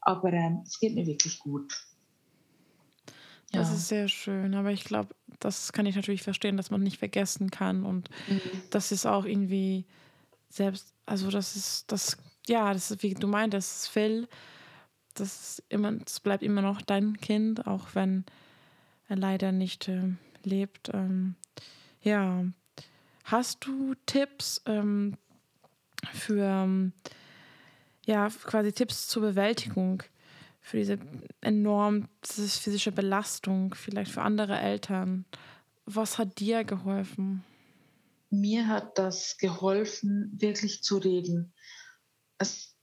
Aber 0.01 0.31
ähm, 0.31 0.63
es 0.65 0.79
geht 0.79 0.95
mir 0.95 1.05
wirklich 1.05 1.39
gut. 1.39 1.73
Das 3.51 3.69
ja. 3.69 3.75
ist 3.75 3.87
sehr 3.87 4.07
schön, 4.07 4.53
aber 4.53 4.71
ich 4.71 4.83
glaube, 4.83 5.15
das 5.39 5.73
kann 5.73 5.85
ich 5.85 5.95
natürlich 5.95 6.21
verstehen, 6.21 6.57
dass 6.57 6.69
man 6.69 6.83
nicht 6.83 6.99
vergessen 6.99 7.49
kann 7.49 7.83
und 7.83 8.09
mhm. 8.27 8.41
das 8.69 8.91
ist 8.91 9.05
auch 9.05 9.25
irgendwie 9.25 9.85
selbst, 10.49 10.93
also 11.05 11.31
das 11.31 11.55
ist, 11.55 11.91
das, 11.91 12.17
ja, 12.47 12.73
das 12.73 12.91
ist, 12.91 13.03
wie 13.03 13.13
du 13.13 13.27
meintest, 13.27 13.69
das 13.69 13.81
ist 13.83 13.87
Phil, 13.87 14.27
das 15.15 15.59
ist 15.59 15.63
immer, 15.69 15.91
das 15.93 16.19
bleibt 16.19 16.43
immer 16.43 16.61
noch 16.61 16.81
dein 16.81 17.17
Kind, 17.17 17.65
auch 17.67 17.87
wenn 17.93 18.25
er 19.07 19.15
leider 19.15 19.51
nicht 19.51 19.87
äh, 19.87 20.09
lebt. 20.43 20.91
Ähm, 20.93 21.35
ja, 22.01 22.45
hast 23.23 23.65
du 23.65 23.95
Tipps 24.05 24.61
ähm, 24.65 25.17
für, 26.13 26.43
ähm, 26.43 26.93
ja, 28.05 28.29
quasi 28.29 28.71
Tipps 28.73 29.07
zur 29.07 29.23
Bewältigung? 29.23 30.03
Für 30.61 30.77
diese 30.77 30.99
enorm 31.41 32.07
physische 32.23 32.91
Belastung, 32.91 33.73
vielleicht 33.73 34.11
für 34.11 34.21
andere 34.21 34.59
Eltern. 34.59 35.25
Was 35.85 36.17
hat 36.17 36.39
dir 36.39 36.63
geholfen? 36.63 37.43
Mir 38.29 38.67
hat 38.67 38.97
das 38.97 39.37
geholfen, 39.37 40.31
wirklich 40.37 40.83
zu 40.83 40.97
reden. 40.97 41.53
Es, 42.37 42.75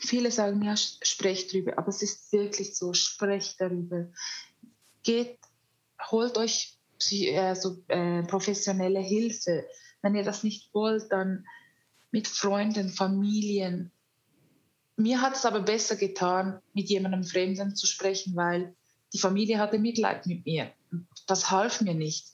viele 0.00 0.30
sagen, 0.30 0.62
ja, 0.62 0.74
sprecht 0.76 1.52
drüber, 1.52 1.76
aber 1.76 1.88
es 1.88 2.02
ist 2.02 2.32
wirklich 2.32 2.74
so, 2.74 2.94
sprecht 2.94 3.60
darüber. 3.60 4.08
Geht, 5.02 5.38
holt 6.10 6.38
euch 6.38 6.78
also, 7.36 7.82
äh, 7.88 8.22
professionelle 8.24 9.00
Hilfe. 9.00 9.66
Wenn 10.02 10.14
ihr 10.14 10.24
das 10.24 10.42
nicht 10.42 10.72
wollt, 10.74 11.12
dann 11.12 11.46
mit 12.10 12.26
Freunden, 12.26 12.88
Familien, 12.88 13.92
mir 14.98 15.20
hat 15.20 15.36
es 15.36 15.46
aber 15.46 15.60
besser 15.60 15.94
getan, 15.96 16.60
mit 16.74 16.90
jemandem 16.90 17.22
Fremden 17.22 17.76
zu 17.76 17.86
sprechen, 17.86 18.34
weil 18.34 18.74
die 19.12 19.18
Familie 19.18 19.58
hatte 19.58 19.78
Mitleid 19.78 20.26
mit 20.26 20.44
mir. 20.44 20.72
Das 21.26 21.50
half 21.50 21.80
mir 21.80 21.94
nicht. 21.94 22.26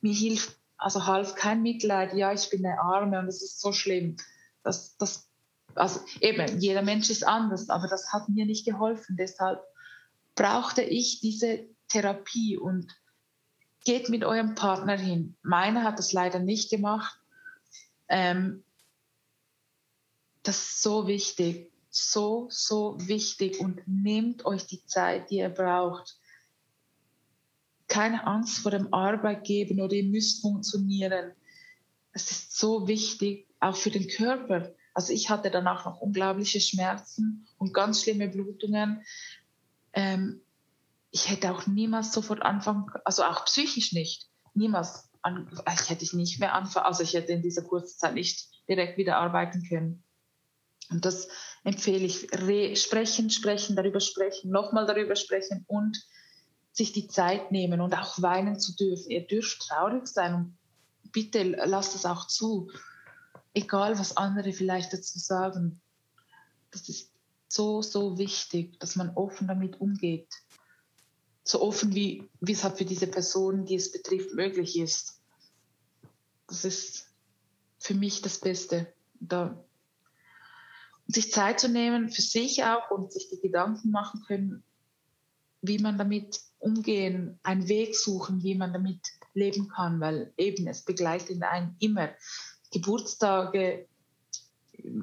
Mir 0.00 0.14
hilft, 0.14 0.56
also 0.76 1.06
half 1.06 1.34
kein 1.34 1.62
Mitleid, 1.62 2.14
ja, 2.14 2.32
ich 2.32 2.48
bin 2.50 2.64
eine 2.64 2.78
Arme 2.78 3.18
und 3.18 3.26
es 3.26 3.42
ist 3.42 3.60
so 3.60 3.72
schlimm. 3.72 4.16
Das, 4.62 4.96
das, 4.96 5.28
also 5.74 6.00
eben, 6.20 6.60
jeder 6.60 6.82
Mensch 6.82 7.10
ist 7.10 7.26
anders, 7.26 7.68
aber 7.68 7.88
das 7.88 8.12
hat 8.12 8.28
mir 8.28 8.46
nicht 8.46 8.64
geholfen. 8.64 9.16
Deshalb 9.16 9.60
brauchte 10.36 10.82
ich 10.82 11.20
diese 11.20 11.66
Therapie 11.88 12.56
und 12.56 12.96
geht 13.84 14.08
mit 14.08 14.24
eurem 14.24 14.54
Partner 14.54 14.96
hin. 14.96 15.36
Meiner 15.42 15.82
hat 15.82 15.98
das 15.98 16.12
leider 16.12 16.38
nicht 16.38 16.70
gemacht. 16.70 17.18
Ähm, 18.08 18.62
das 20.44 20.58
ist 20.58 20.82
so 20.82 21.08
wichtig 21.08 21.73
so, 21.94 22.48
so 22.50 22.96
wichtig 22.98 23.60
und 23.60 23.82
nehmt 23.86 24.44
euch 24.44 24.66
die 24.66 24.84
Zeit, 24.84 25.30
die 25.30 25.36
ihr 25.38 25.48
braucht. 25.48 26.18
Keine 27.86 28.26
Angst 28.26 28.58
vor 28.58 28.70
dem 28.70 28.92
Arbeitgeber 28.92 29.84
oder 29.84 29.94
ihr 29.94 30.04
müsst 30.04 30.42
funktionieren. 30.42 31.32
Es 32.12 32.30
ist 32.30 32.56
so 32.58 32.88
wichtig, 32.88 33.46
auch 33.60 33.76
für 33.76 33.90
den 33.90 34.08
Körper. 34.08 34.74
Also 34.92 35.12
ich 35.12 35.30
hatte 35.30 35.50
danach 35.50 35.84
noch 35.84 36.00
unglaubliche 36.00 36.60
Schmerzen 36.60 37.46
und 37.58 37.74
ganz 37.74 38.02
schlimme 38.02 38.28
Blutungen. 38.28 39.02
Ähm, 39.92 40.40
ich 41.10 41.30
hätte 41.30 41.52
auch 41.52 41.66
niemals 41.66 42.12
sofort 42.12 42.42
anfangen, 42.42 42.86
also 43.04 43.22
auch 43.22 43.44
psychisch 43.44 43.92
nicht, 43.92 44.28
niemals, 44.54 45.10
an, 45.22 45.48
ich 45.72 45.90
hätte 45.90 46.04
ich 46.04 46.12
nicht 46.12 46.40
mehr 46.40 46.54
anfangen, 46.54 46.86
also 46.86 47.02
ich 47.02 47.14
hätte 47.14 47.32
in 47.32 47.42
dieser 47.42 47.62
kurzen 47.62 47.98
Zeit 47.98 48.14
nicht 48.14 48.48
direkt 48.68 48.98
wieder 48.98 49.16
arbeiten 49.18 49.62
können. 49.68 50.03
Und 50.90 51.04
das 51.04 51.28
empfehle 51.62 52.04
ich. 52.04 52.28
Re 52.32 52.76
sprechen, 52.76 53.30
sprechen, 53.30 53.76
darüber 53.76 54.00
sprechen, 54.00 54.50
nochmal 54.50 54.86
darüber 54.86 55.16
sprechen 55.16 55.64
und 55.66 55.98
sich 56.72 56.92
die 56.92 57.06
Zeit 57.06 57.52
nehmen 57.52 57.80
und 57.80 57.94
auch 57.94 58.20
weinen 58.20 58.58
zu 58.58 58.74
dürfen. 58.74 59.10
Ihr 59.10 59.26
dürft 59.26 59.60
traurig 59.60 60.06
sein 60.06 60.34
und 60.34 60.58
bitte 61.12 61.42
lasst 61.42 61.94
es 61.94 62.04
auch 62.04 62.26
zu. 62.26 62.70
Egal, 63.54 63.98
was 63.98 64.16
andere 64.16 64.52
vielleicht 64.52 64.92
dazu 64.92 65.18
sagen. 65.18 65.80
Das 66.72 66.88
ist 66.88 67.12
so, 67.48 67.82
so 67.82 68.18
wichtig, 68.18 68.78
dass 68.80 68.96
man 68.96 69.10
offen 69.10 69.46
damit 69.46 69.80
umgeht. 69.80 70.28
So 71.44 71.62
offen, 71.62 71.94
wie, 71.94 72.28
wie 72.40 72.52
es 72.52 72.64
halt 72.64 72.78
für 72.78 72.84
diese 72.84 73.06
Person, 73.06 73.64
die 73.64 73.76
es 73.76 73.92
betrifft, 73.92 74.34
möglich 74.34 74.76
ist. 74.78 75.20
Das 76.48 76.64
ist 76.64 77.06
für 77.78 77.94
mich 77.94 78.22
das 78.22 78.40
Beste. 78.40 78.92
Da 79.20 79.64
sich 81.06 81.32
Zeit 81.32 81.60
zu 81.60 81.68
nehmen 81.68 82.08
für 82.08 82.22
sich 82.22 82.64
auch 82.64 82.90
und 82.90 83.12
sich 83.12 83.28
die 83.28 83.40
Gedanken 83.40 83.90
machen 83.90 84.22
können, 84.26 84.64
wie 85.60 85.78
man 85.78 85.98
damit 85.98 86.40
umgehen, 86.58 87.38
einen 87.42 87.68
Weg 87.68 87.96
suchen, 87.96 88.42
wie 88.42 88.54
man 88.54 88.72
damit 88.72 89.00
leben 89.34 89.68
kann, 89.68 90.00
weil 90.00 90.32
eben 90.36 90.66
es 90.66 90.82
begleitet 90.82 91.42
einen 91.42 91.76
immer. 91.80 92.10
Geburtstage, 92.70 93.86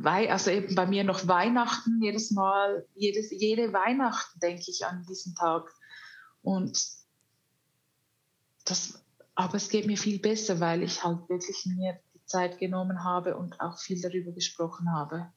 also 0.03 0.51
eben 0.51 0.75
bei 0.75 0.85
mir 0.85 1.03
noch 1.03 1.27
Weihnachten, 1.27 2.01
jedes 2.01 2.31
Mal, 2.31 2.85
jedes, 2.95 3.31
jede 3.31 3.71
Weihnachten 3.73 4.39
denke 4.39 4.65
ich 4.67 4.85
an 4.85 5.05
diesen 5.07 5.35
Tag. 5.35 5.71
Und 6.41 6.77
das, 8.65 9.01
aber 9.35 9.55
es 9.55 9.69
geht 9.69 9.87
mir 9.87 9.97
viel 9.97 10.19
besser, 10.19 10.59
weil 10.59 10.83
ich 10.83 11.03
halt 11.03 11.27
wirklich 11.29 11.65
mir 11.65 11.99
die 12.13 12.25
Zeit 12.25 12.59
genommen 12.59 13.03
habe 13.03 13.37
und 13.37 13.59
auch 13.61 13.79
viel 13.79 14.01
darüber 14.01 14.31
gesprochen 14.31 14.91
habe. 14.91 15.31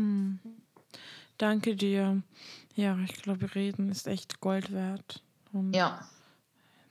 Hm. 0.00 0.38
Danke 1.38 1.76
dir. 1.76 2.22
Ja, 2.74 2.98
ich 3.04 3.14
glaube, 3.22 3.54
reden 3.54 3.90
ist 3.90 4.06
echt 4.06 4.40
Gold 4.40 4.72
wert. 4.72 5.22
Und 5.52 5.74
ja. 5.74 6.06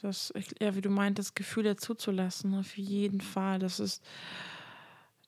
Das, 0.02 0.34
ja, 0.62 0.76
wie 0.76 0.82
du 0.82 0.90
meintest, 0.90 1.36
Gefühle 1.36 1.76
zuzulassen, 1.76 2.56
auf 2.56 2.78
jeden 2.78 3.22
Fall. 3.22 3.60
Das 3.60 3.80
ist, 3.80 4.04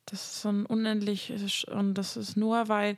das 0.05 0.21
ist 0.21 0.41
so 0.41 0.49
ein 0.49 0.65
unendlich, 0.65 1.33
und 1.67 1.95
das 1.95 2.15
ist 2.15 2.37
nur, 2.37 2.69
weil 2.69 2.97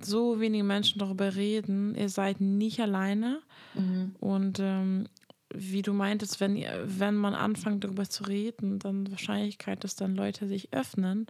so 0.00 0.40
wenige 0.40 0.64
Menschen 0.64 0.98
darüber 0.98 1.34
reden. 1.34 1.94
Ihr 1.94 2.08
seid 2.08 2.40
nicht 2.40 2.80
alleine. 2.80 3.40
Mhm. 3.74 4.14
Und 4.20 4.58
ähm, 4.60 5.08
wie 5.54 5.82
du 5.82 5.92
meintest, 5.92 6.40
wenn, 6.40 6.62
wenn 6.84 7.14
man 7.14 7.34
anfängt 7.34 7.84
darüber 7.84 8.08
zu 8.08 8.24
reden, 8.24 8.78
dann 8.78 9.10
Wahrscheinlichkeit, 9.10 9.84
dass 9.84 9.96
dann 9.96 10.14
Leute 10.14 10.46
sich 10.48 10.72
öffnen 10.72 11.26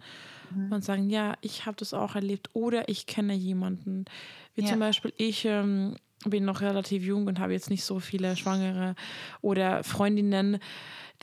mhm. 0.53 0.71
und 0.71 0.83
sagen, 0.83 1.09
ja, 1.09 1.35
ich 1.41 1.65
habe 1.65 1.77
das 1.77 1.93
auch 1.93 2.15
erlebt 2.15 2.49
oder 2.53 2.89
ich 2.89 3.05
kenne 3.05 3.33
jemanden. 3.33 4.05
Wie 4.55 4.63
ja. 4.63 4.69
zum 4.69 4.79
Beispiel 4.79 5.13
ich 5.17 5.45
ähm, 5.45 5.95
bin 6.25 6.45
noch 6.45 6.61
relativ 6.61 7.03
jung 7.03 7.27
und 7.27 7.39
habe 7.39 7.53
jetzt 7.53 7.69
nicht 7.69 7.83
so 7.83 7.99
viele 7.99 8.35
Schwangere 8.35 8.95
oder 9.41 9.83
Freundinnen, 9.83 10.59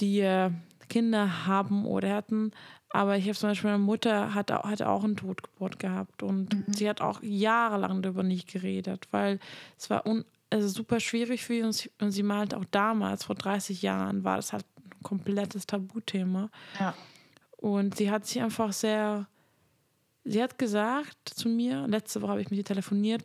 die 0.00 0.20
äh, 0.20 0.50
Kinder 0.88 1.46
haben 1.46 1.86
oder 1.86 2.14
hatten. 2.14 2.52
Aber 2.90 3.16
ich 3.16 3.24
habe 3.24 3.34
zum 3.34 3.50
Beispiel 3.50 3.70
meine 3.70 3.82
Mutter 3.82 4.34
hat, 4.34 4.50
hatte 4.50 4.88
auch 4.88 5.02
eine 5.02 5.14
Totgeburt 5.14 5.78
gehabt 5.78 6.22
und 6.22 6.52
mhm. 6.54 6.72
sie 6.74 6.88
hat 6.88 7.00
auch 7.00 7.22
jahrelang 7.22 8.02
darüber 8.02 8.22
nicht 8.22 8.52
geredet, 8.52 9.08
weil 9.10 9.40
es 9.78 9.88
war 9.88 10.06
un 10.06 10.24
also 10.52 10.68
super 10.68 11.00
schwierig 11.00 11.44
für 11.44 11.64
uns. 11.64 11.88
Und 12.00 12.12
sie 12.12 12.22
meinte 12.22 12.56
auch 12.56 12.64
damals, 12.70 13.24
vor 13.24 13.34
30 13.34 13.82
Jahren, 13.82 14.24
war 14.24 14.36
das 14.36 14.52
halt 14.52 14.64
ein 14.78 15.02
komplettes 15.02 15.66
Tabuthema. 15.66 16.50
Ja. 16.78 16.94
Und 17.56 17.96
sie 17.96 18.10
hat 18.10 18.26
sich 18.26 18.42
einfach 18.42 18.72
sehr, 18.72 19.26
sie 20.24 20.42
hat 20.42 20.58
gesagt 20.58 21.28
zu 21.28 21.48
mir, 21.48 21.86
letzte 21.86 22.20
Woche 22.22 22.32
habe 22.32 22.42
ich 22.42 22.50
mit 22.50 22.58
ihr 22.58 22.64
telefoniert, 22.64 23.24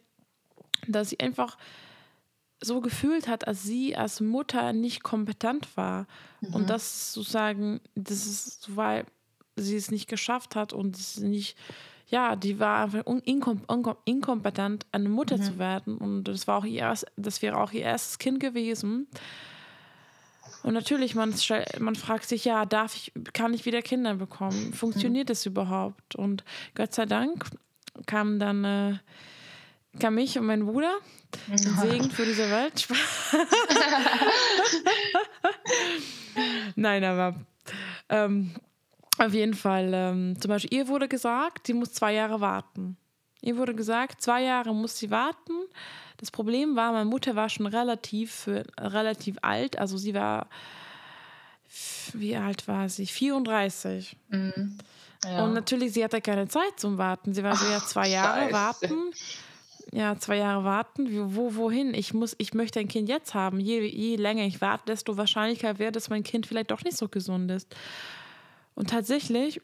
dass 0.87 1.09
sie 1.09 1.19
einfach 1.19 1.57
so 2.61 2.81
gefühlt 2.81 3.27
hat, 3.27 3.47
als 3.47 3.63
sie 3.63 3.95
als 3.95 4.19
Mutter 4.19 4.73
nicht 4.73 5.03
kompetent 5.03 5.75
war. 5.77 6.07
Mhm. 6.41 6.53
Und 6.53 6.69
das 6.69 7.13
sozusagen, 7.13 7.81
das 7.95 8.25
ist, 8.25 8.75
weil 8.75 9.05
sie 9.55 9.75
es 9.75 9.91
nicht 9.91 10.07
geschafft 10.07 10.55
hat 10.55 10.73
und 10.73 10.95
es 10.95 11.19
nicht, 11.19 11.57
ja, 12.07 12.35
die 12.35 12.59
war 12.59 12.83
einfach 12.83 13.05
inkom 13.05 13.61
inkompetent, 14.05 14.85
eine 14.91 15.09
Mutter 15.09 15.37
mhm. 15.37 15.41
zu 15.41 15.59
werden. 15.59 15.97
Und 15.97 16.23
das 16.25 16.47
war 16.47 16.57
auch 16.57 16.65
ihr 16.65 16.79
erst, 16.79 17.05
das 17.17 17.41
wäre 17.41 17.57
auch 17.57 17.71
ihr 17.71 17.81
erstes 17.81 18.17
Kind 18.17 18.39
gewesen. 18.39 19.07
Und 20.63 20.73
natürlich, 20.73 21.15
man, 21.15 21.33
man 21.79 21.95
fragt 21.95 22.27
sich, 22.27 22.45
ja, 22.45 22.65
darf 22.65 22.95
ich, 22.95 23.11
kann 23.33 23.53
ich 23.53 23.65
wieder 23.65 23.81
Kinder 23.81 24.15
bekommen? 24.15 24.73
Funktioniert 24.73 25.27
mhm. 25.27 25.31
das 25.33 25.45
überhaupt? 25.45 26.15
Und 26.15 26.43
Gott 26.75 26.93
sei 26.93 27.05
Dank 27.05 27.45
kam 28.05 28.39
dann 28.39 28.63
äh, 28.63 28.97
kam 29.99 30.17
ich 30.17 30.37
und 30.37 30.45
mein 30.45 30.65
Bruder. 30.65 30.97
Ein 31.49 31.57
Segen 31.57 32.09
für 32.11 32.25
diese 32.25 32.49
Welt. 32.49 32.87
Nein, 36.75 37.03
aber 37.03 37.35
ähm, 38.09 38.51
auf 39.17 39.33
jeden 39.33 39.53
Fall, 39.53 39.91
ähm, 39.93 40.39
zum 40.39 40.49
Beispiel, 40.49 40.77
ihr 40.77 40.87
wurde 40.87 41.07
gesagt, 41.07 41.67
sie 41.67 41.73
muss 41.73 41.93
zwei 41.93 42.13
Jahre 42.13 42.41
warten. 42.41 42.97
Ihr 43.41 43.57
wurde 43.57 43.75
gesagt, 43.75 44.21
zwei 44.21 44.43
Jahre 44.43 44.73
muss 44.73 44.97
sie 44.97 45.11
warten. 45.11 45.53
Das 46.17 46.31
Problem 46.31 46.75
war, 46.75 46.91
meine 46.91 47.05
Mutter 47.05 47.35
war 47.35 47.49
schon 47.49 47.67
relativ, 47.67 48.49
relativ 48.79 49.37
alt, 49.41 49.77
also 49.77 49.97
sie 49.97 50.13
war, 50.13 50.47
wie 52.13 52.35
alt 52.35 52.67
war 52.67 52.89
sie? 52.89 53.05
34. 53.05 54.17
Mhm. 54.29 54.77
Ja. 55.23 55.43
Und 55.43 55.53
natürlich, 55.53 55.93
sie 55.93 56.03
hatte 56.03 56.21
keine 56.21 56.47
Zeit 56.47 56.79
zum 56.79 56.97
Warten. 56.97 57.33
Sie 57.33 57.43
war 57.43 57.55
so 57.55 57.65
ja 57.69 57.79
zwei 57.79 58.07
Jahre 58.07 58.41
Scheiße. 58.41 58.53
warten 58.53 59.13
ja, 59.93 60.17
zwei 60.17 60.37
Jahre 60.37 60.63
warten. 60.63 61.35
Wo, 61.35 61.55
wohin? 61.55 61.93
Ich 61.93 62.13
muss, 62.13 62.35
ich 62.37 62.53
möchte 62.53 62.79
ein 62.79 62.87
Kind 62.87 63.09
jetzt 63.09 63.33
haben. 63.33 63.59
Je, 63.59 63.81
je 63.85 64.15
länger 64.15 64.43
ich 64.43 64.61
warte, 64.61 64.85
desto 64.87 65.17
wahrscheinlicher 65.17 65.79
wäre, 65.79 65.91
dass 65.91 66.09
mein 66.09 66.23
Kind 66.23 66.45
vielleicht 66.47 66.71
doch 66.71 66.83
nicht 66.83 66.97
so 66.97 67.07
gesund 67.07 67.49
ist. 67.51 67.73
Und 68.77 68.91
tatsächlich, 68.91 69.59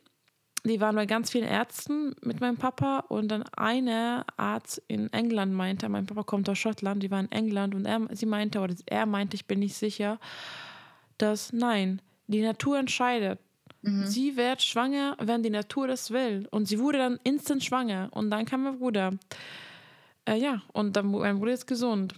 die 0.63 0.81
waren 0.81 0.95
bei 0.95 1.05
ganz 1.05 1.29
vielen 1.29 1.47
Ärzten 1.47 2.15
mit 2.23 2.41
meinem 2.41 2.57
Papa 2.57 3.01
und 3.09 3.27
dann 3.27 3.43
eine 3.55 4.25
Arzt 4.37 4.81
in 4.87 5.13
England 5.13 5.53
meinte, 5.53 5.87
mein 5.87 6.07
Papa 6.07 6.23
kommt 6.23 6.49
aus 6.49 6.57
Schottland, 6.57 7.03
die 7.03 7.11
war 7.11 7.19
in 7.19 7.31
England 7.31 7.75
und 7.75 7.85
er, 7.85 8.07
sie 8.13 8.25
meinte, 8.25 8.59
oder 8.59 8.73
er 8.87 9.05
meinte, 9.05 9.35
ich 9.35 9.45
bin 9.45 9.59
nicht 9.59 9.75
sicher, 9.75 10.19
dass 11.19 11.53
nein, 11.53 12.01
die 12.25 12.41
Natur 12.41 12.79
entscheidet. 12.79 13.39
Mhm. 13.83 14.07
Sie 14.07 14.35
wird 14.35 14.63
schwanger, 14.63 15.15
wenn 15.19 15.43
die 15.43 15.51
Natur 15.51 15.87
das 15.87 16.09
will. 16.09 16.47
Und 16.49 16.67
sie 16.67 16.79
wurde 16.79 16.97
dann 16.97 17.19
instant 17.23 17.63
schwanger. 17.63 18.09
Und 18.13 18.31
dann 18.31 18.45
kam 18.45 18.63
mein 18.63 18.79
Bruder. 18.79 19.11
Äh, 20.25 20.37
ja, 20.37 20.63
und 20.71 20.95
dann, 20.95 21.11
mein 21.11 21.37
Bruder 21.37 21.53
ist 21.53 21.67
gesund. 21.67 22.15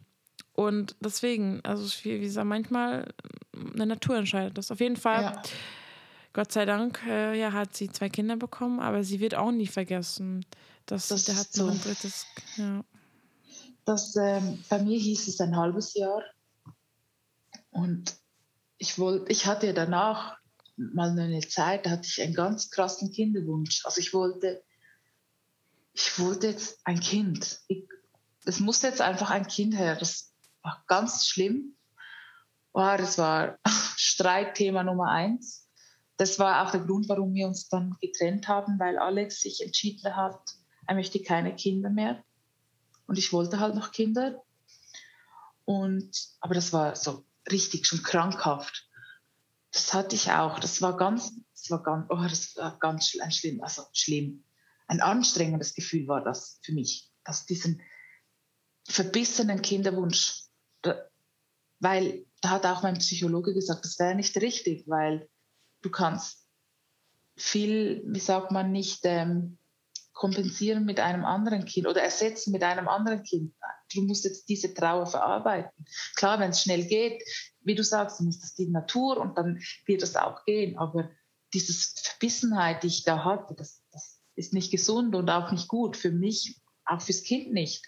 Und 0.53 0.95
deswegen, 1.01 1.59
also 1.63 1.85
wie 2.05 2.21
gesagt, 2.21 2.47
manchmal 2.47 3.13
eine 3.73 3.85
Natur 3.85 4.15
entscheidet 4.15 4.57
das. 4.57 4.71
Auf 4.71 4.79
jeden 4.79 4.95
Fall, 4.95 5.23
ja. 5.23 5.41
Gott 6.35 6.51
sei 6.51 6.65
Dank, 6.65 7.01
äh, 7.07 7.39
ja, 7.39 7.53
hat 7.53 7.77
sie 7.77 7.89
zwei 7.89 8.09
Kinder 8.09 8.35
bekommen, 8.35 8.81
aber 8.81 9.05
sie 9.05 9.21
wird 9.21 9.35
auch 9.35 9.51
nie 9.51 9.67
vergessen. 9.67 10.45
Dass 10.85 11.07
das 11.07 11.23
der 11.23 11.37
hat 11.37 11.47
noch 11.55 11.71
ein 11.71 11.79
drittes, 11.79 12.25
ja. 12.57 12.83
Das, 13.85 14.17
ähm, 14.17 14.61
bei 14.67 14.83
mir 14.83 14.99
hieß 14.99 15.29
es 15.29 15.39
ein 15.39 15.55
halbes 15.55 15.93
Jahr. 15.93 16.21
Und 17.71 18.17
ich 18.77 18.99
wollte, 18.99 19.31
ich 19.31 19.45
hatte 19.45 19.73
danach 19.73 20.37
mal 20.75 21.17
eine 21.17 21.39
Zeit, 21.39 21.85
da 21.85 21.91
hatte 21.91 22.05
ich 22.05 22.21
einen 22.21 22.33
ganz 22.33 22.69
krassen 22.69 23.13
Kinderwunsch. 23.13 23.85
Also 23.85 24.01
ich 24.01 24.13
wollte 24.13 24.61
ich 25.93 26.19
wollte 26.19 26.47
jetzt 26.47 26.79
ein 26.83 26.99
Kind. 26.99 27.61
Ich, 27.69 27.87
es 28.43 28.59
musste 28.59 28.87
jetzt 28.87 28.99
einfach 28.99 29.29
ein 29.29 29.47
Kind 29.47 29.73
her. 29.77 29.95
Das 29.95 30.33
war 30.63 30.83
ganz 30.87 31.27
schlimm. 31.27 31.77
Oh, 32.73 32.95
das 32.97 33.17
war 33.17 33.57
Streitthema 33.95 34.83
Nummer 34.83 35.09
eins. 35.11 35.64
Das 36.17 36.39
war 36.39 36.65
auch 36.65 36.71
der 36.71 36.81
Grund, 36.81 37.09
warum 37.09 37.33
wir 37.33 37.47
uns 37.47 37.67
dann 37.67 37.97
getrennt 37.99 38.47
haben, 38.47 38.79
weil 38.79 38.97
Alex 38.97 39.41
sich 39.41 39.61
entschieden 39.61 40.15
hat, 40.15 40.39
er 40.87 40.95
möchte 40.95 41.21
keine 41.21 41.55
Kinder 41.55 41.89
mehr. 41.89 42.23
Und 43.07 43.17
ich 43.17 43.33
wollte 43.33 43.59
halt 43.59 43.75
noch 43.75 43.91
Kinder. 43.91 44.43
Und, 45.65 46.11
aber 46.39 46.53
das 46.53 46.71
war 46.73 46.95
so 46.95 47.25
richtig 47.51 47.85
schon 47.85 48.03
krankhaft. 48.03 48.89
Das 49.71 49.93
hatte 49.93 50.15
ich 50.15 50.31
auch. 50.31 50.59
Das 50.59 50.81
war 50.81 50.95
ganz, 50.95 51.33
das 51.53 51.69
war 51.69 51.83
ganz, 51.83 52.05
oh, 52.09 52.23
das 52.23 52.55
war 52.55 52.77
ganz 52.79 53.09
schlimm, 53.09 53.61
also 53.61 53.83
schlimm 53.91 54.45
ein 54.87 55.01
anstrengendes 55.01 55.73
Gefühl 55.73 56.07
war 56.07 56.23
das 56.23 56.59
für 56.61 56.73
mich, 56.73 57.11
dass 57.23 57.45
diesen 57.45 57.81
verbissenen 58.87 59.61
Kinderwunsch, 59.61 60.43
weil 61.79 62.25
da 62.41 62.49
hat 62.51 62.65
auch 62.65 62.83
mein 62.83 62.99
Psychologe 62.99 63.53
gesagt, 63.53 63.83
das 63.83 63.97
wäre 63.99 64.15
nicht 64.15 64.35
richtig, 64.37 64.87
weil 64.87 65.27
du 65.85 65.91
kannst 65.91 66.47
viel, 67.37 68.03
wie 68.07 68.19
sagt 68.19 68.51
man, 68.51 68.71
nicht 68.71 69.01
ähm, 69.03 69.59
kompensieren 70.13 70.85
mit 70.85 70.99
einem 70.99 71.25
anderen 71.25 71.65
Kind 71.65 71.85
oder 71.85 72.01
ersetzen 72.01 72.51
mit 72.51 72.63
einem 72.63 72.87
anderen 72.87 73.23
Kind. 73.23 73.53
Du 73.93 74.01
musst 74.01 74.25
jetzt 74.25 74.49
diese 74.49 74.73
Trauer 74.73 75.05
verarbeiten. 75.05 75.85
Klar, 76.15 76.39
wenn 76.39 76.51
es 76.51 76.61
schnell 76.61 76.85
geht, 76.85 77.23
wie 77.61 77.75
du 77.75 77.83
sagst, 77.83 78.19
dann 78.19 78.29
ist 78.29 78.41
das 78.41 78.55
die 78.55 78.67
Natur 78.67 79.17
und 79.17 79.37
dann 79.37 79.61
wird 79.85 80.01
das 80.01 80.15
auch 80.15 80.43
gehen. 80.45 80.77
Aber 80.77 81.11
diese 81.53 81.73
Verbissenheit, 82.01 82.83
die 82.83 82.87
ich 82.87 83.03
da 83.03 83.23
hatte, 83.23 83.53
das, 83.55 83.83
das 83.91 84.21
ist 84.35 84.53
nicht 84.53 84.71
gesund 84.71 85.15
und 85.15 85.29
auch 85.29 85.51
nicht 85.51 85.67
gut 85.67 85.97
für 85.97 86.11
mich, 86.11 86.59
auch 86.85 87.01
fürs 87.01 87.23
Kind 87.23 87.53
nicht. 87.53 87.85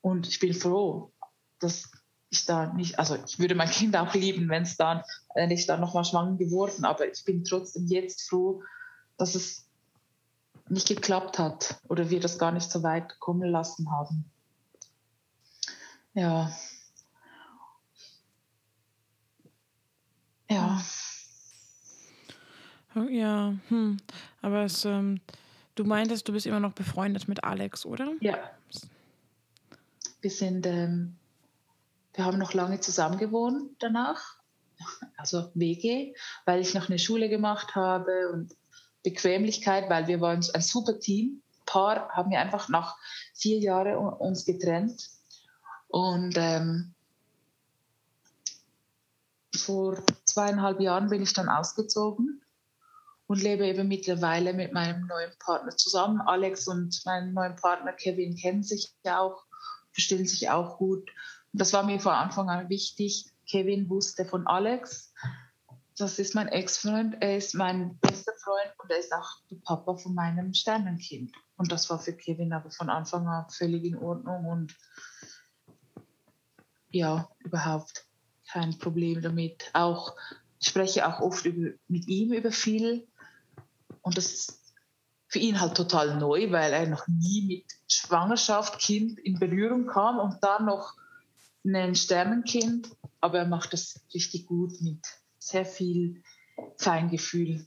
Und 0.00 0.26
ich 0.26 0.40
bin 0.40 0.54
froh, 0.54 1.12
dass 1.60 1.90
ich 2.34 2.46
da 2.46 2.72
nicht, 2.72 2.98
also 2.98 3.16
ich 3.26 3.38
würde 3.38 3.54
mein 3.54 3.70
Kind 3.70 3.96
auch 3.96 4.14
lieben, 4.14 4.48
wenn 4.48 4.62
es 4.62 4.76
dann, 4.76 5.02
wenn 5.34 5.50
ich 5.50 5.66
dann 5.66 5.80
nochmal 5.80 6.04
schwanger 6.04 6.36
geworden, 6.36 6.84
aber 6.84 7.10
ich 7.10 7.24
bin 7.24 7.44
trotzdem 7.44 7.86
jetzt 7.86 8.28
froh, 8.28 8.62
dass 9.16 9.34
es 9.34 9.66
nicht 10.68 10.88
geklappt 10.88 11.38
hat 11.38 11.80
oder 11.88 12.10
wir 12.10 12.20
das 12.20 12.38
gar 12.38 12.52
nicht 12.52 12.70
so 12.70 12.82
weit 12.82 13.18
kommen 13.20 13.50
lassen 13.50 13.90
haben. 13.90 14.24
Ja. 16.14 16.50
Ja. 20.48 20.80
Ja, 23.10 23.54
hm. 23.68 23.96
aber 24.40 24.64
es, 24.64 24.84
ähm, 24.84 25.20
Du 25.74 25.84
meintest, 25.84 26.28
du 26.28 26.32
bist 26.32 26.46
immer 26.46 26.60
noch 26.60 26.72
befreundet 26.72 27.26
mit 27.26 27.42
Alex, 27.42 27.84
oder? 27.84 28.12
Ja. 28.20 28.50
Wir 30.20 30.30
sind, 30.30 30.66
ähm, 30.66 31.16
wir 32.14 32.24
haben 32.24 32.38
noch 32.38 32.54
lange 32.54 32.80
zusammen 32.80 33.18
gewohnt 33.18 33.76
danach, 33.80 34.38
also 35.16 35.50
WG, 35.54 36.14
weil 36.46 36.60
ich 36.60 36.74
noch 36.74 36.88
eine 36.88 36.98
Schule 36.98 37.28
gemacht 37.28 37.74
habe 37.74 38.30
und 38.32 38.54
Bequemlichkeit, 39.02 39.90
weil 39.90 40.06
wir 40.06 40.20
waren 40.20 40.44
ein 40.54 40.62
super 40.62 40.98
Team. 40.98 41.42
Paar 41.66 42.08
haben 42.10 42.30
wir 42.30 42.40
einfach 42.40 42.68
nach 42.68 42.96
vier 43.34 43.58
Jahren 43.58 43.96
uns 43.96 44.44
getrennt 44.44 45.08
und 45.88 46.34
ähm, 46.36 46.94
vor 49.56 50.02
zweieinhalb 50.24 50.80
Jahren 50.80 51.08
bin 51.08 51.22
ich 51.22 51.32
dann 51.32 51.48
ausgezogen 51.48 52.42
und 53.26 53.42
lebe 53.42 53.66
eben 53.66 53.88
mittlerweile 53.88 54.52
mit 54.52 54.72
meinem 54.72 55.06
neuen 55.06 55.32
Partner 55.38 55.74
zusammen. 55.76 56.20
Alex 56.20 56.68
und 56.68 57.00
mein 57.04 57.32
neuer 57.32 57.56
Partner 57.56 57.92
Kevin 57.92 58.36
kennen 58.36 58.62
sich 58.62 58.92
ja 59.04 59.20
auch, 59.20 59.44
verstehen 59.92 60.26
sich 60.26 60.50
auch 60.50 60.78
gut. 60.78 61.10
Das 61.56 61.72
war 61.72 61.84
mir 61.84 62.00
von 62.00 62.12
Anfang 62.12 62.50
an 62.50 62.68
wichtig. 62.68 63.26
Kevin 63.48 63.88
wusste 63.88 64.24
von 64.24 64.46
Alex. 64.46 65.14
Das 65.96 66.18
ist 66.18 66.34
mein 66.34 66.48
Ex-Freund, 66.48 67.16
er 67.20 67.36
ist 67.36 67.54
mein 67.54 67.96
bester 68.00 68.32
Freund 68.42 68.74
und 68.82 68.90
er 68.90 68.98
ist 68.98 69.12
auch 69.12 69.30
der 69.48 69.56
Papa 69.62 69.96
von 69.96 70.12
meinem 70.12 70.52
Sternenkind. 70.52 71.32
Und 71.56 71.70
das 71.70 71.88
war 71.88 72.00
für 72.00 72.12
Kevin 72.12 72.52
aber 72.52 72.72
von 72.72 72.90
Anfang 72.90 73.28
an 73.28 73.48
völlig 73.48 73.84
in 73.84 73.96
Ordnung 73.96 74.46
und 74.46 74.74
ja, 76.90 77.30
überhaupt 77.38 78.04
kein 78.50 78.76
Problem 78.76 79.22
damit. 79.22 79.70
Auch 79.72 80.16
ich 80.58 80.66
spreche 80.66 81.06
auch 81.06 81.20
oft 81.20 81.46
über, 81.46 81.76
mit 81.86 82.08
ihm 82.08 82.32
über 82.32 82.50
viel 82.50 83.06
und 84.02 84.16
das 84.16 84.32
ist 84.32 84.74
für 85.28 85.38
ihn 85.38 85.60
halt 85.60 85.76
total 85.76 86.16
neu, 86.18 86.50
weil 86.50 86.72
er 86.72 86.88
noch 86.88 87.06
nie 87.06 87.46
mit 87.46 87.66
Schwangerschaft, 87.86 88.80
Kind 88.80 89.20
in 89.20 89.38
Berührung 89.38 89.86
kam 89.86 90.18
und 90.18 90.42
dann 90.42 90.64
noch 90.64 90.94
ein 91.64 91.94
Sternenkind. 91.94 92.90
Aber 93.20 93.38
er 93.38 93.46
macht 93.46 93.72
das 93.72 94.00
richtig 94.12 94.46
gut 94.46 94.80
mit 94.80 95.00
sehr 95.38 95.64
viel 95.64 96.22
Feingefühl 96.76 97.66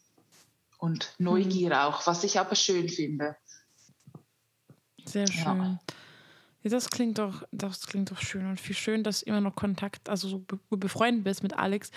und 0.77 1.13
Neugier 1.17 1.69
mhm. 1.69 1.75
auch, 1.75 2.05
was 2.07 2.23
ich 2.23 2.39
aber 2.39 2.55
schön 2.55 2.89
finde. 2.89 3.35
Sehr 5.05 5.27
schön. 5.27 5.43
Ja. 5.43 5.79
Ja, 6.63 6.71
das 6.71 6.89
klingt 6.89 7.17
doch, 7.17 7.43
das 7.51 7.87
klingt 7.87 8.11
doch 8.11 8.19
schön 8.19 8.45
und 8.45 8.59
viel 8.59 8.75
schön, 8.75 9.03
dass 9.03 9.21
du 9.21 9.27
immer 9.27 9.41
noch 9.41 9.55
Kontakt, 9.55 10.09
also 10.09 10.27
so 10.27 10.45
befreundet 10.69 11.23
bist 11.23 11.43
mit 11.43 11.53
Alex. 11.57 11.91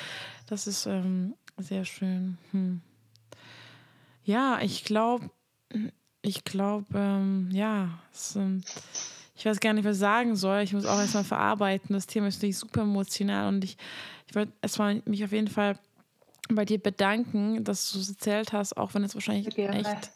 Das 0.47 0.67
ist 0.67 0.87
ähm, 0.87 1.35
sehr 1.59 1.85
schön. 1.85 2.39
Hm. 2.53 2.81
Ja, 4.23 4.61
ich 4.61 4.85
glaube, 4.85 5.31
ich 6.23 6.45
glaube, 6.45 6.87
ähm, 6.95 7.49
ja, 7.51 7.99
es, 8.13 8.37
ähm, 8.37 8.63
ich 9.41 9.47
weiß 9.47 9.59
gar 9.59 9.73
nicht, 9.73 9.87
was 9.87 9.97
ich 9.97 10.01
sagen 10.01 10.37
soll. 10.37 10.61
Ich 10.61 10.75
muss 10.75 10.85
auch 10.85 10.99
erstmal 10.99 11.25
verarbeiten. 11.25 11.95
Das 11.95 12.07
Thema 12.07 12.27
ist 12.27 12.37
natürlich 12.37 12.59
super 12.59 12.83
emotional 12.83 13.49
und 13.49 13.65
ich, 13.65 13.79
ich 14.29 14.35
wollte 14.35 14.53
erstmal 14.61 15.01
mich 15.07 15.25
auf 15.25 15.33
jeden 15.33 15.49
Fall 15.49 15.79
bei 16.51 16.67
dir 16.67 16.79
bedanken, 16.79 17.65
dass 17.65 17.91
du 17.91 18.01
es 18.01 18.11
erzählt 18.11 18.53
hast, 18.53 18.77
auch 18.77 18.93
wenn 18.93 19.03
es 19.03 19.15
wahrscheinlich 19.15 19.57
echt 19.57 20.11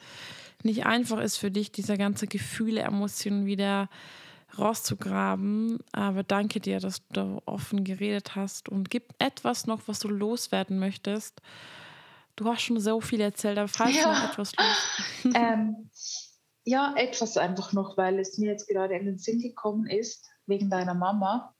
nicht 0.62 0.84
einfach 0.84 1.20
ist 1.20 1.38
für 1.38 1.50
dich, 1.50 1.72
diese 1.72 1.96
ganze 1.96 2.26
Gefühle, 2.26 2.82
Emotionen 2.82 3.46
wieder 3.46 3.88
rauszugraben. 4.58 5.78
Aber 5.92 6.22
danke 6.22 6.60
dir, 6.60 6.78
dass 6.80 7.06
du 7.08 7.14
da 7.14 7.42
offen 7.46 7.82
geredet 7.82 8.36
hast 8.36 8.68
und 8.68 8.90
gib 8.90 9.14
etwas 9.18 9.66
noch, 9.66 9.80
was 9.86 10.00
du 10.00 10.08
loswerden 10.08 10.78
möchtest. 10.78 11.40
Du 12.36 12.46
hast 12.46 12.60
schon 12.60 12.78
so 12.78 13.00
viel 13.00 13.22
erzählt, 13.22 13.56
aber 13.56 13.68
falls 13.68 13.96
ja. 13.96 14.12
noch 14.12 14.30
etwas 14.30 14.52
los. 14.54 15.24
ähm, 15.34 15.88
ja, 16.64 16.94
etwas 16.96 17.36
einfach 17.36 17.72
noch, 17.72 17.96
weil 17.96 18.18
es 18.18 18.38
mir 18.38 18.50
jetzt 18.50 18.68
gerade 18.68 18.94
in 18.94 19.04
den 19.04 19.18
Sinn 19.18 19.40
gekommen 19.40 19.86
ist, 19.86 20.24
wegen 20.46 20.70
deiner 20.70 20.94
Mama. 20.94 21.54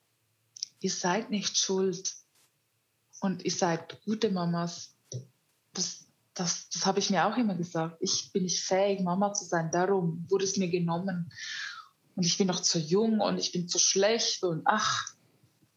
Ihr 0.81 0.91
seid 0.91 1.31
nicht 1.31 1.57
schuld 1.59 2.15
und 3.21 3.45
ihr 3.45 3.51
seid 3.51 4.03
gute 4.05 4.31
Mamas. 4.31 4.97
Das, 5.73 6.07
das, 6.35 6.69
das 6.71 6.87
habe 6.87 6.99
ich 6.99 7.11
mir 7.11 7.27
auch 7.27 7.37
immer 7.37 7.55
gesagt. 7.55 7.97
Ich 8.01 8.33
bin 8.33 8.45
nicht 8.45 8.63
fähig, 8.63 9.01
Mama 9.01 9.33
zu 9.35 9.45
sein. 9.45 9.71
Darum 9.71 10.25
wurde 10.29 10.45
es 10.45 10.57
mir 10.57 10.69
genommen. 10.69 11.31
Und 12.17 12.25
ich 12.25 12.39
bin 12.39 12.47
noch 12.47 12.61
zu 12.61 12.79
jung 12.79 13.21
und 13.21 13.39
ich 13.39 13.53
bin 13.53 13.69
zu 13.69 13.79
schlecht 13.79 14.45
und 14.45 14.63
ach, 14.65 15.15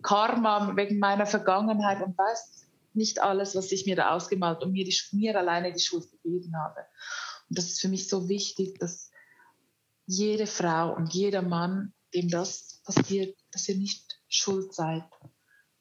Karma 0.03 0.75
wegen 0.75 0.99
meiner 0.99 1.25
Vergangenheit 1.25 2.01
und 2.03 2.17
weiß 2.17 2.67
nicht 2.93 3.19
alles, 3.19 3.55
was 3.55 3.71
ich 3.71 3.85
mir 3.85 3.95
da 3.95 4.15
ausgemalt 4.15 4.63
und 4.63 4.71
mir, 4.71 4.85
die, 4.85 4.95
mir 5.11 5.37
alleine 5.37 5.73
die 5.73 5.79
Schuld 5.79 6.09
gegeben 6.11 6.55
habe. 6.55 6.81
Und 7.49 7.57
das 7.57 7.65
ist 7.65 7.81
für 7.81 7.87
mich 7.87 8.07
so 8.07 8.29
wichtig, 8.29 8.77
dass 8.79 9.11
jede 10.07 10.47
Frau 10.47 10.95
und 10.95 11.13
jeder 11.13 11.41
Mann, 11.41 11.93
dem 12.13 12.29
das 12.29 12.81
passiert, 12.85 13.37
dass 13.51 13.67
ihr 13.69 13.77
nicht 13.77 14.19
schuld 14.29 14.73
seid. 14.73 15.03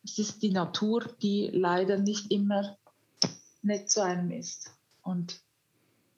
Es 0.05 0.19
ist 0.19 0.43
die 0.43 0.51
Natur, 0.51 1.05
die 1.23 1.49
leider 1.53 1.97
nicht 1.97 2.31
immer 2.31 2.77
nett 3.63 3.91
zu 3.91 4.03
einem 4.03 4.31
ist. 4.31 4.71
Und 5.03 5.41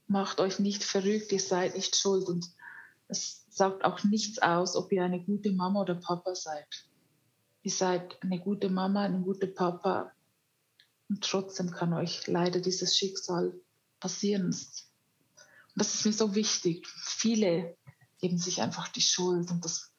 macht 0.07 0.41
euch 0.41 0.59
nicht 0.59 0.83
verrückt, 0.83 1.31
ihr 1.33 1.41
seid 1.41 1.77
nicht 1.77 1.97
schuld. 1.97 2.29
Und 2.29 2.47
es 3.09 3.45
sagt 3.51 3.85
auch 3.85 4.03
nichts 4.05 4.39
aus, 4.39 4.75
ob 4.75 4.91
ihr 4.91 5.05
eine 5.05 5.23
gute 5.23 5.53
Mama 5.53 5.83
oder 5.83 5.95
Papa 5.95 6.35
seid. 6.35 6.67
Ihr 7.63 7.73
seid 7.73 8.23
eine 8.23 8.41
gute 8.41 8.71
Mama, 8.71 9.03
ein 9.03 9.23
guter 9.23 9.47
Papa. 9.47 10.13
Und 11.11 11.23
trotzdem 11.23 11.71
kann 11.71 11.93
euch 11.93 12.27
leider 12.27 12.61
dieses 12.61 12.97
Schicksal 12.97 13.59
passieren. 14.01 14.47
Und 14.47 14.57
das 15.75 15.95
ist 15.95 16.07
mir 16.07 16.13
so 16.13 16.35
wichtig. 16.35 16.87
Viele 16.87 17.77
geben 18.19 18.39
sich 18.39 18.61
einfach 18.63 18.89
die 18.89 19.01
Schuld 19.01 19.51
und 19.51 19.65
das 19.65 19.93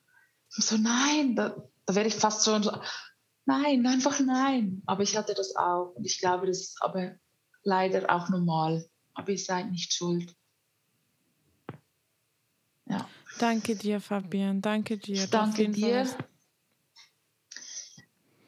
so, 0.49 0.77
nein, 0.77 1.35
da, 1.35 1.55
da 1.85 1.95
werde 1.95 2.09
ich 2.09 2.15
fast 2.15 2.41
so, 2.41 2.59
nein, 3.45 3.85
einfach 3.85 4.19
nein. 4.19 4.81
Aber 4.85 5.03
ich 5.03 5.15
hatte 5.15 5.33
das 5.33 5.55
auch 5.55 5.93
und 5.95 6.05
ich 6.05 6.19
glaube, 6.19 6.47
das 6.47 6.59
ist 6.59 6.81
aber 6.81 7.15
leider 7.63 8.09
auch 8.09 8.29
normal. 8.29 8.89
Aber 9.13 9.29
ihr 9.31 9.37
seid 9.37 9.69
nicht 9.69 9.93
schuld. 9.93 10.35
Ja. 12.85 13.07
Danke 13.37 13.75
dir, 13.75 14.01
Fabian. 14.01 14.61
Danke 14.61 14.97
dir. 14.97 15.27
Danke 15.27 15.69
dir. 15.69 16.07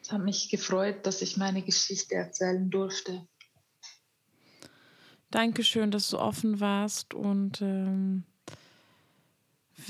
Es 0.01 0.11
hat 0.11 0.23
mich 0.23 0.49
gefreut, 0.49 1.05
dass 1.05 1.21
ich 1.21 1.37
meine 1.37 1.61
Geschichte 1.61 2.15
erzählen 2.15 2.69
durfte. 2.69 3.27
Dankeschön, 5.29 5.91
dass 5.91 6.09
du 6.09 6.19
offen 6.19 6.59
warst 6.59 7.13
und 7.13 7.61
ähm, 7.61 8.25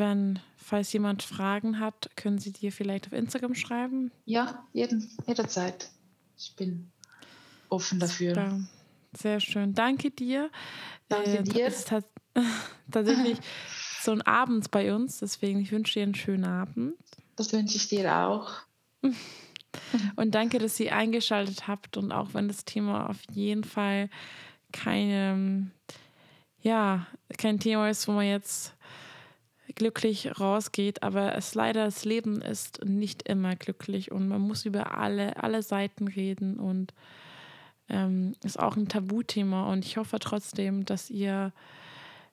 wenn, 0.02 0.40
falls 0.58 0.92
jemand 0.92 1.22
Fragen 1.22 1.80
hat, 1.80 2.10
können 2.16 2.40
sie 2.40 2.52
dir 2.52 2.72
vielleicht 2.72 3.06
auf 3.06 3.14
Instagram 3.14 3.54
schreiben? 3.54 4.12
Ja, 4.26 4.68
jeden, 4.74 5.10
jederzeit. 5.28 5.92
Ich 6.36 6.56
bin 6.56 6.92
offen 7.70 8.00
dafür. 8.00 8.34
Super. 8.34 8.60
Sehr 9.16 9.40
schön. 9.40 9.76
Danke 9.76 10.10
dir. 10.10 10.50
Danke 11.08 11.38
äh, 11.38 11.44
dir. 11.44 11.68
Es 11.68 11.80
ist 11.80 11.94
tatsächlich 12.92 13.38
so 14.02 14.12
ein 14.12 14.24
Abend 14.24 14.72
bei 14.72 14.94
uns, 14.94 15.20
deswegen 15.20 15.60
ich 15.60 15.72
wünsche 15.72 15.94
dir 15.94 16.04
einen 16.04 16.16
schönen 16.16 16.46
Abend. 16.46 16.96
Das 17.36 17.54
wünsche 17.54 17.78
ich 17.78 17.88
dir 17.88 18.14
auch. 18.16 18.54
Und 20.16 20.32
danke, 20.32 20.58
dass 20.58 20.80
ihr 20.80 20.94
eingeschaltet 20.96 21.68
habt 21.68 21.96
und 21.96 22.12
auch 22.12 22.34
wenn 22.34 22.50
das 22.50 22.66
Thema 22.66 23.10
auf 23.10 23.20
jeden 23.32 23.64
Fall 23.64 24.10
keine, 24.74 25.72
ja, 26.62 27.08
kein 27.38 27.58
Thema 27.58 27.90
ist, 27.90 28.06
wo 28.06 28.12
man 28.12 28.26
jetzt 28.26 28.74
glücklich 29.76 30.40
rausgeht, 30.40 31.04
aber 31.04 31.36
es 31.36 31.56
leider 31.56 31.86
das 31.86 32.06
Leben 32.06 32.42
ist 32.42 32.84
nicht 32.84 33.28
immer 33.28 33.56
glücklich 33.56 34.12
und 34.12 34.28
man 34.28 34.42
muss 34.42 34.66
über 34.66 34.98
alle, 34.98 35.42
alle 35.42 35.64
Seiten 35.64 36.08
reden 36.08 36.60
und 36.60 36.94
ähm, 37.90 38.36
ist 38.44 38.60
auch 38.60 38.76
ein 38.76 38.88
Tabuthema 38.88 39.72
und 39.72 39.86
ich 39.86 39.98
hoffe 39.98 40.20
trotzdem, 40.20 40.86
dass 40.86 41.10
ihr 41.10 41.52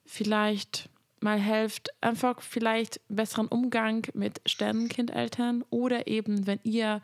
vielleicht 0.05 0.88
mal 1.20 1.38
helft, 1.38 1.90
einfach 2.00 2.40
vielleicht 2.40 3.00
besseren 3.09 3.48
Umgang 3.48 4.06
mit 4.14 4.40
Sternenkindeltern 4.46 5.64
oder 5.70 6.06
eben, 6.06 6.46
wenn 6.46 6.60
ihr 6.62 7.00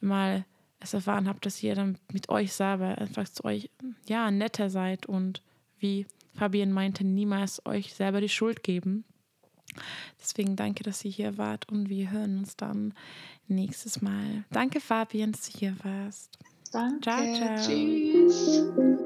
mal 0.00 0.44
es 0.80 0.94
erfahren 0.94 1.28
habt, 1.28 1.44
dass 1.44 1.62
ihr 1.62 1.74
dann 1.74 1.98
mit 2.10 2.30
euch 2.30 2.52
selber 2.52 2.96
einfach 2.98 3.28
zu 3.28 3.44
euch 3.44 3.70
ja 4.08 4.30
netter 4.30 4.70
seid 4.70 5.06
und 5.06 5.42
wie 5.78 6.06
Fabian 6.34 6.72
meinte, 6.72 7.04
niemals 7.04 7.64
euch 7.66 7.94
selber 7.94 8.20
die 8.20 8.28
Schuld 8.28 8.62
geben. 8.62 9.04
Deswegen 10.20 10.56
danke, 10.56 10.82
dass 10.82 11.04
ihr 11.04 11.10
hier 11.10 11.38
wart 11.38 11.68
und 11.68 11.88
wir 11.88 12.10
hören 12.10 12.38
uns 12.38 12.56
dann 12.56 12.94
nächstes 13.48 14.02
Mal. 14.02 14.44
Danke, 14.50 14.80
Fabian, 14.80 15.32
dass 15.32 15.50
du 15.50 15.58
hier 15.58 15.76
warst. 15.82 16.38
Danke. 16.72 17.00
Ciao, 17.00 17.34
ciao. 17.34 17.56
Tschüss. 17.56 19.02